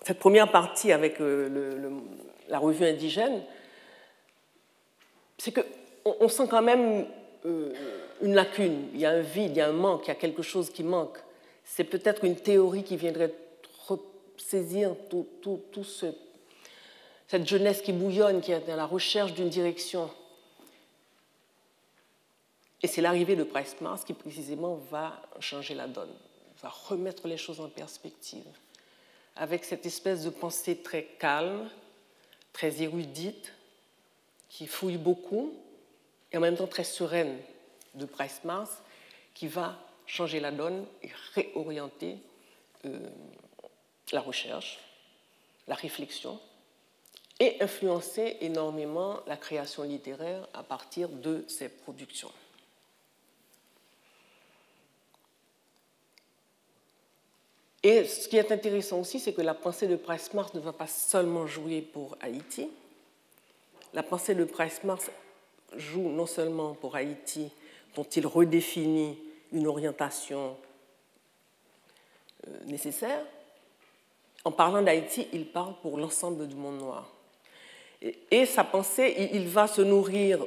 cette 0.05 0.19
première 0.19 0.51
partie 0.51 0.91
avec 0.91 1.19
euh, 1.19 1.89
la 2.47 2.59
revue 2.59 2.85
indigène, 2.85 3.41
c'est 5.39 5.51
qu'on 5.51 6.29
sent 6.29 6.47
quand 6.47 6.61
même 6.61 7.07
euh, 7.43 7.73
une 8.21 8.35
lacune, 8.35 8.87
il 8.93 8.99
y 8.99 9.05
a 9.07 9.09
un 9.09 9.21
vide, 9.21 9.53
il 9.53 9.57
y 9.57 9.61
a 9.61 9.67
un 9.67 9.73
manque, 9.73 10.03
il 10.05 10.09
y 10.09 10.11
a 10.11 10.15
quelque 10.15 10.43
chose 10.43 10.69
qui 10.69 10.83
manque. 10.83 11.17
C'est 11.63 11.85
peut-être 11.85 12.23
une 12.23 12.35
théorie 12.35 12.83
qui 12.83 12.97
viendrait 12.97 13.33
saisir 14.37 14.95
tout 15.09 15.83
ce, 15.83 16.05
cette 17.27 17.47
jeunesse 17.47 17.81
qui 17.81 17.91
bouillonne, 17.91 18.41
qui 18.41 18.51
est 18.51 18.69
à 18.69 18.75
la 18.75 18.85
recherche 18.85 19.33
d'une 19.33 19.49
direction. 19.49 20.11
Et 22.83 22.87
c'est 22.87 23.01
l'arrivée 23.01 23.35
de 23.35 23.43
Price 23.43 23.75
Mars 23.81 24.03
qui 24.03 24.13
précisément 24.13 24.75
va 24.91 25.19
changer 25.39 25.73
la 25.73 25.87
donne, 25.87 26.13
va 26.61 26.69
remettre 26.69 27.27
les 27.27 27.37
choses 27.37 27.59
en 27.59 27.69
perspective, 27.69 28.45
avec 29.35 29.65
cette 29.65 29.85
espèce 29.85 30.23
de 30.23 30.29
pensée 30.29 30.77
très 30.77 31.03
calme, 31.03 31.69
très 32.53 32.81
érudite, 32.81 33.53
qui 34.49 34.67
fouille 34.67 34.97
beaucoup 34.97 35.53
et 36.31 36.37
en 36.37 36.39
même 36.39 36.55
temps 36.55 36.67
très 36.67 36.83
sereine 36.83 37.37
de 37.95 38.05
Price 38.05 38.41
Mars, 38.43 38.81
qui 39.33 39.47
va 39.47 39.77
changer 40.05 40.39
la 40.39 40.51
donne 40.51 40.85
et 41.01 41.09
réorienter 41.33 42.17
euh, 42.85 42.99
la 44.11 44.21
recherche, 44.21 44.79
la 45.67 45.75
réflexion 45.75 46.39
et 47.39 47.61
influencer 47.61 48.37
énormément 48.41 49.19
la 49.27 49.35
création 49.35 49.83
littéraire 49.83 50.47
à 50.53 50.63
partir 50.63 51.09
de 51.09 51.43
ses 51.47 51.69
productions. 51.69 52.31
Et 57.85 58.03
ce 58.05 58.27
qui 58.27 58.37
est 58.37 58.51
intéressant 58.51 58.99
aussi, 58.99 59.19
c'est 59.19 59.33
que 59.33 59.43
la 59.43 59.53
pensée 59.53 59.85
de 59.85 59.95
Price 59.95 60.33
Mars 60.33 60.55
ne 60.55 60.59
va 60.59 60.73
pas 60.73 60.87
seulement 60.87 61.45
jouer 61.45 61.81
pour 61.81 62.17
Haïti, 62.19 62.67
la 63.93 64.01
pensée 64.01 64.33
de 64.33 64.43
Price 64.43 64.83
Mars 64.83 65.11
joue 65.77 66.09
non 66.09 66.25
seulement 66.25 66.73
pour 66.73 66.95
Haïti, 66.95 67.51
dont 67.95 68.03
il 68.03 68.25
redéfinit 68.25 69.19
une 69.53 69.67
orientation 69.67 70.57
euh, 72.47 72.51
nécessaire, 72.65 73.23
en 74.43 74.51
parlant 74.51 74.81
d'Haïti, 74.81 75.27
il 75.31 75.45
parle 75.45 75.75
pour 75.83 75.99
l'ensemble 75.99 76.47
du 76.47 76.55
monde 76.55 76.79
noir. 76.79 77.07
Et, 78.31 78.47
sa 78.47 78.63
pensée, 78.63 79.29
il 79.31 79.47
va 79.47 79.67
se 79.67 79.83
nourrir 79.83 80.43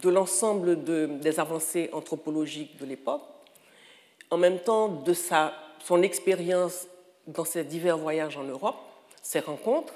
de 0.00 0.08
l'ensemble 0.08 0.82
des 0.82 1.40
avancées 1.40 1.90
anthropologiques 1.92 2.78
de 2.78 2.86
l'époque, 2.86 3.24
en 4.30 4.38
même 4.38 4.60
temps 4.60 4.88
de 4.88 5.12
sa, 5.12 5.52
son 5.84 6.02
expérience 6.02 6.86
dans 7.26 7.44
ses 7.44 7.64
divers 7.64 7.98
voyages 7.98 8.36
en 8.36 8.44
Europe, 8.44 8.76
ses 9.22 9.40
rencontres, 9.40 9.94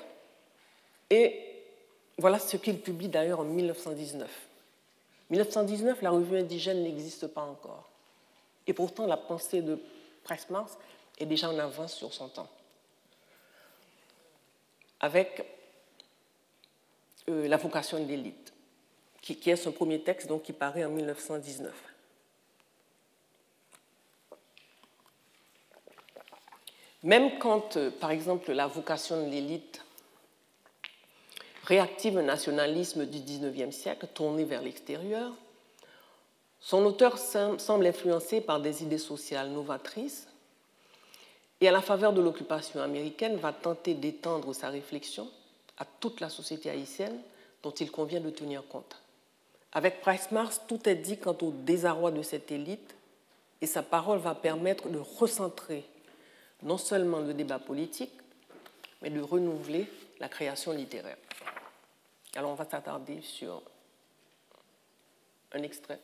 et 1.11 1.41
voilà 2.18 2.39
ce 2.39 2.57
qu'il 2.57 2.80
publie 2.80 3.09
d'ailleurs 3.09 3.41
en 3.41 3.45
1919. 3.45 4.30
1919, 5.30 6.03
la 6.03 6.11
revue 6.11 6.39
indigène 6.39 6.82
n'existe 6.82 7.26
pas 7.28 7.43
encore. 7.43 7.89
Et 8.66 8.72
pourtant, 8.72 9.07
la 9.07 9.16
pensée 9.16 9.62
de 9.62 9.78
Presse-Mars 10.22 10.78
est 11.18 11.26
déjà 11.26 11.51
en 11.51 11.59
avance 11.59 11.95
sur 11.95 12.12
son 12.12 12.28
temps. 12.28 12.49
Avec 15.01 15.45
euh, 17.28 17.49
la 17.49 17.57
vocation 17.57 18.01
de 18.01 18.09
l'élite, 18.09 18.53
qui, 19.20 19.37
qui 19.37 19.51
est 19.51 19.57
son 19.57 19.72
premier 19.72 20.01
texte, 20.01 20.28
donc 20.28 20.43
qui 20.43 20.53
paraît 20.53 20.85
en 20.85 20.91
1919. 20.91 21.93
Même 27.05 27.38
quand, 27.38 27.76
euh, 27.76 27.90
par 27.90 28.11
exemple, 28.11 28.50
la 28.52 28.66
vocation 28.66 29.26
de 29.26 29.30
l'élite 29.30 29.84
réactive 31.64 32.16
un 32.16 32.22
nationalisme 32.22 33.05
du 33.05 33.20
XIXe 33.20 33.76
siècle 33.76 34.07
tourné 34.14 34.44
vers 34.44 34.62
l'extérieur, 34.62 35.32
son 36.61 36.82
auteur 36.86 37.18
semble 37.18 37.86
influencé 37.86 38.40
par 38.40 38.59
des 38.59 38.82
idées 38.82 38.98
sociales 38.98 39.50
novatrices 39.50 40.28
et 41.61 41.68
à 41.68 41.72
la 41.72 41.82
faveur 41.82 42.14
de 42.14 42.22
l'occupation 42.22 42.80
américaine 42.80 43.36
va 43.36 43.52
tenter 43.52 43.92
d'étendre 43.92 44.55
sa 44.55 44.70
réflexion 44.70 45.30
à 45.76 45.84
toute 45.84 46.20
la 46.20 46.30
société 46.30 46.70
haïtienne 46.70 47.20
dont 47.62 47.70
il 47.70 47.90
convient 47.90 48.20
de 48.20 48.30
tenir 48.30 48.66
compte. 48.66 49.02
Avec 49.72 50.00
Price 50.00 50.30
Mars, 50.30 50.62
tout 50.66 50.88
est 50.88 50.94
dit 50.94 51.18
quant 51.18 51.36
au 51.42 51.50
désarroi 51.50 52.12
de 52.12 52.22
cette 52.22 52.50
élite 52.50 52.94
et 53.61 53.66
sa 53.66 53.82
parole 53.82 54.20
va 54.20 54.34
permettre 54.34 54.88
de 54.88 54.98
recentrer 55.18 55.84
non 56.64 56.78
seulement 56.78 57.20
le 57.20 57.34
débat 57.34 57.58
politique, 57.58 58.12
mais 59.02 59.10
de 59.10 59.20
renouveler 59.20 59.86
la 60.18 60.28
création 60.28 60.72
littéraire. 60.72 61.18
Alors 62.34 62.50
on 62.50 62.54
va 62.54 62.64
s'attarder 62.64 63.20
sur 63.20 63.62
un 65.52 65.62
extrait 65.62 66.00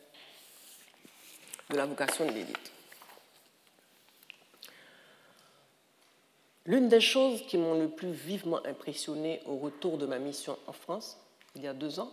de 1.69 1.75
la 1.75 1.85
vocation 1.85 2.25
de 2.25 2.31
l'élite. 2.31 2.71
L'une 6.65 6.89
des 6.89 7.01
choses 7.01 7.41
qui 7.47 7.57
m'ont 7.57 7.79
le 7.79 7.89
plus 7.89 8.11
vivement 8.11 8.63
impressionné 8.65 9.41
au 9.47 9.57
retour 9.57 9.97
de 9.97 10.05
ma 10.05 10.19
mission 10.19 10.57
en 10.67 10.73
France, 10.73 11.17
il 11.55 11.63
y 11.63 11.67
a 11.67 11.73
deux 11.73 11.99
ans, 11.99 12.11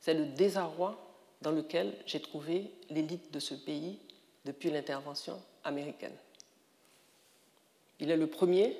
c'est 0.00 0.14
le 0.14 0.26
désarroi 0.26 0.96
dans 1.40 1.50
lequel 1.50 1.96
j'ai 2.06 2.20
trouvé 2.20 2.70
l'élite 2.90 3.32
de 3.32 3.40
ce 3.40 3.54
pays 3.54 3.98
depuis 4.44 4.70
l'intervention 4.70 5.40
américaine. 5.64 6.14
Il 8.00 8.10
est 8.10 8.16
le 8.16 8.26
premier 8.26 8.76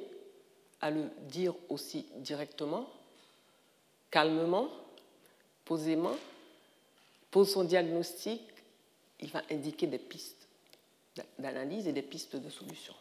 à 0.80 0.90
le 0.90 1.10
dire 1.28 1.54
aussi 1.68 2.06
directement, 2.16 2.88
calmement, 4.10 4.68
posément, 5.64 6.16
pose 7.30 7.52
son 7.52 7.64
diagnostic, 7.64 8.42
il 9.20 9.30
va 9.30 9.42
indiquer 9.50 9.86
des 9.86 9.98
pistes 9.98 10.46
d'analyse 11.38 11.88
et 11.88 11.92
des 11.92 12.02
pistes 12.02 12.36
de 12.36 12.50
solution. 12.50 12.94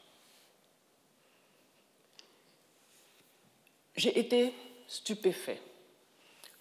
J'ai 3.95 4.17
été 4.17 4.53
stupéfait 4.87 5.61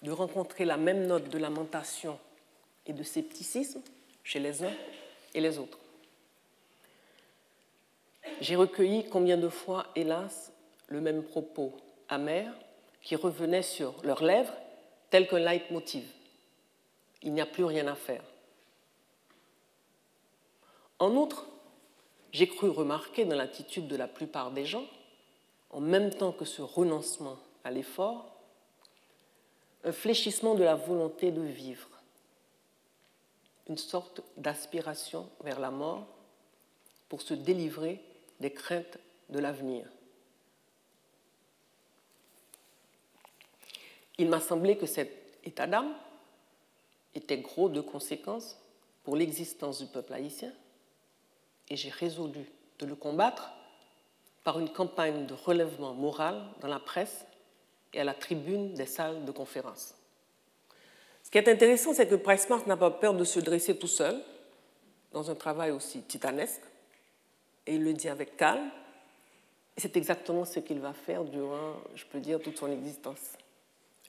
de 0.02 0.10
rencontrer 0.10 0.64
la 0.64 0.76
même 0.76 1.06
note 1.06 1.28
de 1.28 1.38
lamentation 1.38 2.18
et 2.86 2.92
de 2.92 3.02
scepticisme 3.02 3.80
chez 4.22 4.40
les 4.40 4.62
uns 4.62 4.72
et 5.32 5.40
les 5.40 5.58
autres. 5.58 5.78
J'ai 8.40 8.56
recueilli 8.56 9.08
combien 9.08 9.36
de 9.36 9.48
fois, 9.48 9.86
hélas, 9.96 10.52
le 10.88 11.00
même 11.00 11.22
propos 11.22 11.76
amer 12.08 12.52
qui 13.02 13.16
revenait 13.16 13.62
sur 13.62 13.94
leurs 14.02 14.24
lèvres 14.24 14.54
tel 15.10 15.28
qu'un 15.28 15.38
leitmotiv. 15.38 16.04
Il 17.22 17.32
n'y 17.32 17.40
a 17.40 17.46
plus 17.46 17.64
rien 17.64 17.86
à 17.86 17.94
faire. 17.94 18.24
En 20.98 21.14
outre, 21.16 21.46
j'ai 22.32 22.48
cru 22.48 22.68
remarquer 22.68 23.24
dans 23.24 23.36
l'attitude 23.36 23.88
de 23.88 23.96
la 23.96 24.08
plupart 24.08 24.50
des 24.50 24.64
gens, 24.64 24.86
en 25.70 25.80
même 25.80 26.10
temps 26.10 26.32
que 26.32 26.44
ce 26.44 26.62
renoncement 26.62 27.38
à 27.62 27.70
l'effort, 27.70 28.26
un 29.84 29.92
fléchissement 29.92 30.54
de 30.54 30.64
la 30.64 30.74
volonté 30.74 31.30
de 31.30 31.42
vivre, 31.42 31.88
une 33.68 33.78
sorte 33.78 34.22
d'aspiration 34.36 35.28
vers 35.42 35.60
la 35.60 35.70
mort 35.70 36.06
pour 37.08 37.22
se 37.22 37.34
délivrer 37.34 38.00
des 38.44 38.52
craintes 38.52 38.98
de 39.30 39.38
l'avenir. 39.38 39.86
Il 44.18 44.28
m'a 44.28 44.38
semblé 44.38 44.76
que 44.76 44.84
cet 44.84 45.10
état 45.44 45.66
d'âme 45.66 45.94
était 47.14 47.38
gros 47.38 47.70
de 47.70 47.80
conséquences 47.80 48.58
pour 49.02 49.16
l'existence 49.16 49.78
du 49.78 49.86
peuple 49.86 50.12
haïtien 50.12 50.52
et 51.70 51.76
j'ai 51.76 51.88
résolu 51.88 52.44
de 52.80 52.84
le 52.84 52.94
combattre 52.94 53.50
par 54.44 54.60
une 54.60 54.68
campagne 54.68 55.24
de 55.24 55.32
relèvement 55.32 55.94
moral 55.94 56.42
dans 56.60 56.68
la 56.68 56.80
presse 56.80 57.24
et 57.94 58.00
à 58.02 58.04
la 58.04 58.12
tribune 58.12 58.74
des 58.74 58.84
salles 58.84 59.24
de 59.24 59.32
conférence. 59.32 59.94
Ce 61.22 61.30
qui 61.30 61.38
est 61.38 61.48
intéressant, 61.48 61.94
c'est 61.94 62.08
que 62.08 62.16
Price 62.16 62.46
n'a 62.66 62.76
pas 62.76 62.90
peur 62.90 63.14
de 63.14 63.24
se 63.24 63.40
dresser 63.40 63.78
tout 63.78 63.86
seul 63.86 64.22
dans 65.12 65.30
un 65.30 65.34
travail 65.34 65.70
aussi 65.70 66.02
titanesque 66.02 66.60
et 67.66 67.74
il 67.74 67.84
le 67.84 67.92
dit 67.92 68.08
avec 68.08 68.36
calme. 68.36 68.70
C'est 69.76 69.96
exactement 69.96 70.44
ce 70.44 70.60
qu'il 70.60 70.80
va 70.80 70.92
faire 70.92 71.24
durant, 71.24 71.74
je 71.94 72.04
peux 72.04 72.20
dire, 72.20 72.40
toute 72.40 72.58
son 72.58 72.70
existence, 72.70 73.32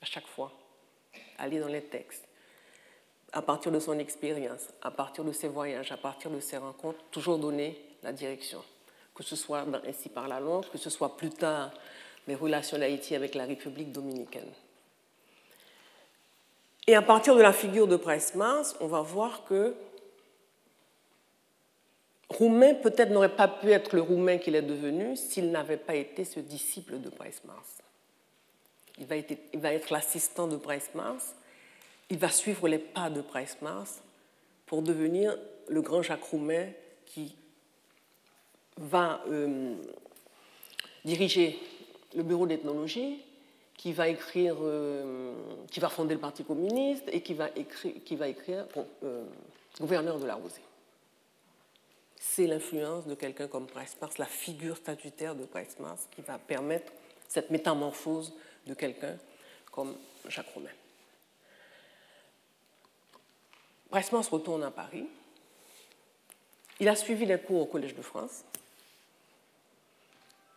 à 0.00 0.04
chaque 0.04 0.26
fois. 0.26 0.52
Aller 1.38 1.58
dans 1.58 1.68
les 1.68 1.82
textes, 1.82 2.26
à 3.32 3.42
partir 3.42 3.72
de 3.72 3.80
son 3.80 3.98
expérience, 3.98 4.68
à 4.82 4.90
partir 4.90 5.24
de 5.24 5.32
ses 5.32 5.48
voyages, 5.48 5.90
à 5.92 5.96
partir 5.96 6.30
de 6.30 6.40
ses 6.40 6.56
rencontres, 6.56 7.02
toujours 7.10 7.38
donner 7.38 7.80
la 8.02 8.12
direction. 8.12 8.62
Que 9.14 9.22
ce 9.22 9.34
soit 9.34 9.64
Ainsi 9.86 10.08
par 10.08 10.28
la 10.28 10.40
langue, 10.40 10.68
que 10.70 10.78
ce 10.78 10.90
soit 10.90 11.16
plus 11.16 11.30
tard 11.30 11.72
les 12.26 12.34
relations 12.34 12.78
d'Haïti 12.78 13.14
avec 13.14 13.34
la 13.34 13.44
République 13.44 13.92
dominicaine. 13.92 14.50
Et 16.86 16.94
à 16.94 17.02
partir 17.02 17.34
de 17.34 17.42
la 17.42 17.52
figure 17.52 17.88
de 17.88 17.96
Price-Mars, 17.96 18.76
on 18.80 18.86
va 18.86 19.00
voir 19.00 19.44
que 19.44 19.74
Roumain 22.28 22.74
peut-être 22.74 23.10
n'aurait 23.10 23.36
pas 23.36 23.48
pu 23.48 23.70
être 23.70 23.94
le 23.94 24.02
Roumain 24.02 24.38
qu'il 24.38 24.56
est 24.56 24.62
devenu 24.62 25.16
s'il 25.16 25.50
n'avait 25.50 25.76
pas 25.76 25.94
été 25.94 26.24
ce 26.24 26.40
disciple 26.40 27.00
de 27.00 27.08
Price 27.08 27.42
Mars. 27.44 27.78
Il 28.98 29.06
va 29.06 29.72
être, 29.72 29.90
l'assistant 29.90 30.48
de 30.48 30.56
Price 30.56 30.90
Mars, 30.94 31.34
il 32.10 32.18
va 32.18 32.28
suivre 32.30 32.66
les 32.66 32.78
pas 32.78 33.10
de 33.10 33.20
Price 33.20 33.56
Mars 33.62 34.02
pour 34.64 34.82
devenir 34.82 35.36
le 35.68 35.82
grand 35.82 36.02
Jacques 36.02 36.24
Roumain 36.24 36.68
qui 37.04 37.36
va 38.78 39.22
euh, 39.28 39.74
diriger 41.04 41.58
le 42.14 42.22
bureau 42.22 42.46
d'ethnologie, 42.46 43.22
qui 43.76 43.92
va 43.92 44.08
écrire, 44.08 44.56
euh, 44.60 45.34
fonder 45.90 46.14
le 46.14 46.20
Parti 46.20 46.42
communiste 46.42 47.04
et 47.12 47.20
qui 47.20 47.34
va 47.34 47.50
écrire, 47.54 47.92
qui 48.04 48.16
va 48.16 48.28
écrire 48.28 48.66
euh, 49.04 49.24
gouverneur 49.78 50.18
de 50.18 50.26
la 50.26 50.34
Rosée 50.34 50.62
c'est 52.32 52.46
l'influence 52.46 53.06
de 53.06 53.14
quelqu'un 53.14 53.46
comme 53.46 53.66
Price 53.66 53.96
Mars, 54.00 54.18
la 54.18 54.26
figure 54.26 54.76
statutaire 54.76 55.34
de 55.34 55.44
Price 55.44 55.78
Mars, 55.78 56.08
qui 56.14 56.22
va 56.22 56.38
permettre 56.38 56.92
cette 57.28 57.50
métamorphose 57.50 58.34
de 58.66 58.74
quelqu'un 58.74 59.16
comme 59.70 59.96
Jacques 60.28 60.52
Romain. 60.54 60.70
Price 63.90 64.12
Mars 64.12 64.28
retourne 64.28 64.64
à 64.64 64.70
Paris. 64.70 65.06
Il 66.80 66.88
a 66.88 66.96
suivi 66.96 67.24
les 67.24 67.38
cours 67.38 67.62
au 67.62 67.66
Collège 67.66 67.94
de 67.94 68.02
France, 68.02 68.44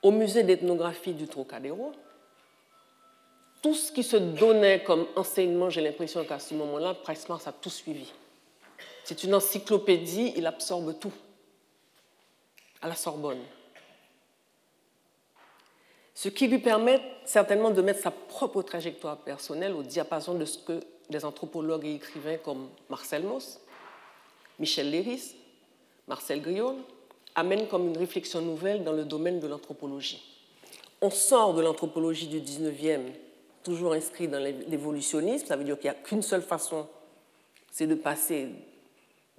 au 0.02 0.12
musée 0.12 0.44
d'ethnographie 0.44 1.14
du 1.14 1.28
Trocadéro. 1.28 1.94
Tout 3.62 3.76
ce 3.76 3.92
qui 3.92 4.04
se 4.04 4.18
donnait 4.18 4.84
comme 4.84 5.08
enseignement, 5.16 5.70
j'ai 5.70 5.82
l'impression 5.82 6.26
qu'à 6.26 6.40
ce 6.40 6.54
moment-là, 6.56 6.94
Price 6.96 7.30
Mars 7.30 7.48
a 7.48 7.52
tout 7.52 7.70
suivi. 7.70 8.12
C'est 9.04 9.24
une 9.24 9.34
encyclopédie, 9.34 10.34
il 10.36 10.46
absorbe 10.46 10.98
tout 11.00 11.14
à 12.82 12.88
la 12.88 12.96
Sorbonne. 12.96 13.42
Ce 16.14 16.28
qui 16.28 16.48
lui 16.48 16.60
permet 16.60 17.02
certainement 17.24 17.72
de 17.72 17.82
mettre 17.82 18.02
sa 18.02 18.12
propre 18.12 18.62
trajectoire 18.62 19.18
personnelle 19.18 19.74
au 19.74 19.84
diapason 19.84 20.34
de 20.34 20.46
ce 20.46 20.58
que 20.58 20.82
des 21.10 21.26
anthropologues 21.26 21.86
et 21.86 21.96
écrivains 21.96 22.38
comme 22.38 22.70
Marcel 22.90 23.24
Mauss, 23.24 23.60
Michel 24.60 24.92
Léris, 24.92 25.36
Marcel 26.08 26.42
Griol 26.42 26.76
amènent 27.36 27.68
comme 27.68 27.88
une 27.88 27.98
réflexion 27.98 28.42
nouvelle 28.42 28.84
dans 28.84 28.92
le 28.92 29.06
domaine 29.06 29.40
de 29.40 29.48
l'anthropologie. 29.48 30.22
On 31.02 31.10
sort 31.10 31.54
de 31.54 31.62
l'anthropologie 31.62 32.28
du 32.28 32.42
19e, 32.42 33.14
toujours 33.64 33.94
inscrit 33.94 34.28
dans 34.28 34.40
l'évolutionnisme, 34.40 35.46
ça 35.46 35.56
veut 35.56 35.64
dire 35.64 35.80
qu'il 35.80 35.90
n'y 35.90 35.96
a 35.96 36.00
qu'une 36.00 36.22
seule 36.22 36.42
façon, 36.42 36.88
c'est 37.72 37.88
de 37.88 37.96
passer 37.96 38.50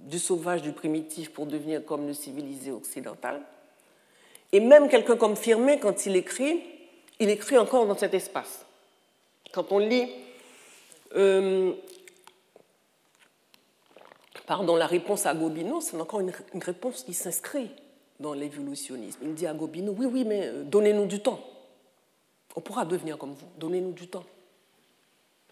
du 0.02 0.18
sauvage, 0.18 0.62
du 0.62 0.72
primitif 0.72 1.32
pour 1.32 1.46
devenir 1.46 1.84
comme 1.84 2.06
le 2.06 2.14
civilisé 2.14 2.70
occidental. 2.70 3.40
Et 4.52 4.60
même 4.60 4.88
quelqu'un 4.88 5.16
comme 5.16 5.36
Firmin, 5.36 5.76
quand 5.76 6.06
il 6.06 6.16
écrit, 6.16 6.62
il 7.18 7.30
écrit 7.30 7.58
encore 7.58 7.86
dans 7.86 7.96
cet 7.96 8.14
espace. 8.14 8.64
Quand 9.52 9.72
on 9.72 9.78
lit 9.78 10.08
euh, 11.16 11.72
pardon, 14.46 14.76
la 14.76 14.86
réponse 14.86 15.26
à 15.26 15.34
Gobineau, 15.34 15.80
c'est 15.80 15.96
encore 16.00 16.20
une, 16.20 16.32
une 16.54 16.62
réponse 16.62 17.04
qui 17.04 17.14
s'inscrit 17.14 17.70
dans 18.18 18.34
l'évolutionnisme. 18.34 19.20
Il 19.22 19.34
dit 19.34 19.46
à 19.46 19.54
Gobineau, 19.54 19.94
oui, 19.96 20.06
oui, 20.06 20.24
mais 20.24 20.46
euh, 20.46 20.64
donnez-nous 20.64 21.06
du 21.06 21.20
temps. 21.20 21.40
On 22.56 22.60
pourra 22.60 22.84
devenir 22.84 23.16
comme 23.16 23.32
vous, 23.32 23.46
donnez-nous 23.58 23.92
du 23.92 24.08
temps. 24.08 24.24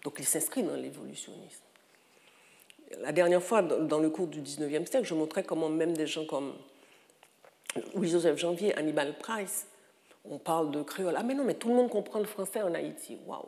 Donc 0.03 0.15
il 0.19 0.25
s'inscrit 0.25 0.63
dans 0.63 0.75
l'évolutionnisme. 0.75 1.63
La 2.97 3.11
dernière 3.11 3.43
fois, 3.43 3.61
dans 3.61 3.99
le 3.99 4.09
cours 4.09 4.27
du 4.27 4.41
19e 4.41 4.85
siècle, 4.85 5.05
je 5.05 5.13
montrais 5.13 5.43
comment 5.43 5.69
même 5.69 5.95
des 5.95 6.07
gens 6.07 6.25
comme 6.25 6.53
Louis-Joseph 7.93 8.37
Janvier, 8.37 8.75
Hannibal 8.75 9.17
Price, 9.17 9.67
on 10.25 10.37
parle 10.37 10.71
de 10.71 10.81
créole. 10.81 11.15
Ah 11.17 11.23
mais 11.23 11.33
non, 11.33 11.43
mais 11.43 11.53
tout 11.53 11.69
le 11.69 11.75
monde 11.75 11.89
comprend 11.89 12.19
le 12.19 12.25
français 12.25 12.61
en 12.61 12.73
Haïti. 12.73 13.17
Waouh 13.25 13.45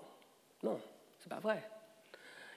Non, 0.63 0.79
c'est 1.19 1.29
pas 1.29 1.39
vrai. 1.39 1.61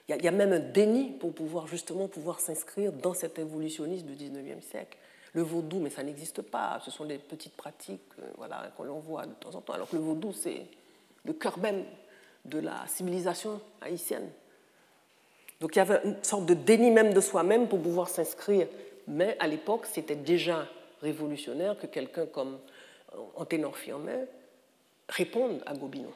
Il 0.09 0.23
y, 0.23 0.29
a, 0.29 0.31
même 0.31 0.53
un 0.53 0.59
déni 0.61 1.13
pour 1.13 1.33
pouvoir 1.33 1.67
justement 1.67 2.09
pouvoir 2.09 2.39
s'inscrire 2.39 2.93
dans 2.93 3.15
cet 3.15 3.39
évolutionnisme 3.39 4.07
du 4.07 4.13
19e 4.13 4.61
siècle. 4.61 4.99
Le 5.33 5.41
vaudou, 5.41 5.81
mais 5.81 5.89
ça 5.89 6.03
n'existe 6.03 6.43
pas. 6.43 6.79
Ce 6.85 6.91
sont 6.91 7.07
des 7.07 7.17
petites 7.17 7.57
pratiques 7.57 8.03
euh, 8.19 8.31
voilà, 8.37 8.71
qu'on 8.77 9.01
voit 9.01 9.25
de 9.25 9.33
temps 9.33 9.55
en 9.55 9.63
temps. 9.63 9.73
Alors 9.73 9.89
que 9.89 9.97
le 9.97 10.03
vaudou, 10.03 10.35
c'est 10.35 10.67
le 11.25 11.33
cœur 11.33 11.59
même 11.59 11.85
de 12.45 12.59
la 12.59 12.87
civilisation 12.87 13.61
haïtienne. 13.81 14.29
Donc 15.61 15.77
il 15.77 15.79
y 15.79 15.83
avait 15.83 16.01
une 16.05 16.23
sorte 16.23 16.47
de 16.47 16.55
déni 16.55 16.91
même 16.91 17.15
de 17.15 17.21
soi-même 17.21 17.69
pour 17.69 17.81
pouvoir 17.81 18.09
s'inscrire. 18.09 18.67
Mais 19.07 19.37
à 19.39 19.47
l'époque, 19.47 19.87
c'était 19.87 20.17
déjà 20.17 20.67
révolutionnaire 21.01 21.79
que 21.79 21.87
quelqu'un 21.87 22.27
comme 22.27 22.59
euh, 23.15 23.19
Anténor 23.37 23.77
Firmin 23.77 24.25
réponde 25.09 25.63
à 25.67 25.75
Gobineau. 25.75 26.13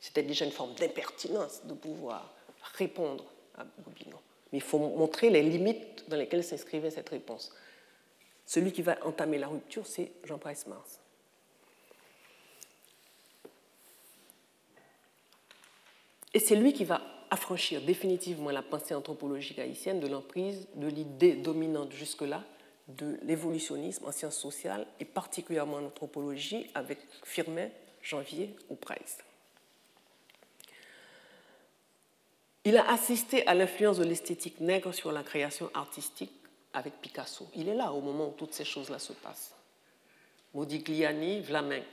C'était 0.00 0.22
déjà 0.22 0.44
une 0.44 0.52
forme 0.52 0.74
d'impertinence 0.74 1.62
de 1.64 1.74
pouvoir 1.74 2.32
répondre 2.74 3.24
à 3.56 3.64
Gobineau. 3.82 4.20
Mais 4.52 4.58
il 4.58 4.62
faut 4.62 4.78
montrer 4.78 5.30
les 5.30 5.42
limites 5.42 6.08
dans 6.08 6.16
lesquelles 6.16 6.44
s'inscrivait 6.44 6.90
cette 6.90 7.08
réponse. 7.08 7.52
Celui 8.44 8.72
qui 8.72 8.82
va 8.82 8.96
entamer 9.04 9.38
la 9.38 9.48
rupture, 9.48 9.86
c'est 9.86 10.12
Jean 10.24 10.38
Price 10.38 10.66
Mars. 10.66 11.00
Et 16.32 16.38
c'est 16.38 16.54
lui 16.54 16.72
qui 16.72 16.84
va 16.84 17.00
affranchir 17.36 17.82
définitivement 17.82 18.50
la 18.50 18.62
pensée 18.62 18.94
anthropologique 18.94 19.58
haïtienne 19.58 20.00
de 20.00 20.06
l'emprise 20.06 20.66
de 20.74 20.86
l'idée 20.86 21.34
dominante 21.34 21.92
jusque-là 21.92 22.42
de 22.88 23.18
l'évolutionnisme 23.24 24.06
en 24.06 24.12
sciences 24.12 24.38
sociales 24.38 24.86
et 25.00 25.04
particulièrement 25.04 25.76
en 25.76 25.84
anthropologie 25.84 26.70
avec 26.74 26.98
Firmin, 27.24 27.68
Janvier 28.02 28.56
ou 28.70 28.74
Price. 28.74 29.18
Il 32.64 32.78
a 32.78 32.90
assisté 32.90 33.46
à 33.46 33.52
l'influence 33.52 33.98
de 33.98 34.04
l'esthétique 34.04 34.60
nègre 34.60 34.94
sur 34.94 35.12
la 35.12 35.22
création 35.22 35.68
artistique 35.74 36.32
avec 36.72 36.94
Picasso. 37.02 37.46
Il 37.54 37.68
est 37.68 37.74
là 37.74 37.92
au 37.92 38.00
moment 38.00 38.28
où 38.28 38.32
toutes 38.32 38.54
ces 38.54 38.64
choses-là 38.64 38.98
se 38.98 39.12
passent. 39.12 39.54
Modigliani, 40.54 41.42
Vlaminck. 41.42 41.84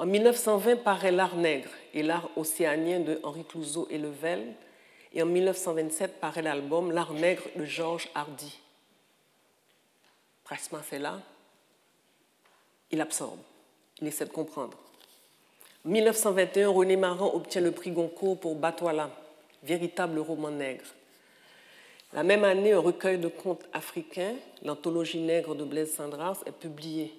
En 0.00 0.06
1920 0.06 0.76
paraît 0.76 1.12
L'art 1.12 1.36
nègre 1.36 1.68
et 1.92 2.02
l'art 2.02 2.30
océanien 2.34 3.00
de 3.00 3.20
Henri 3.22 3.44
Clouzot 3.44 3.86
et 3.90 3.98
Level. 3.98 4.54
Et 5.12 5.22
en 5.22 5.26
1927 5.26 6.18
paraît 6.18 6.40
l'album 6.40 6.90
L'art 6.90 7.12
nègre 7.12 7.42
de 7.54 7.66
Georges 7.66 8.08
Hardy. 8.14 8.58
Pressman, 10.42 10.80
c'est 10.88 10.98
là. 10.98 11.20
Il 12.90 12.98
absorbe. 13.02 13.40
Il 14.00 14.06
essaie 14.06 14.24
de 14.24 14.30
comprendre. 14.30 14.78
En 15.84 15.90
1921, 15.90 16.70
René 16.70 16.96
Maran 16.96 17.34
obtient 17.34 17.60
le 17.60 17.70
prix 17.70 17.90
Goncourt 17.90 18.40
pour 18.40 18.54
Batoila 18.54 19.10
véritable 19.62 20.18
roman 20.18 20.50
nègre. 20.50 20.86
La 22.14 22.22
même 22.22 22.44
année, 22.44 22.72
un 22.72 22.80
recueil 22.80 23.18
de 23.18 23.28
contes 23.28 23.66
africains, 23.74 24.34
l'anthologie 24.62 25.20
nègre 25.20 25.54
de 25.54 25.64
Blaise 25.64 25.94
Sandras, 25.94 26.40
est 26.46 26.52
publié. 26.52 27.12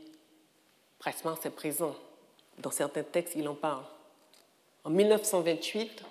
Pressman, 0.97 1.35
c'est 1.39 1.55
présent. 1.55 1.95
Dans 2.61 2.71
certains 2.71 3.03
textes, 3.03 3.33
il 3.35 3.47
en 3.47 3.55
parle. 3.55 3.83
En 4.83 4.91
1928, 4.91 6.03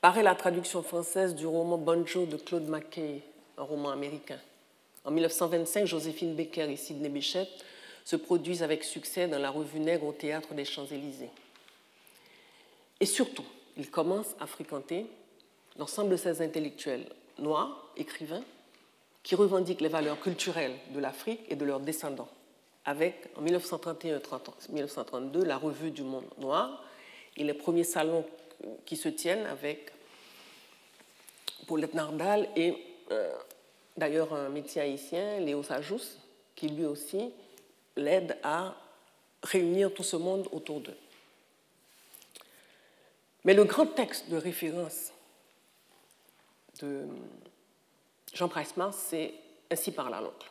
paraît 0.00 0.24
la 0.24 0.34
traduction 0.34 0.82
française 0.82 1.34
du 1.34 1.46
roman 1.46 1.78
Bonjo 1.78 2.26
de 2.26 2.36
Claude 2.36 2.66
Mackay, 2.68 3.22
un 3.56 3.62
roman 3.62 3.90
américain. 3.90 4.38
En 5.04 5.12
1925, 5.12 5.86
Joséphine 5.86 6.34
Becker 6.34 6.70
et 6.70 6.76
Sidney 6.76 7.08
Béchette 7.08 7.64
se 8.04 8.16
produisent 8.16 8.64
avec 8.64 8.82
succès 8.82 9.28
dans 9.28 9.38
la 9.38 9.50
revue 9.50 9.78
Nègre 9.78 10.06
au 10.06 10.12
théâtre 10.12 10.54
des 10.54 10.64
Champs-Élysées. 10.64 11.30
Et 12.98 13.06
surtout, 13.06 13.44
il 13.76 13.90
commence 13.90 14.34
à 14.40 14.46
fréquenter 14.46 15.06
l'ensemble 15.78 16.10
de 16.10 16.16
ces 16.16 16.42
intellectuels 16.42 17.06
noirs, 17.38 17.92
écrivains, 17.96 18.44
qui 19.22 19.36
revendiquent 19.36 19.80
les 19.80 19.88
valeurs 19.88 20.20
culturelles 20.20 20.76
de 20.90 20.98
l'Afrique 20.98 21.40
et 21.48 21.56
de 21.56 21.64
leurs 21.64 21.80
descendants, 21.80 22.28
avec 22.86 23.28
en 23.36 23.42
1931-1932 23.42 25.44
la 25.44 25.58
Revue 25.58 25.90
du 25.90 26.02
Monde 26.02 26.24
Noir 26.38 26.82
et 27.36 27.44
les 27.44 27.52
premiers 27.52 27.84
salons 27.84 28.24
qui 28.86 28.96
se 28.96 29.08
tiennent 29.08 29.46
avec 29.46 29.92
Paulette 31.66 31.94
Nardal 31.94 32.48
et 32.56 32.76
euh, 33.10 33.32
d'ailleurs 33.96 34.32
un 34.32 34.48
médecin 34.48 34.82
haïtien, 34.82 35.40
Léo 35.40 35.62
Sajous, 35.62 36.18
qui 36.54 36.68
lui 36.68 36.84
aussi 36.84 37.32
l'aide 37.96 38.38
à 38.42 38.74
réunir 39.42 39.92
tout 39.92 40.04
ce 40.04 40.16
monde 40.16 40.48
autour 40.52 40.80
d'eux. 40.80 40.96
Mais 43.44 43.54
le 43.54 43.64
grand 43.64 43.86
texte 43.86 44.28
de 44.28 44.36
référence 44.36 45.12
de 46.80 47.06
Jean 48.32 48.48
Price-Mars, 48.48 48.96
c'est 49.08 49.34
Ainsi 49.68 49.90
par 49.90 50.10
la 50.10 50.20
l'oncle. 50.20 50.48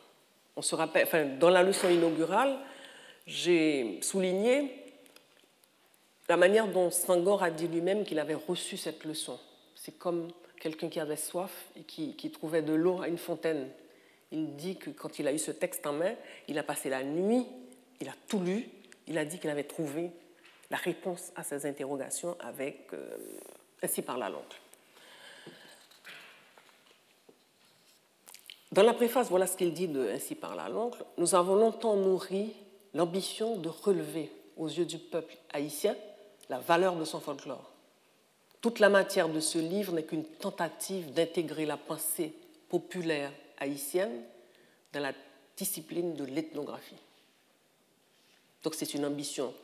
On 0.56 0.62
se 0.62 0.74
rappelle, 0.74 1.04
enfin, 1.04 1.24
dans 1.24 1.50
la 1.50 1.62
leçon 1.62 1.88
inaugurale, 1.88 2.58
j'ai 3.26 3.98
souligné 4.02 4.72
la 6.28 6.36
manière 6.36 6.66
dont 6.66 6.90
Sangor 6.90 7.42
a 7.42 7.50
dit 7.50 7.68
lui-même 7.68 8.04
qu'il 8.04 8.18
avait 8.18 8.34
reçu 8.34 8.76
cette 8.76 9.04
leçon. 9.04 9.38
C'est 9.74 9.98
comme 9.98 10.28
quelqu'un 10.58 10.88
qui 10.88 10.98
avait 10.98 11.16
soif 11.16 11.66
et 11.76 11.82
qui, 11.82 12.30
trouvait 12.30 12.62
de 12.62 12.72
l'eau 12.72 13.00
à 13.02 13.08
une 13.08 13.18
fontaine. 13.18 13.68
Il 14.32 14.56
dit 14.56 14.76
que 14.76 14.90
quand 14.90 15.18
il 15.18 15.28
a 15.28 15.32
eu 15.32 15.38
ce 15.38 15.52
texte 15.52 15.86
en 15.86 15.92
main, 15.92 16.14
il 16.48 16.58
a 16.58 16.62
passé 16.62 16.88
la 16.88 17.04
nuit, 17.04 17.46
il 18.00 18.08
a 18.08 18.14
tout 18.26 18.40
lu, 18.40 18.68
il 19.06 19.18
a 19.18 19.24
dit 19.24 19.38
qu'il 19.38 19.50
avait 19.50 19.64
trouvé 19.64 20.10
la 20.70 20.76
réponse 20.78 21.32
à 21.36 21.44
ces 21.44 21.66
interrogations 21.66 22.36
avec 22.40 22.88
euh, 22.92 23.16
Ainsi 23.82 24.02
par 24.02 24.18
la 24.18 24.30
l'oncle. 24.30 24.58
Dans 28.76 28.82
la 28.82 28.92
préface, 28.92 29.30
voilà 29.30 29.46
ce 29.46 29.56
qu'il 29.56 29.72
dit 29.72 29.88
de 29.88 30.06
Ainsi 30.10 30.34
par 30.34 30.54
la 30.54 30.68
l'oncle. 30.68 31.02
Nous 31.16 31.34
avons 31.34 31.54
longtemps 31.54 31.96
nourri 31.96 32.52
l'ambition 32.92 33.56
de 33.56 33.70
relever 33.70 34.30
aux 34.58 34.68
yeux 34.68 34.84
du 34.84 34.98
peuple 34.98 35.34
haïtien 35.50 35.96
la 36.50 36.58
valeur 36.58 36.94
de 36.94 37.06
son 37.06 37.18
folklore. 37.18 37.70
Toute 38.60 38.78
la 38.78 38.90
matière 38.90 39.30
de 39.30 39.40
ce 39.40 39.56
livre 39.56 39.94
n'est 39.94 40.04
qu'une 40.04 40.26
tentative 40.26 41.14
d'intégrer 41.14 41.64
la 41.64 41.78
pensée 41.78 42.34
populaire 42.68 43.32
haïtienne 43.56 44.22
dans 44.92 45.00
la 45.00 45.14
discipline 45.56 46.14
de 46.14 46.24
l'ethnographie. 46.24 47.00
Donc 48.62 48.74
c'est 48.74 48.92
une 48.92 49.06
ambition 49.06 49.54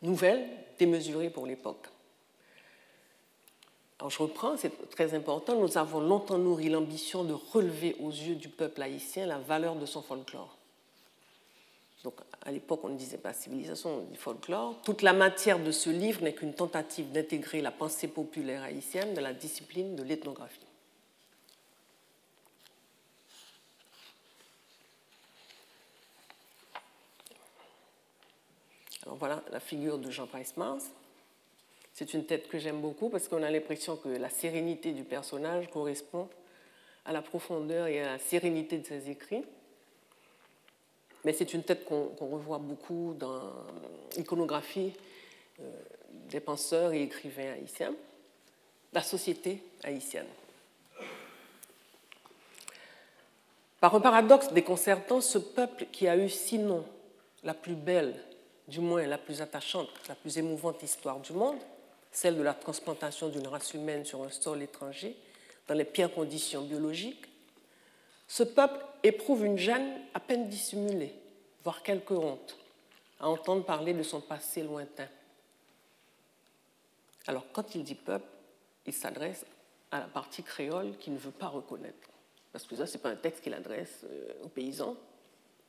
nouvelle, 0.00 0.48
démesurée 0.78 1.30
pour 1.30 1.46
l'époque. 1.46 1.88
Je 4.08 4.18
reprends, 4.18 4.56
c'est 4.56 4.90
très 4.90 5.14
important. 5.14 5.58
Nous 5.58 5.78
avons 5.78 6.00
longtemps 6.00 6.36
nourri 6.38 6.68
l'ambition 6.68 7.24
de 7.24 7.32
relever 7.32 7.96
aux 8.00 8.10
yeux 8.10 8.34
du 8.34 8.48
peuple 8.48 8.82
haïtien 8.82 9.26
la 9.26 9.38
valeur 9.38 9.76
de 9.76 9.86
son 9.86 10.02
folklore. 10.02 10.56
Donc 12.02 12.14
à 12.42 12.52
l'époque, 12.52 12.80
on 12.84 12.90
ne 12.90 12.98
disait 12.98 13.16
pas 13.16 13.32
civilisation, 13.32 13.98
on 13.98 14.00
dit 14.02 14.16
folklore. 14.16 14.76
Toute 14.84 15.00
la 15.00 15.14
matière 15.14 15.58
de 15.58 15.70
ce 15.70 15.88
livre 15.88 16.22
n'est 16.22 16.34
qu'une 16.34 16.52
tentative 16.52 17.10
d'intégrer 17.12 17.62
la 17.62 17.70
pensée 17.70 18.08
populaire 18.08 18.62
haïtienne 18.62 19.14
dans 19.14 19.22
la 19.22 19.32
discipline 19.32 19.96
de 19.96 20.02
l'ethnographie. 20.02 20.60
Alors 29.04 29.16
voilà 29.16 29.42
la 29.50 29.60
figure 29.60 29.98
de 29.98 30.10
Jean 30.10 30.26
Price 30.26 30.56
Mars. 30.58 30.90
C'est 31.94 32.12
une 32.12 32.26
tête 32.26 32.48
que 32.48 32.58
j'aime 32.58 32.80
beaucoup 32.80 33.08
parce 33.08 33.28
qu'on 33.28 33.44
a 33.44 33.50
l'impression 33.50 33.96
que 33.96 34.08
la 34.08 34.28
sérénité 34.28 34.90
du 34.90 35.04
personnage 35.04 35.70
correspond 35.70 36.28
à 37.04 37.12
la 37.12 37.22
profondeur 37.22 37.86
et 37.86 38.02
à 38.02 38.12
la 38.14 38.18
sérénité 38.18 38.78
de 38.78 38.84
ses 38.84 39.08
écrits. 39.10 39.44
Mais 41.24 41.32
c'est 41.32 41.54
une 41.54 41.62
tête 41.62 41.84
qu'on 41.84 42.10
revoit 42.20 42.58
beaucoup 42.58 43.14
dans 43.16 43.40
l'iconographie 44.16 44.92
euh, 45.60 45.70
des 46.28 46.40
penseurs 46.40 46.92
et 46.92 47.02
écrivains 47.02 47.52
haïtiens, 47.52 47.94
la 48.92 49.02
société 49.02 49.62
haïtienne. 49.84 50.26
Par 53.78 53.94
un 53.94 54.00
paradoxe 54.00 54.52
déconcertant, 54.52 55.20
ce 55.20 55.38
peuple 55.38 55.86
qui 55.92 56.08
a 56.08 56.16
eu 56.16 56.28
sinon 56.28 56.84
la 57.44 57.54
plus 57.54 57.76
belle 57.76 58.14
du 58.66 58.80
moins 58.80 59.06
la 59.06 59.18
plus 59.18 59.42
attachante, 59.42 59.90
la 60.08 60.14
plus 60.14 60.38
émouvante 60.38 60.82
histoire 60.82 61.20
du 61.20 61.32
monde, 61.34 61.58
celle 62.14 62.36
de 62.36 62.42
la 62.42 62.54
transplantation 62.54 63.28
d'une 63.28 63.46
race 63.48 63.74
humaine 63.74 64.04
sur 64.04 64.22
un 64.22 64.30
sol 64.30 64.62
étranger, 64.62 65.16
dans 65.66 65.74
les 65.74 65.84
pires 65.84 66.12
conditions 66.12 66.62
biologiques, 66.62 67.26
ce 68.28 68.44
peuple 68.44 68.84
éprouve 69.02 69.44
une 69.44 69.58
gêne 69.58 70.00
à 70.14 70.20
peine 70.20 70.48
dissimulée, 70.48 71.14
voire 71.64 71.82
quelque 71.82 72.14
honte, 72.14 72.56
à 73.18 73.28
entendre 73.28 73.64
parler 73.64 73.94
de 73.94 74.02
son 74.02 74.20
passé 74.20 74.62
lointain. 74.62 75.08
Alors, 77.26 77.44
quand 77.52 77.74
il 77.74 77.82
dit 77.82 77.94
peuple, 77.94 78.26
il 78.86 78.92
s'adresse 78.92 79.44
à 79.90 79.98
la 79.98 80.06
partie 80.06 80.42
créole 80.42 80.96
qui 80.98 81.10
ne 81.10 81.18
veut 81.18 81.30
pas 81.30 81.48
reconnaître. 81.48 82.08
Parce 82.52 82.64
que 82.64 82.76
ça, 82.76 82.86
ce 82.86 82.94
n'est 82.94 83.02
pas 83.02 83.10
un 83.10 83.16
texte 83.16 83.42
qu'il 83.42 83.54
adresse 83.54 84.04
euh, 84.04 84.44
aux 84.44 84.48
paysans, 84.48 84.96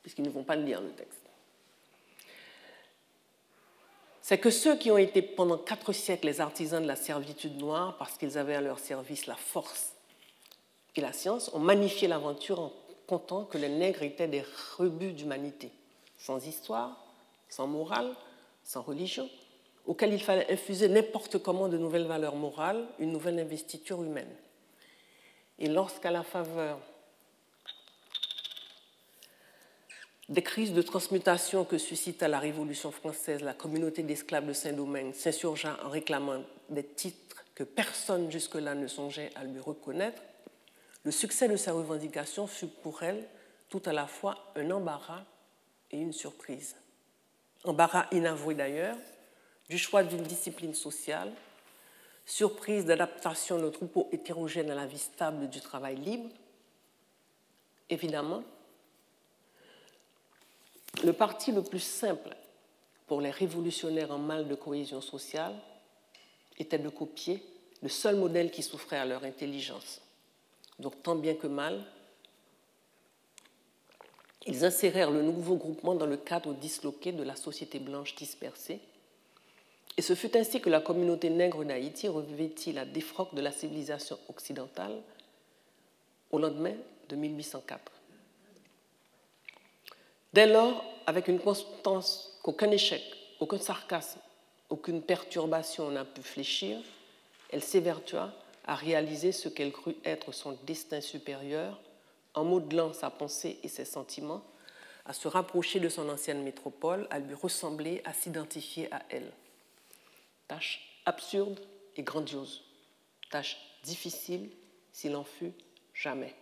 puisqu'ils 0.02 0.24
ne 0.24 0.30
vont 0.30 0.44
pas 0.44 0.56
lire 0.56 0.80
le 0.80 0.90
texte. 0.90 1.25
C'est 4.28 4.38
que 4.38 4.50
ceux 4.50 4.74
qui 4.74 4.90
ont 4.90 4.98
été 4.98 5.22
pendant 5.22 5.56
quatre 5.56 5.92
siècles 5.92 6.26
les 6.26 6.40
artisans 6.40 6.82
de 6.82 6.88
la 6.88 6.96
servitude 6.96 7.58
noire, 7.58 7.96
parce 7.96 8.18
qu'ils 8.18 8.38
avaient 8.38 8.56
à 8.56 8.60
leur 8.60 8.80
service 8.80 9.28
la 9.28 9.36
force 9.36 9.92
et 10.96 11.00
la 11.00 11.12
science, 11.12 11.48
ont 11.54 11.60
magnifié 11.60 12.08
l'aventure 12.08 12.58
en 12.58 12.72
comptant 13.06 13.44
que 13.44 13.56
les 13.56 13.68
nègres 13.68 14.02
étaient 14.02 14.26
des 14.26 14.42
rebuts 14.78 15.12
d'humanité, 15.12 15.70
sans 16.18 16.44
histoire, 16.44 17.06
sans 17.48 17.68
morale, 17.68 18.16
sans 18.64 18.82
religion, 18.82 19.30
auxquels 19.86 20.12
il 20.12 20.20
fallait 20.20 20.50
infuser 20.50 20.88
n'importe 20.88 21.38
comment 21.38 21.68
de 21.68 21.78
nouvelles 21.78 22.08
valeurs 22.08 22.34
morales, 22.34 22.84
une 22.98 23.12
nouvelle 23.12 23.38
investiture 23.38 24.02
humaine. 24.02 24.34
Et 25.60 25.68
lorsqu'à 25.68 26.10
la 26.10 26.24
faveur 26.24 26.80
des 30.28 30.42
crises 30.42 30.72
de 30.72 30.82
transmutation 30.82 31.64
que 31.64 31.78
suscita 31.78 32.26
la 32.26 32.40
Révolution 32.40 32.90
française, 32.90 33.42
la 33.42 33.54
communauté 33.54 34.02
d'esclaves 34.02 34.46
de 34.46 34.52
Saint-Domingue 34.52 35.14
s'insurgea 35.14 35.78
en 35.84 35.88
réclamant 35.88 36.42
des 36.68 36.84
titres 36.84 37.44
que 37.54 37.62
personne 37.62 38.30
jusque-là 38.30 38.74
ne 38.74 38.88
songeait 38.88 39.30
à 39.36 39.44
lui 39.44 39.60
reconnaître, 39.60 40.20
le 41.04 41.12
succès 41.12 41.48
de 41.48 41.56
sa 41.56 41.72
revendication 41.72 42.48
fut 42.48 42.66
pour 42.66 43.04
elle 43.04 43.24
tout 43.68 43.82
à 43.86 43.92
la 43.92 44.06
fois 44.06 44.52
un 44.56 44.70
embarras 44.72 45.24
et 45.92 45.98
une 45.98 46.12
surprise. 46.12 46.74
Embarras 47.64 48.08
inavoué 48.10 48.54
d'ailleurs, 48.54 48.96
du 49.68 49.78
choix 49.78 50.02
d'une 50.02 50.22
discipline 50.22 50.74
sociale, 50.74 51.32
surprise 52.24 52.84
d'adaptation 52.84 53.58
de 53.60 53.68
troupeau 53.70 54.08
hétérogène 54.10 54.70
à 54.70 54.74
la 54.74 54.86
vie 54.86 54.98
stable 54.98 55.48
du 55.48 55.60
travail 55.60 55.96
libre. 55.96 56.28
Évidemment, 57.88 58.42
le 61.06 61.12
parti 61.12 61.52
le 61.52 61.62
plus 61.62 61.78
simple 61.78 62.34
pour 63.06 63.20
les 63.20 63.30
révolutionnaires 63.30 64.10
en 64.10 64.18
mal 64.18 64.48
de 64.48 64.56
cohésion 64.56 65.00
sociale 65.00 65.54
était 66.58 66.80
de 66.80 66.88
copier 66.88 67.40
le 67.80 67.88
seul 67.88 68.16
modèle 68.16 68.50
qui 68.50 68.64
souffrait 68.64 68.96
à 68.96 69.04
leur 69.04 69.22
intelligence, 69.22 70.00
donc 70.80 71.00
tant 71.04 71.14
bien 71.14 71.36
que 71.36 71.46
mal, 71.46 71.80
ils 74.46 74.64
insérèrent 74.64 75.12
le 75.12 75.22
nouveau 75.22 75.54
groupement 75.54 75.94
dans 75.94 76.06
le 76.06 76.16
cadre 76.16 76.52
disloqué 76.54 77.12
de 77.12 77.22
la 77.22 77.36
société 77.36 77.78
blanche 77.78 78.16
dispersée. 78.16 78.80
Et 79.96 80.02
ce 80.02 80.16
fut 80.16 80.36
ainsi 80.36 80.60
que 80.60 80.70
la 80.70 80.80
communauté 80.80 81.30
nègre 81.30 81.64
d'Haïti 81.64 82.08
revêtit 82.08 82.72
la 82.72 82.84
défroque 82.84 83.32
de 83.32 83.40
la 83.40 83.52
civilisation 83.52 84.18
occidentale 84.28 85.00
au 86.32 86.40
lendemain 86.40 86.74
de 87.08 87.14
1804. 87.14 87.92
Dès 90.32 90.46
lors, 90.46 90.84
avec 91.06 91.28
une 91.28 91.38
constance 91.38 92.38
qu'aucun 92.42 92.70
échec, 92.70 93.02
aucun 93.40 93.58
sarcasme, 93.58 94.20
aucune 94.68 95.02
perturbation 95.02 95.90
n'a 95.90 96.04
pu 96.04 96.22
fléchir, 96.22 96.78
elle 97.50 97.62
s'évertua 97.62 98.32
à 98.66 98.74
réaliser 98.74 99.30
ce 99.32 99.48
qu'elle 99.48 99.72
crut 99.72 99.96
être 100.04 100.32
son 100.32 100.58
destin 100.66 101.00
supérieur, 101.00 101.80
en 102.34 102.44
modelant 102.44 102.92
sa 102.92 103.10
pensée 103.10 103.58
et 103.62 103.68
ses 103.68 103.84
sentiments, 103.84 104.42
à 105.04 105.12
se 105.12 105.28
rapprocher 105.28 105.78
de 105.78 105.88
son 105.88 106.08
ancienne 106.08 106.42
métropole, 106.42 107.06
à 107.10 107.20
lui 107.20 107.34
ressembler, 107.34 108.02
à 108.04 108.12
s'identifier 108.12 108.92
à 108.92 109.02
elle. 109.08 109.32
Tâche 110.48 111.00
absurde 111.06 111.60
et 111.96 112.02
grandiose, 112.02 112.64
tâche 113.30 113.56
difficile 113.84 114.50
s'il 114.92 115.14
en 115.14 115.24
fut 115.24 115.52
jamais. 115.94 116.34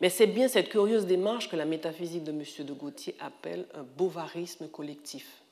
Mais 0.00 0.08
c'est 0.08 0.26
bien 0.26 0.48
cette 0.48 0.70
curieuse 0.70 1.06
démarche 1.06 1.50
que 1.50 1.56
la 1.56 1.66
métaphysique 1.66 2.24
de 2.24 2.32
M. 2.32 2.42
de 2.66 2.72
Gauthier 2.72 3.14
appelle 3.20 3.66
un 3.74 3.82
bovarisme 3.82 4.68
collectif. 4.68 5.42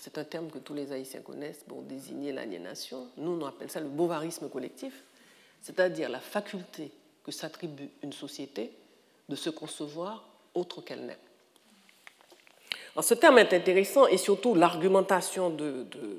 C'est 0.00 0.18
un 0.18 0.24
terme 0.24 0.50
que 0.50 0.58
tous 0.58 0.74
les 0.74 0.90
Haïtiens 0.90 1.20
connaissent 1.20 1.64
pour 1.68 1.82
désigner 1.82 2.32
l'aliénation. 2.32 3.08
Nous, 3.16 3.30
on 3.30 3.46
appelle 3.46 3.70
ça 3.70 3.80
le 3.80 3.88
bovarisme 3.88 4.48
collectif, 4.48 5.02
c'est-à-dire 5.60 6.08
la 6.08 6.18
faculté 6.18 6.90
que 7.24 7.30
s'attribue 7.30 7.90
une 8.02 8.12
société 8.12 8.72
de 9.28 9.36
se 9.36 9.50
concevoir 9.50 10.28
autre 10.54 10.80
qu'elle 10.80 11.06
n'est. 11.06 11.18
ce 13.00 13.14
terme 13.14 13.38
est 13.38 13.52
intéressant 13.52 14.06
et 14.06 14.16
surtout 14.16 14.54
l'argumentation 14.54 15.50
de, 15.50 15.84
de 15.84 16.18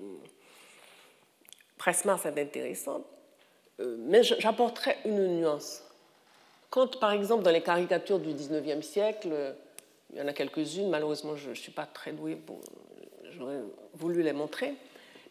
Pressmars 1.78 2.26
est 2.26 2.40
intéressante, 2.40 3.06
euh, 3.82 3.98
mais 4.00 4.24
j'apporterai 4.24 4.98
une 5.06 5.40
nuance. 5.40 5.82
Quand, 6.74 7.00
par 7.00 7.12
exemple, 7.12 7.44
dans 7.44 7.52
les 7.52 7.62
caricatures 7.62 8.18
du 8.18 8.34
19e 8.34 8.82
siècle, 8.82 9.30
il 10.10 10.18
y 10.18 10.22
en 10.24 10.28
a 10.28 10.34
quelques-unes, 10.34 10.90
malheureusement, 10.90 11.36
je 11.36 11.52
ne 11.52 11.54
suis 11.54 11.72
pas 11.72 11.86
très 11.86 12.14
douée 12.14 12.36
j'aurais 13.30 13.60
voulu 13.94 14.24
les 14.24 14.34
montrer. 14.34 14.74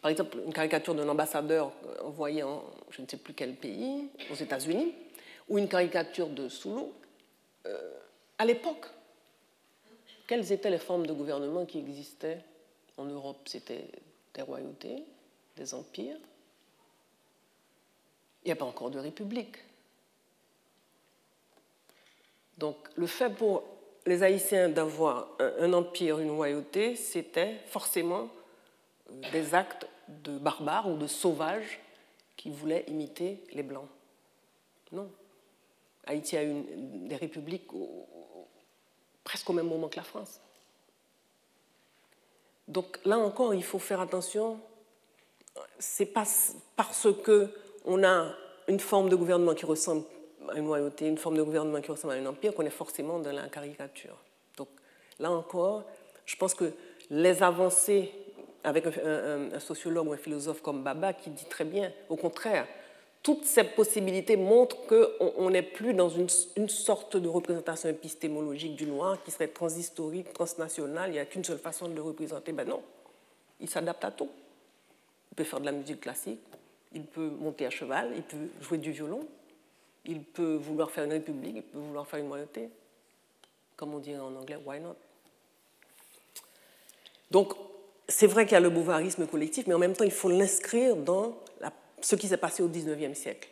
Par 0.01 0.09
exemple, 0.09 0.37
une 0.45 0.53
caricature 0.53 0.95
d'un 0.95 1.09
ambassadeur 1.09 1.73
envoyé 2.01 2.43
en 2.43 2.63
je 2.91 3.01
ne 3.01 3.07
sais 3.07 3.17
plus 3.17 3.33
quel 3.33 3.55
pays, 3.55 4.07
aux 4.31 4.35
États-Unis, 4.35 4.93
ou 5.49 5.57
une 5.57 5.67
caricature 5.67 6.29
de 6.29 6.47
Soulou. 6.47 6.93
Euh, 7.65 7.91
à 8.37 8.45
l'époque, 8.45 8.85
quelles 10.25 10.49
étaient 10.49 10.69
les 10.69 10.77
formes 10.77 11.05
de 11.05 11.11
gouvernement 11.11 11.65
qui 11.65 11.77
existaient 11.77 12.39
en 12.95 13.03
Europe? 13.03 13.49
C'était 13.49 13.89
des 14.33 14.43
royautés, 14.43 15.03
des 15.57 15.73
empires. 15.73 16.15
Il 18.45 18.47
n'y 18.47 18.53
a 18.53 18.55
pas 18.55 18.63
encore 18.63 18.91
de 18.91 18.99
république. 18.99 19.57
Donc 22.57 22.75
le 22.95 23.07
fait 23.07 23.29
pour 23.29 23.63
les 24.05 24.23
Haïtiens 24.23 24.69
d'avoir 24.69 25.29
un, 25.39 25.73
empire, 25.73 26.19
une 26.19 26.31
royauté, 26.31 26.95
c'était 26.95 27.59
forcément 27.67 28.29
des 29.31 29.55
actes 29.55 29.87
de 30.07 30.37
barbares 30.37 30.89
ou 30.89 30.97
de 30.97 31.07
sauvages 31.07 31.79
qui 32.35 32.49
voulaient 32.49 32.83
imiter 32.87 33.43
les 33.53 33.63
Blancs. 33.63 33.87
Non. 34.91 35.09
Haïti 36.05 36.35
a 36.35 36.43
eu 36.43 36.53
des 37.07 37.15
républiques 37.15 37.67
presque 39.23 39.49
au 39.49 39.53
même 39.53 39.67
moment 39.67 39.87
que 39.87 39.95
la 39.95 40.03
France. 40.03 40.41
Donc 42.67 42.99
là 43.05 43.17
encore, 43.17 43.53
il 43.53 43.63
faut 43.63 43.79
faire 43.79 44.01
attention. 44.01 44.59
C'est 45.79 46.05
pas 46.05 46.25
parce 46.75 47.07
que 47.23 47.53
on 47.85 48.03
a 48.03 48.33
une 48.67 48.79
forme 48.79 49.09
de 49.09 49.15
gouvernement 49.15 49.53
qui 49.53 49.65
ressemble 49.65 50.05
une 50.55 50.67
royauté, 50.67 51.07
une 51.07 51.17
forme 51.17 51.37
de 51.37 51.43
gouvernement 51.43 51.81
qui 51.81 51.91
ressemble 51.91 52.13
à 52.13 52.17
un 52.17 52.25
empire, 52.25 52.53
qu'on 52.53 52.65
est 52.65 52.69
forcément 52.69 53.19
dans 53.19 53.31
la 53.31 53.47
caricature. 53.47 54.17
Donc 54.57 54.67
là 55.19 55.31
encore, 55.31 55.83
je 56.25 56.35
pense 56.35 56.53
que 56.53 56.71
les 57.09 57.43
avancées, 57.43 58.11
avec 58.63 58.85
un, 58.85 59.59
sociologue 59.59 60.07
ou 60.07 60.13
un 60.13 60.17
philosophe 60.17 60.61
comme 60.61 60.83
Baba 60.83 61.13
qui 61.13 61.29
dit 61.29 61.45
très 61.45 61.65
bien, 61.65 61.91
au 62.09 62.15
contraire, 62.15 62.67
toutes 63.21 63.45
ces 63.45 63.63
possibilités 63.63 64.35
montrent 64.35 64.77
qu'on 64.85 65.49
n'est 65.49 65.61
plus 65.61 65.93
dans 65.93 66.09
une, 66.09 66.27
une, 66.57 66.69
sorte 66.69 67.15
de 67.15 67.27
représentation 67.27 67.89
épistémologique 67.89 68.75
du 68.75 68.85
noir 68.85 69.21
qui 69.23 69.31
serait 69.31 69.47
transhistorique, 69.47 70.33
transnationale, 70.33 71.09
il 71.09 71.13
n'y 71.13 71.19
a 71.19 71.25
qu'une 71.25 71.43
seule 71.43 71.57
façon 71.57 71.87
de 71.87 71.95
le 71.95 72.01
représenter. 72.01 72.51
Ben 72.51 72.67
non, 72.67 72.81
il 73.61 73.69
s'adapte 73.69 74.03
à 74.03 74.11
tout. 74.11 74.29
Il 75.31 75.35
peut 75.35 75.45
faire 75.45 75.61
de 75.61 75.65
la 75.65 75.71
musique 75.71 76.01
classique, 76.01 76.41
il 76.93 77.05
peut 77.05 77.29
monter 77.39 77.65
à 77.65 77.69
cheval, 77.69 78.11
il 78.15 78.23
peut 78.23 78.47
jouer 78.61 78.77
du 78.77 78.91
violon, 78.91 79.25
il 80.05 80.23
peut 80.23 80.55
vouloir 80.55 80.91
faire 80.91 81.05
une 81.05 81.13
république, 81.13 81.55
il 81.57 81.63
peut 81.63 81.79
vouloir 81.79 82.07
faire 82.07 82.19
une 82.19 82.27
royauté. 82.27 82.69
Comme 83.75 83.93
on 83.93 83.99
dit 83.99 84.15
en 84.15 84.35
anglais, 84.35 84.57
why 84.65 84.79
not? 84.79 84.95
Donc, 87.31 87.53
c'est 88.07 88.27
vrai 88.27 88.45
qu'il 88.45 88.53
y 88.53 88.57
a 88.57 88.59
le 88.59 88.69
bouvarisme 88.69 89.25
collectif, 89.25 89.65
mais 89.65 89.73
en 89.73 89.79
même 89.79 89.93
temps, 89.93 90.03
il 90.03 90.11
faut 90.11 90.29
l'inscrire 90.29 90.95
dans 90.95 91.35
ce 92.01 92.15
qui 92.15 92.27
s'est 92.27 92.37
passé 92.37 92.61
au 92.61 92.67
XIXe 92.67 93.17
siècle, 93.17 93.49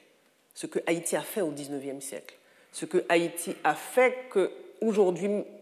ce 0.53 0.67
que 0.67 0.79
Haïti 0.85 1.15
a 1.15 1.21
fait 1.21 1.41
au 1.41 1.51
XIXe 1.51 2.03
siècle, 2.03 2.35
ce 2.71 2.85
que 2.85 3.03
Haïti 3.09 3.55
a 3.63 3.73
fait 3.73 4.29
que, 4.29 4.51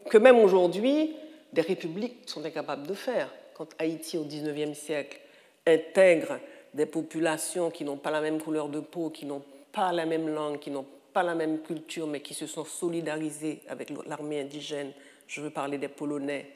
que 0.10 0.18
même 0.18 0.40
aujourd'hui, 0.40 1.16
des 1.54 1.62
républiques 1.62 2.18
sont 2.26 2.44
incapables 2.44 2.88
de 2.88 2.94
faire. 2.94 3.32
Quand 3.54 3.68
Haïti, 3.78 4.18
au 4.18 4.24
XIXe 4.24 4.78
siècle, 4.78 5.20
intègre 5.66 6.40
des 6.74 6.86
populations 6.86 7.70
qui 7.70 7.84
n'ont 7.84 7.98
pas 7.98 8.12
la 8.12 8.22
même 8.22 8.42
couleur 8.42 8.70
de 8.70 8.80
peau, 8.80 9.10
qui 9.10 9.26
n'ont 9.26 9.44
pas 9.72 9.92
la 9.92 10.06
même 10.06 10.28
langue, 10.28 10.60
qui 10.60 10.72
n'ont 10.72 10.86
pas 11.14 11.24
la 11.24 11.36
même 11.36 11.62
culture, 11.62 12.08
mais 12.08 12.22
qui 12.22 12.34
se 12.34 12.48
sont 12.48 12.66
solidarisés 12.66 13.62
avec 13.68 13.92
l'armée 14.06 14.42
indigène. 14.42 14.92
Je 15.28 15.42
veux 15.42 15.50
parler 15.50 15.78
des 15.78 15.88
Polonais 15.88 16.52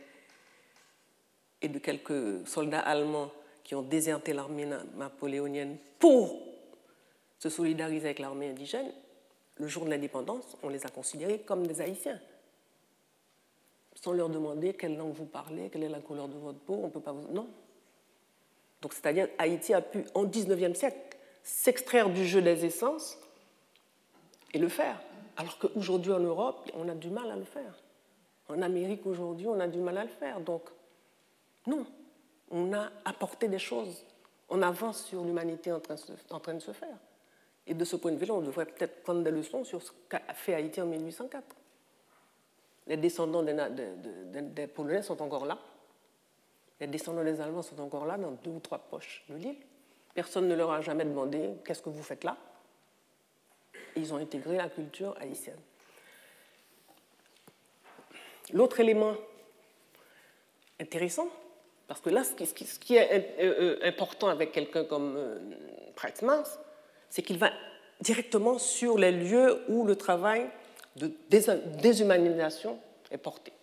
et 1.61 1.69
de 1.69 1.79
quelques 1.79 2.47
soldats 2.47 2.79
allemands 2.79 3.31
qui 3.63 3.75
ont 3.75 3.81
déserté 3.81 4.33
l'armée 4.33 4.67
napoléonienne 4.95 5.77
pour 5.99 6.37
se 7.39 7.49
solidariser 7.49 8.05
avec 8.05 8.19
l'armée 8.19 8.49
indigène. 8.49 8.91
Le 9.57 9.67
jour 9.67 9.85
de 9.85 9.89
l'indépendance, 9.89 10.57
on 10.63 10.69
les 10.69 10.85
a 10.85 10.89
considérés 10.89 11.39
comme 11.39 11.67
des 11.67 11.81
Haïtiens. 11.81 12.19
Sans 13.95 14.11
leur 14.11 14.29
demander 14.29 14.73
quelle 14.73 14.97
langue 14.97 15.13
vous 15.13 15.25
parlez, 15.25 15.69
quelle 15.69 15.83
est 15.83 15.89
la 15.89 15.99
couleur 15.99 16.27
de 16.27 16.37
votre 16.37 16.59
peau, 16.59 16.79
on 16.81 16.87
ne 16.87 16.91
peut 16.91 16.99
pas 16.99 17.11
vous... 17.11 17.31
Non. 17.31 17.47
Donc, 18.81 18.93
c'est-à-dire, 18.93 19.29
Haïti 19.37 19.73
a 19.73 19.81
pu, 19.81 20.03
en 20.13 20.25
19e 20.25 20.73
siècle, 20.73 20.97
s'extraire 21.43 22.09
du 22.09 22.25
jeu 22.25 22.41
des 22.41 22.65
essences 22.65 23.17
et 24.53 24.57
le 24.57 24.69
faire. 24.69 24.99
Alors 25.35 25.57
qu'aujourd'hui, 25.59 26.11
en 26.11 26.19
Europe, 26.19 26.69
on 26.73 26.87
a 26.87 26.95
du 26.95 27.09
mal 27.09 27.29
à 27.29 27.35
le 27.35 27.43
faire. 27.43 27.73
En 28.49 28.61
Amérique, 28.61 29.05
aujourd'hui, 29.05 29.47
on 29.47 29.59
a 29.59 29.67
du 29.67 29.79
mal 29.79 29.97
à 29.97 30.03
le 30.03 30.09
faire. 30.09 30.39
Donc, 30.39 30.63
non, 31.67 31.85
on 32.51 32.73
a 32.73 32.89
apporté 33.05 33.47
des 33.47 33.59
choses. 33.59 34.05
On 34.49 34.61
avance 34.61 35.05
sur 35.05 35.23
l'humanité 35.23 35.71
en, 35.71 35.79
train 35.79 35.95
de 36.53 36.59
se 36.59 36.71
faire. 36.71 36.97
Et 37.65 37.73
de 37.73 37.85
ce 37.85 37.95
point 37.95 38.11
de 38.11 38.17
vue-là, 38.17 38.33
on 38.33 38.41
devrait 38.41 38.65
peut-être 38.65 39.01
prendre 39.03 39.23
des 39.23 39.31
leçons 39.31 39.63
sur 39.63 39.81
ce 39.81 39.91
qu'a 40.09 40.19
fait 40.33 40.53
Haïti 40.53 40.81
en 40.81 40.85
1804. 40.85 41.43
Les 42.87 42.97
descendants 42.97 43.41
des, 43.41 43.55
des 44.41 44.67
Polonais 44.67 45.01
sont 45.01 45.21
encore 45.21 45.45
là. 45.45 45.57
Les 46.79 46.87
descendants 46.87 47.23
des 47.23 47.39
Allemands 47.39 47.61
sont 47.61 47.79
encore 47.79 48.05
là, 48.05 48.17
dans 48.17 48.31
deux 48.31 48.51
ou 48.51 48.59
trois 48.59 48.77
poches 48.77 49.23
de 49.29 49.35
l'île. 49.35 49.55
Personne 50.13 50.47
ne 50.47 50.55
leur 50.55 50.71
a 50.71 50.81
jamais 50.81 51.05
demandé 51.05 51.51
qu'est-ce 51.65 51.81
que 51.81 51.89
vous 51.89 52.03
faites 52.03 52.23
là? 52.23 52.37
Ils 53.95 54.13
ont 54.13 54.17
intégré 54.17 54.57
la 54.57 54.69
culture 54.69 55.15
haïtienne. 55.19 55.59
L'autre 58.51 58.79
élément 58.79 59.15
intéressant, 60.79 61.27
parce 61.87 62.01
que 62.01 62.09
là, 62.09 62.23
ce 62.23 62.53
qui, 62.79 62.95
est 62.95 63.39
euh, 63.39 63.53
euh, 63.61 63.79
important 63.83 64.27
avec 64.27 64.51
quelqu'un 64.51 64.83
comme 64.83 65.15
euh, 65.17 65.39
Mars, 66.21 66.59
c'est 67.09 67.21
qu'il 67.21 67.37
va 67.37 67.51
directement 68.01 68.57
sur 68.57 68.97
les 68.97 69.11
lieux 69.11 69.63
où 69.69 69.85
le 69.85 69.95
travail 69.95 70.49
de 70.95 71.11
déshumanisation 71.29 72.79
est 73.11 73.17
porté. 73.17 73.53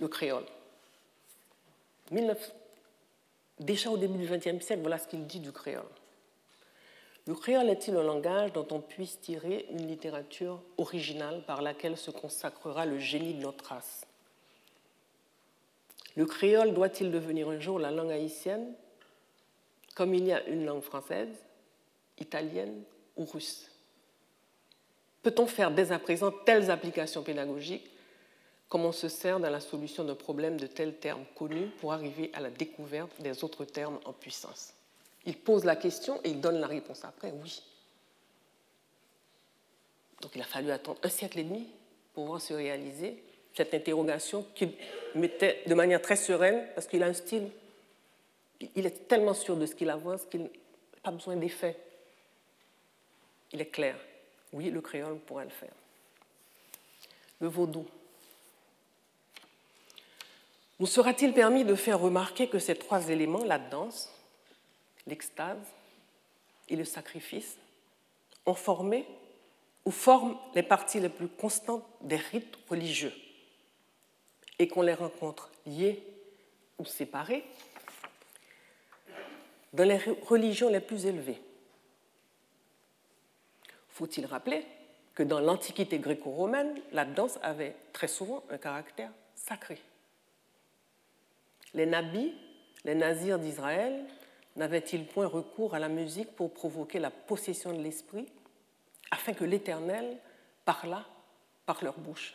Le 0.00 0.08
créole. 0.08 0.44
Déjà 3.60 3.90
au 3.90 3.96
début 3.96 4.18
du 4.18 4.26
XXe 4.26 4.64
siècle, 4.64 4.82
voilà 4.82 4.98
ce 4.98 5.08
qu'il 5.08 5.26
dit 5.26 5.40
du 5.40 5.52
créole. 5.52 5.82
Le 7.26 7.34
créole 7.34 7.68
est-il 7.68 7.94
un 7.96 8.02
langage 8.02 8.52
dont 8.52 8.66
on 8.70 8.80
puisse 8.80 9.20
tirer 9.20 9.66
une 9.70 9.86
littérature 9.86 10.62
originale 10.78 11.42
par 11.46 11.60
laquelle 11.60 11.96
se 11.96 12.10
consacrera 12.10 12.86
le 12.86 12.98
génie 12.98 13.34
de 13.34 13.42
notre 13.42 13.66
race? 13.66 14.06
Le 16.16 16.24
créole 16.24 16.72
doit-il 16.72 17.10
devenir 17.10 17.48
un 17.50 17.60
jour 17.60 17.78
la 17.78 17.90
langue 17.90 18.12
haïtienne, 18.12 18.72
comme 19.94 20.14
il 20.14 20.24
y 20.24 20.32
a 20.32 20.42
une 20.46 20.64
langue 20.64 20.82
française, 20.82 21.28
italienne 22.18 22.82
ou 23.16 23.24
russe? 23.24 23.70
Peut-on 25.22 25.46
faire 25.46 25.70
dès 25.70 25.92
à 25.92 25.98
présent 25.98 26.30
telles 26.30 26.70
applications 26.70 27.22
pédagogiques 27.22 27.90
comme 28.68 28.84
on 28.84 28.92
se 28.92 29.08
sert 29.08 29.40
dans 29.40 29.50
la 29.50 29.60
solution 29.60 30.04
d'un 30.04 30.14
problème 30.14 30.58
de 30.58 30.66
tels 30.66 30.96
termes 30.96 31.24
connus 31.34 31.68
pour 31.80 31.92
arriver 31.92 32.30
à 32.34 32.40
la 32.40 32.50
découverte 32.50 33.10
des 33.20 33.42
autres 33.44 33.64
termes 33.64 33.98
en 34.04 34.12
puissance? 34.12 34.74
Il 35.24 35.36
pose 35.36 35.64
la 35.64 35.76
question 35.76 36.20
et 36.24 36.30
il 36.30 36.40
donne 36.40 36.60
la 36.60 36.66
réponse 36.66 37.04
après, 37.04 37.32
oui. 37.42 37.62
Donc 40.20 40.32
il 40.34 40.42
a 40.42 40.44
fallu 40.44 40.70
attendre 40.70 40.98
un 41.02 41.08
siècle 41.08 41.38
et 41.38 41.44
demi 41.44 41.68
pour 42.12 42.26
voir 42.26 42.40
se 42.40 42.52
réaliser 42.52 43.22
cette 43.54 43.74
interrogation 43.74 44.46
qu'il 44.54 44.72
mettait 45.14 45.62
de 45.66 45.74
manière 45.74 46.00
très 46.00 46.16
sereine, 46.16 46.68
parce 46.74 46.86
qu'il 46.86 47.02
a 47.02 47.06
un 47.06 47.12
style, 47.12 47.50
il 48.74 48.86
est 48.86 49.08
tellement 49.08 49.34
sûr 49.34 49.56
de 49.56 49.66
ce 49.66 49.74
qu'il 49.74 49.90
avance 49.90 50.24
qu'il 50.26 50.42
n'a 50.42 50.48
pas 51.02 51.10
besoin 51.10 51.36
d'effets. 51.36 51.76
Il 53.52 53.60
est 53.60 53.66
clair. 53.66 53.96
Oui, 54.52 54.70
le 54.70 54.80
créole 54.80 55.18
pourrait 55.18 55.44
le 55.44 55.50
faire. 55.50 55.72
Le 57.40 57.48
vaudou. 57.48 57.86
Nous 60.80 60.86
sera-t-il 60.86 61.32
permis 61.32 61.64
de 61.64 61.74
faire 61.74 61.98
remarquer 61.98 62.48
que 62.48 62.58
ces 62.58 62.76
trois 62.76 63.08
éléments, 63.08 63.44
la 63.44 63.58
danse, 63.58 64.12
l'extase 65.06 65.58
et 66.68 66.76
le 66.76 66.84
sacrifice, 66.84 67.56
ont 68.46 68.54
formé 68.54 69.04
ou 69.84 69.90
forment 69.90 70.36
les 70.54 70.62
parties 70.62 71.00
les 71.00 71.08
plus 71.08 71.28
constantes 71.28 71.84
des 72.02 72.16
rites 72.16 72.56
religieux 72.68 73.12
et 74.58 74.68
qu'on 74.68 74.82
les 74.82 74.94
rencontre 74.94 75.50
liés 75.66 76.02
ou 76.78 76.84
séparés 76.84 77.44
dans 79.72 79.84
les 79.84 79.98
religions 79.98 80.68
les 80.68 80.80
plus 80.80 81.06
élevées? 81.06 81.40
Faut-il 83.88 84.26
rappeler 84.26 84.64
que 85.14 85.24
dans 85.24 85.40
l'Antiquité 85.40 85.98
gréco-romaine, 85.98 86.80
la 86.92 87.04
danse 87.04 87.38
avait 87.42 87.74
très 87.92 88.06
souvent 88.06 88.44
un 88.50 88.58
caractère 88.58 89.10
sacré? 89.34 89.80
Les 91.78 91.86
nabis, 91.86 92.34
les 92.84 92.96
nazirs 92.96 93.38
d'Israël, 93.38 94.04
n'avaient-ils 94.56 95.06
point 95.06 95.28
recours 95.28 95.76
à 95.76 95.78
la 95.78 95.88
musique 95.88 96.34
pour 96.34 96.52
provoquer 96.52 96.98
la 96.98 97.12
possession 97.12 97.72
de 97.72 97.80
l'esprit, 97.80 98.26
afin 99.12 99.32
que 99.32 99.44
l'Éternel 99.44 100.18
parlât 100.64 101.06
par 101.66 101.84
leur 101.84 101.96
bouche? 101.96 102.34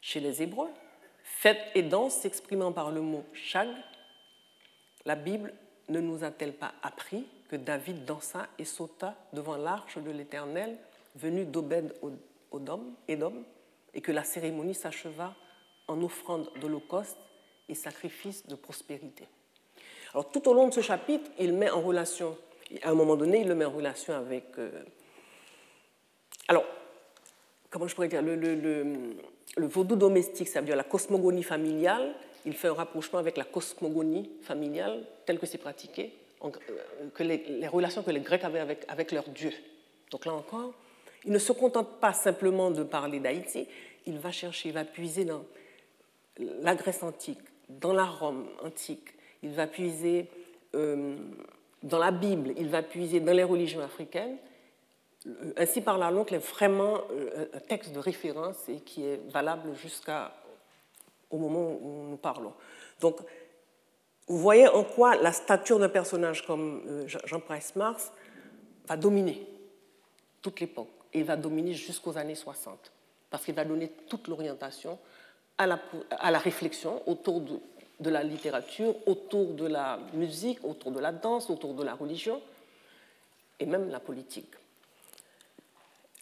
Chez 0.00 0.18
les 0.18 0.42
Hébreux, 0.42 0.72
fête 1.22 1.60
et 1.76 1.84
danse 1.84 2.14
s'exprimant 2.14 2.72
par 2.72 2.90
le 2.90 3.00
mot 3.00 3.24
shag, 3.32 3.68
la 5.04 5.14
Bible 5.14 5.54
ne 5.88 6.00
nous 6.00 6.24
a-t-elle 6.24 6.54
pas 6.54 6.72
appris 6.82 7.28
que 7.48 7.54
David 7.54 8.04
dansa 8.04 8.48
et 8.58 8.64
sauta 8.64 9.14
devant 9.32 9.56
l'arche 9.56 9.98
de 9.98 10.10
l'Éternel, 10.10 10.78
venu 11.14 11.44
d'Obed 11.44 11.94
Edom, 13.06 13.44
et 13.94 14.00
que 14.00 14.10
la 14.10 14.24
cérémonie 14.24 14.74
s'acheva 14.74 15.36
en 15.86 16.02
offrande 16.02 16.50
d'holocauste 16.60 17.18
et 17.68 17.74
sacrifice 17.74 18.46
de 18.46 18.54
prospérité. 18.54 19.24
Alors 20.12 20.30
tout 20.30 20.48
au 20.48 20.54
long 20.54 20.68
de 20.68 20.74
ce 20.74 20.80
chapitre, 20.80 21.30
il 21.38 21.52
met 21.52 21.70
en 21.70 21.80
relation, 21.80 22.36
à 22.82 22.90
un 22.90 22.94
moment 22.94 23.16
donné, 23.16 23.40
il 23.40 23.48
le 23.48 23.54
met 23.54 23.64
en 23.64 23.70
relation 23.70 24.14
avec... 24.14 24.44
Euh, 24.58 24.70
alors, 26.48 26.64
comment 27.70 27.86
je 27.86 27.94
pourrais 27.94 28.08
dire, 28.08 28.22
le, 28.22 28.84
vaudou 29.58 29.96
domestique, 29.96 30.48
ça 30.48 30.60
veut 30.60 30.66
dire 30.66 30.76
la 30.76 30.84
cosmogonie 30.84 31.42
familiale, 31.42 32.14
il 32.46 32.54
fait 32.54 32.68
un 32.68 32.74
rapprochement 32.74 33.18
avec 33.18 33.36
la 33.36 33.44
cosmogonie 33.44 34.30
familiale 34.42 35.04
telle 35.26 35.38
que 35.38 35.46
c'est 35.46 35.58
pratiqué, 35.58 36.14
euh, 36.42 36.50
que 37.14 37.22
les, 37.22 37.38
les, 37.48 37.68
relations 37.68 38.02
que 38.02 38.10
les 38.10 38.20
Grecs 38.20 38.44
avaient 38.44 38.60
avec, 38.60 38.84
avec 38.88 39.12
leur 39.12 39.28
Dieu. 39.28 39.52
Donc 40.10 40.24
là 40.24 40.32
encore, 40.32 40.72
il 41.24 41.32
ne 41.32 41.38
se 41.38 41.52
contente 41.52 42.00
pas 42.00 42.12
simplement 42.12 42.70
de 42.70 42.82
parler 42.82 43.20
d'Haïti, 43.20 43.66
il 44.06 44.18
va 44.18 44.32
chercher, 44.32 44.70
il 44.70 44.74
va 44.74 44.84
puiser 44.84 45.24
dans 45.24 45.44
la 46.38 46.74
Grèce 46.74 47.02
antique, 47.02 47.40
dans 47.68 47.92
la 47.92 48.04
Rome 48.04 48.46
antique, 48.62 49.14
il 49.42 49.52
va 49.52 49.66
puiser 49.66 50.28
euh, 50.74 51.16
dans 51.82 51.98
la 51.98 52.10
Bible, 52.10 52.52
il 52.56 52.68
va 52.68 52.82
puiser 52.82 53.20
dans 53.20 53.32
les 53.32 53.44
religions 53.44 53.80
africaines. 53.80 54.36
Euh, 55.26 55.52
ainsi 55.56 55.80
par 55.80 55.98
là, 55.98 56.10
l'oncle 56.10 56.34
est 56.34 56.38
vraiment 56.38 56.98
euh, 57.10 57.46
un 57.52 57.60
texte 57.60 57.92
de 57.92 57.98
référence 57.98 58.68
et 58.68 58.80
qui 58.80 59.04
est 59.04 59.20
valable 59.30 59.74
jusqu'au 59.74 60.12
moment 61.36 61.78
où 61.80 62.06
nous 62.10 62.16
parlons. 62.16 62.52
Donc, 63.00 63.18
vous 64.26 64.38
voyez 64.38 64.68
en 64.68 64.84
quoi 64.84 65.16
la 65.16 65.32
stature 65.32 65.78
d'un 65.78 65.88
personnage 65.88 66.44
comme 66.46 67.06
Jean 67.06 67.40
Price 67.40 67.74
Mars 67.76 68.12
va 68.86 68.96
dominer 68.96 69.46
toute 70.42 70.60
l'époque 70.60 70.90
et 71.14 71.22
va 71.22 71.36
dominer 71.36 71.72
jusqu'aux 71.72 72.18
années 72.18 72.34
60 72.34 72.92
parce 73.30 73.44
qu'il 73.44 73.54
va 73.54 73.64
donner 73.64 73.88
toute 74.08 74.28
l'orientation 74.28 74.98
à 75.58 75.66
la, 75.66 76.38
réflexion 76.38 77.02
autour 77.06 77.40
de, 77.40 78.10
la 78.10 78.22
littérature, 78.22 78.94
autour 79.06 79.54
de 79.54 79.66
la 79.66 79.98
musique, 80.14 80.64
autour 80.64 80.92
de 80.92 81.00
la 81.00 81.12
danse, 81.12 81.50
autour 81.50 81.74
de 81.74 81.82
la 81.82 81.94
religion 81.94 82.40
et 83.58 83.66
même 83.66 83.90
la 83.90 84.00
politique. 84.00 84.52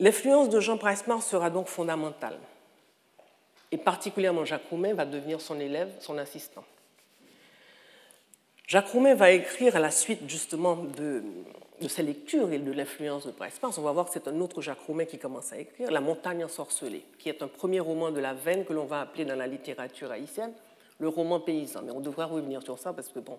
L'influence 0.01 0.49
de 0.49 0.61
Jean 0.61 0.78
Price-Mars 0.78 1.26
sera 1.26 1.51
donc 1.51 1.68
fondamentale. 1.68 2.39
Et 3.72 3.78
particulièrement 3.78 4.45
Jacques 4.45 4.68
Roumain 4.70 4.95
va 4.95 5.05
devenir 5.05 5.41
son 5.41 5.61
élève, 5.61 5.93
son 6.01 6.18
assistant. 6.18 6.64
Jacques 8.66 8.89
Roumain 8.89 9.14
va 9.14 9.30
écrire 9.30 9.76
à 9.76 9.80
la 9.80 9.91
suite 9.91 10.28
justement 10.28 10.76
de, 10.76 11.22
de 11.81 11.89
ses 11.89 12.03
lectures 12.03 12.53
et 12.53 12.59
de 12.59 12.72
l'influence 12.72 13.27
de 13.27 13.33
Price-Mars, 13.33 13.77
on 13.79 13.83
va 13.83 13.93
voir 13.93 14.07
que 14.07 14.12
c'est 14.12 14.29
un 14.29 14.41
autre 14.41 14.62
Jacques 14.62 14.81
Roumain 14.87 15.05
qui 15.05 15.18
commence 15.18 15.53
à 15.53 15.59
écrire, 15.59 15.91
La 15.91 16.01
montagne 16.01 16.45
ensorcelée, 16.45 17.05
qui 17.18 17.29
est 17.29 17.43
un 17.43 17.49
premier 17.49 17.81
roman 17.81 18.11
de 18.11 18.20
la 18.20 18.35
veine 18.35 18.64
que 18.64 18.72
l'on 18.72 18.87
va 18.87 19.03
appeler 19.03 19.24
dans 19.24 19.37
la 19.37 19.47
littérature 19.47 20.11
haïtienne 20.11 20.53
le 20.99 21.09
roman 21.09 21.41
paysan. 21.41 21.83
Mais 21.83 21.93
on 21.93 22.01
devra 22.01 22.27
revenir 22.27 22.62
sur 22.62 22.79
ça 22.79 22.93
parce 22.93 23.09
que 23.09 23.18
bon. 23.18 23.39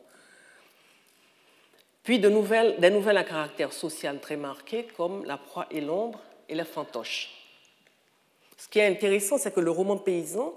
Puis 2.04 2.20
des 2.20 2.30
nouvelles 2.30 3.18
à 3.18 3.24
caractère 3.24 3.74
social 3.74 4.20
très 4.20 4.38
marqué 4.38 4.88
comme 4.96 5.26
La 5.26 5.38
proie 5.38 5.68
et 5.72 5.82
l'ombre 5.82 6.20
et 6.48 6.56
La 6.56 6.66
fantoche. 6.66 7.34
Ce 8.58 8.68
qui 8.68 8.80
est 8.80 8.88
intéressant, 8.88 9.38
c'est 9.38 9.54
que 9.54 9.60
le 9.60 9.72
roman 9.72 9.98
paysan 9.98 10.54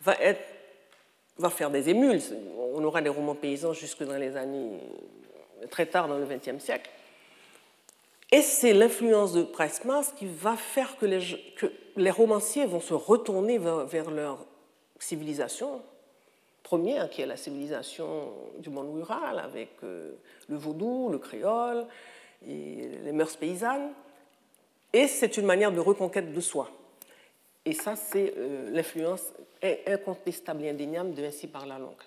va, 0.00 0.14
être, 0.20 0.42
va 1.36 1.50
faire 1.50 1.70
des 1.70 1.88
émules. 1.88 2.20
On 2.74 2.82
aura 2.84 3.02
des 3.02 3.10
romans 3.10 3.34
paysans 3.34 3.72
jusque 3.72 4.02
dans 4.02 4.16
les 4.16 4.36
années 4.36 4.80
très 5.70 5.86
tard 5.86 6.08
dans 6.08 6.18
le 6.18 6.26
XXe 6.26 6.62
siècle. 6.62 6.90
Et 8.34 8.42
c'est 8.42 8.72
l'influence 8.72 9.32
de 9.32 9.44
Price-Mars 9.44 10.12
qui 10.16 10.26
va 10.26 10.56
faire 10.56 10.96
que 10.96 11.06
les, 11.06 12.10
romanciers 12.10 12.66
vont 12.66 12.80
se 12.80 12.92
retourner 12.92 13.58
vers, 13.58 14.10
leur 14.10 14.44
civilisation 14.98 15.80
première, 16.64 17.08
qui 17.10 17.22
est 17.22 17.26
la 17.26 17.36
civilisation 17.36 18.32
du 18.58 18.70
monde 18.70 18.92
rural, 18.92 19.38
avec 19.38 19.68
euh, 19.84 20.14
le 20.48 20.56
vaudou, 20.56 21.10
le 21.12 21.18
créole 21.18 21.86
et 22.44 22.88
les 23.04 23.12
mœurs 23.12 23.36
paysannes. 23.36 23.92
Et 24.92 25.06
c'est 25.06 25.36
une 25.36 25.46
manière 25.46 25.70
de 25.70 25.78
reconquête 25.78 26.32
de 26.32 26.40
soi. 26.40 26.68
Et 27.64 27.72
ça, 27.72 27.94
c'est 27.94 28.34
euh, 28.36 28.68
l'influence 28.72 29.32
incontestable 29.86 30.64
et 30.64 30.70
indéniable 30.70 31.14
de 31.14 31.22
Ainsi 31.22 31.46
par 31.46 31.66
la 31.66 31.78
langue. 31.78 32.02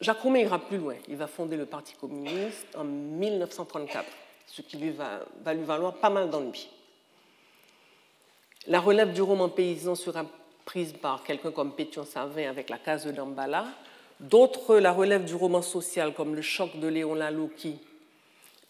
Jacques 0.00 0.20
Roumet 0.20 0.42
ira 0.42 0.58
plus 0.58 0.78
loin. 0.78 0.94
Il 1.08 1.16
va 1.16 1.26
fonder 1.26 1.56
le 1.56 1.66
Parti 1.66 1.94
communiste 1.94 2.66
en 2.76 2.84
1934, 2.84 4.06
ce 4.46 4.62
qui 4.62 4.78
lui 4.78 4.90
va, 4.90 5.20
lui 5.52 5.64
valoir 5.64 5.94
pas 5.94 6.08
mal 6.08 6.30
d'ennuis. 6.30 6.70
La 8.66 8.80
relève 8.80 9.12
du 9.12 9.20
roman 9.20 9.48
paysan 9.48 9.94
sera 9.94 10.24
prise 10.64 10.92
par 10.94 11.22
quelqu'un 11.22 11.50
comme 11.50 11.72
Pétion 11.72 12.04
Savin 12.04 12.48
avec 12.48 12.70
la 12.70 12.78
case 12.78 13.06
Dambala. 13.06 13.66
D'autres 14.20 14.78
la 14.78 14.92
relève 14.92 15.24
du 15.24 15.34
roman 15.34 15.62
social 15.62 16.14
comme 16.14 16.34
Le 16.34 16.42
choc 16.42 16.78
de 16.78 16.86
Léon 16.86 17.14
Lalo 17.14 17.50
qui 17.56 17.78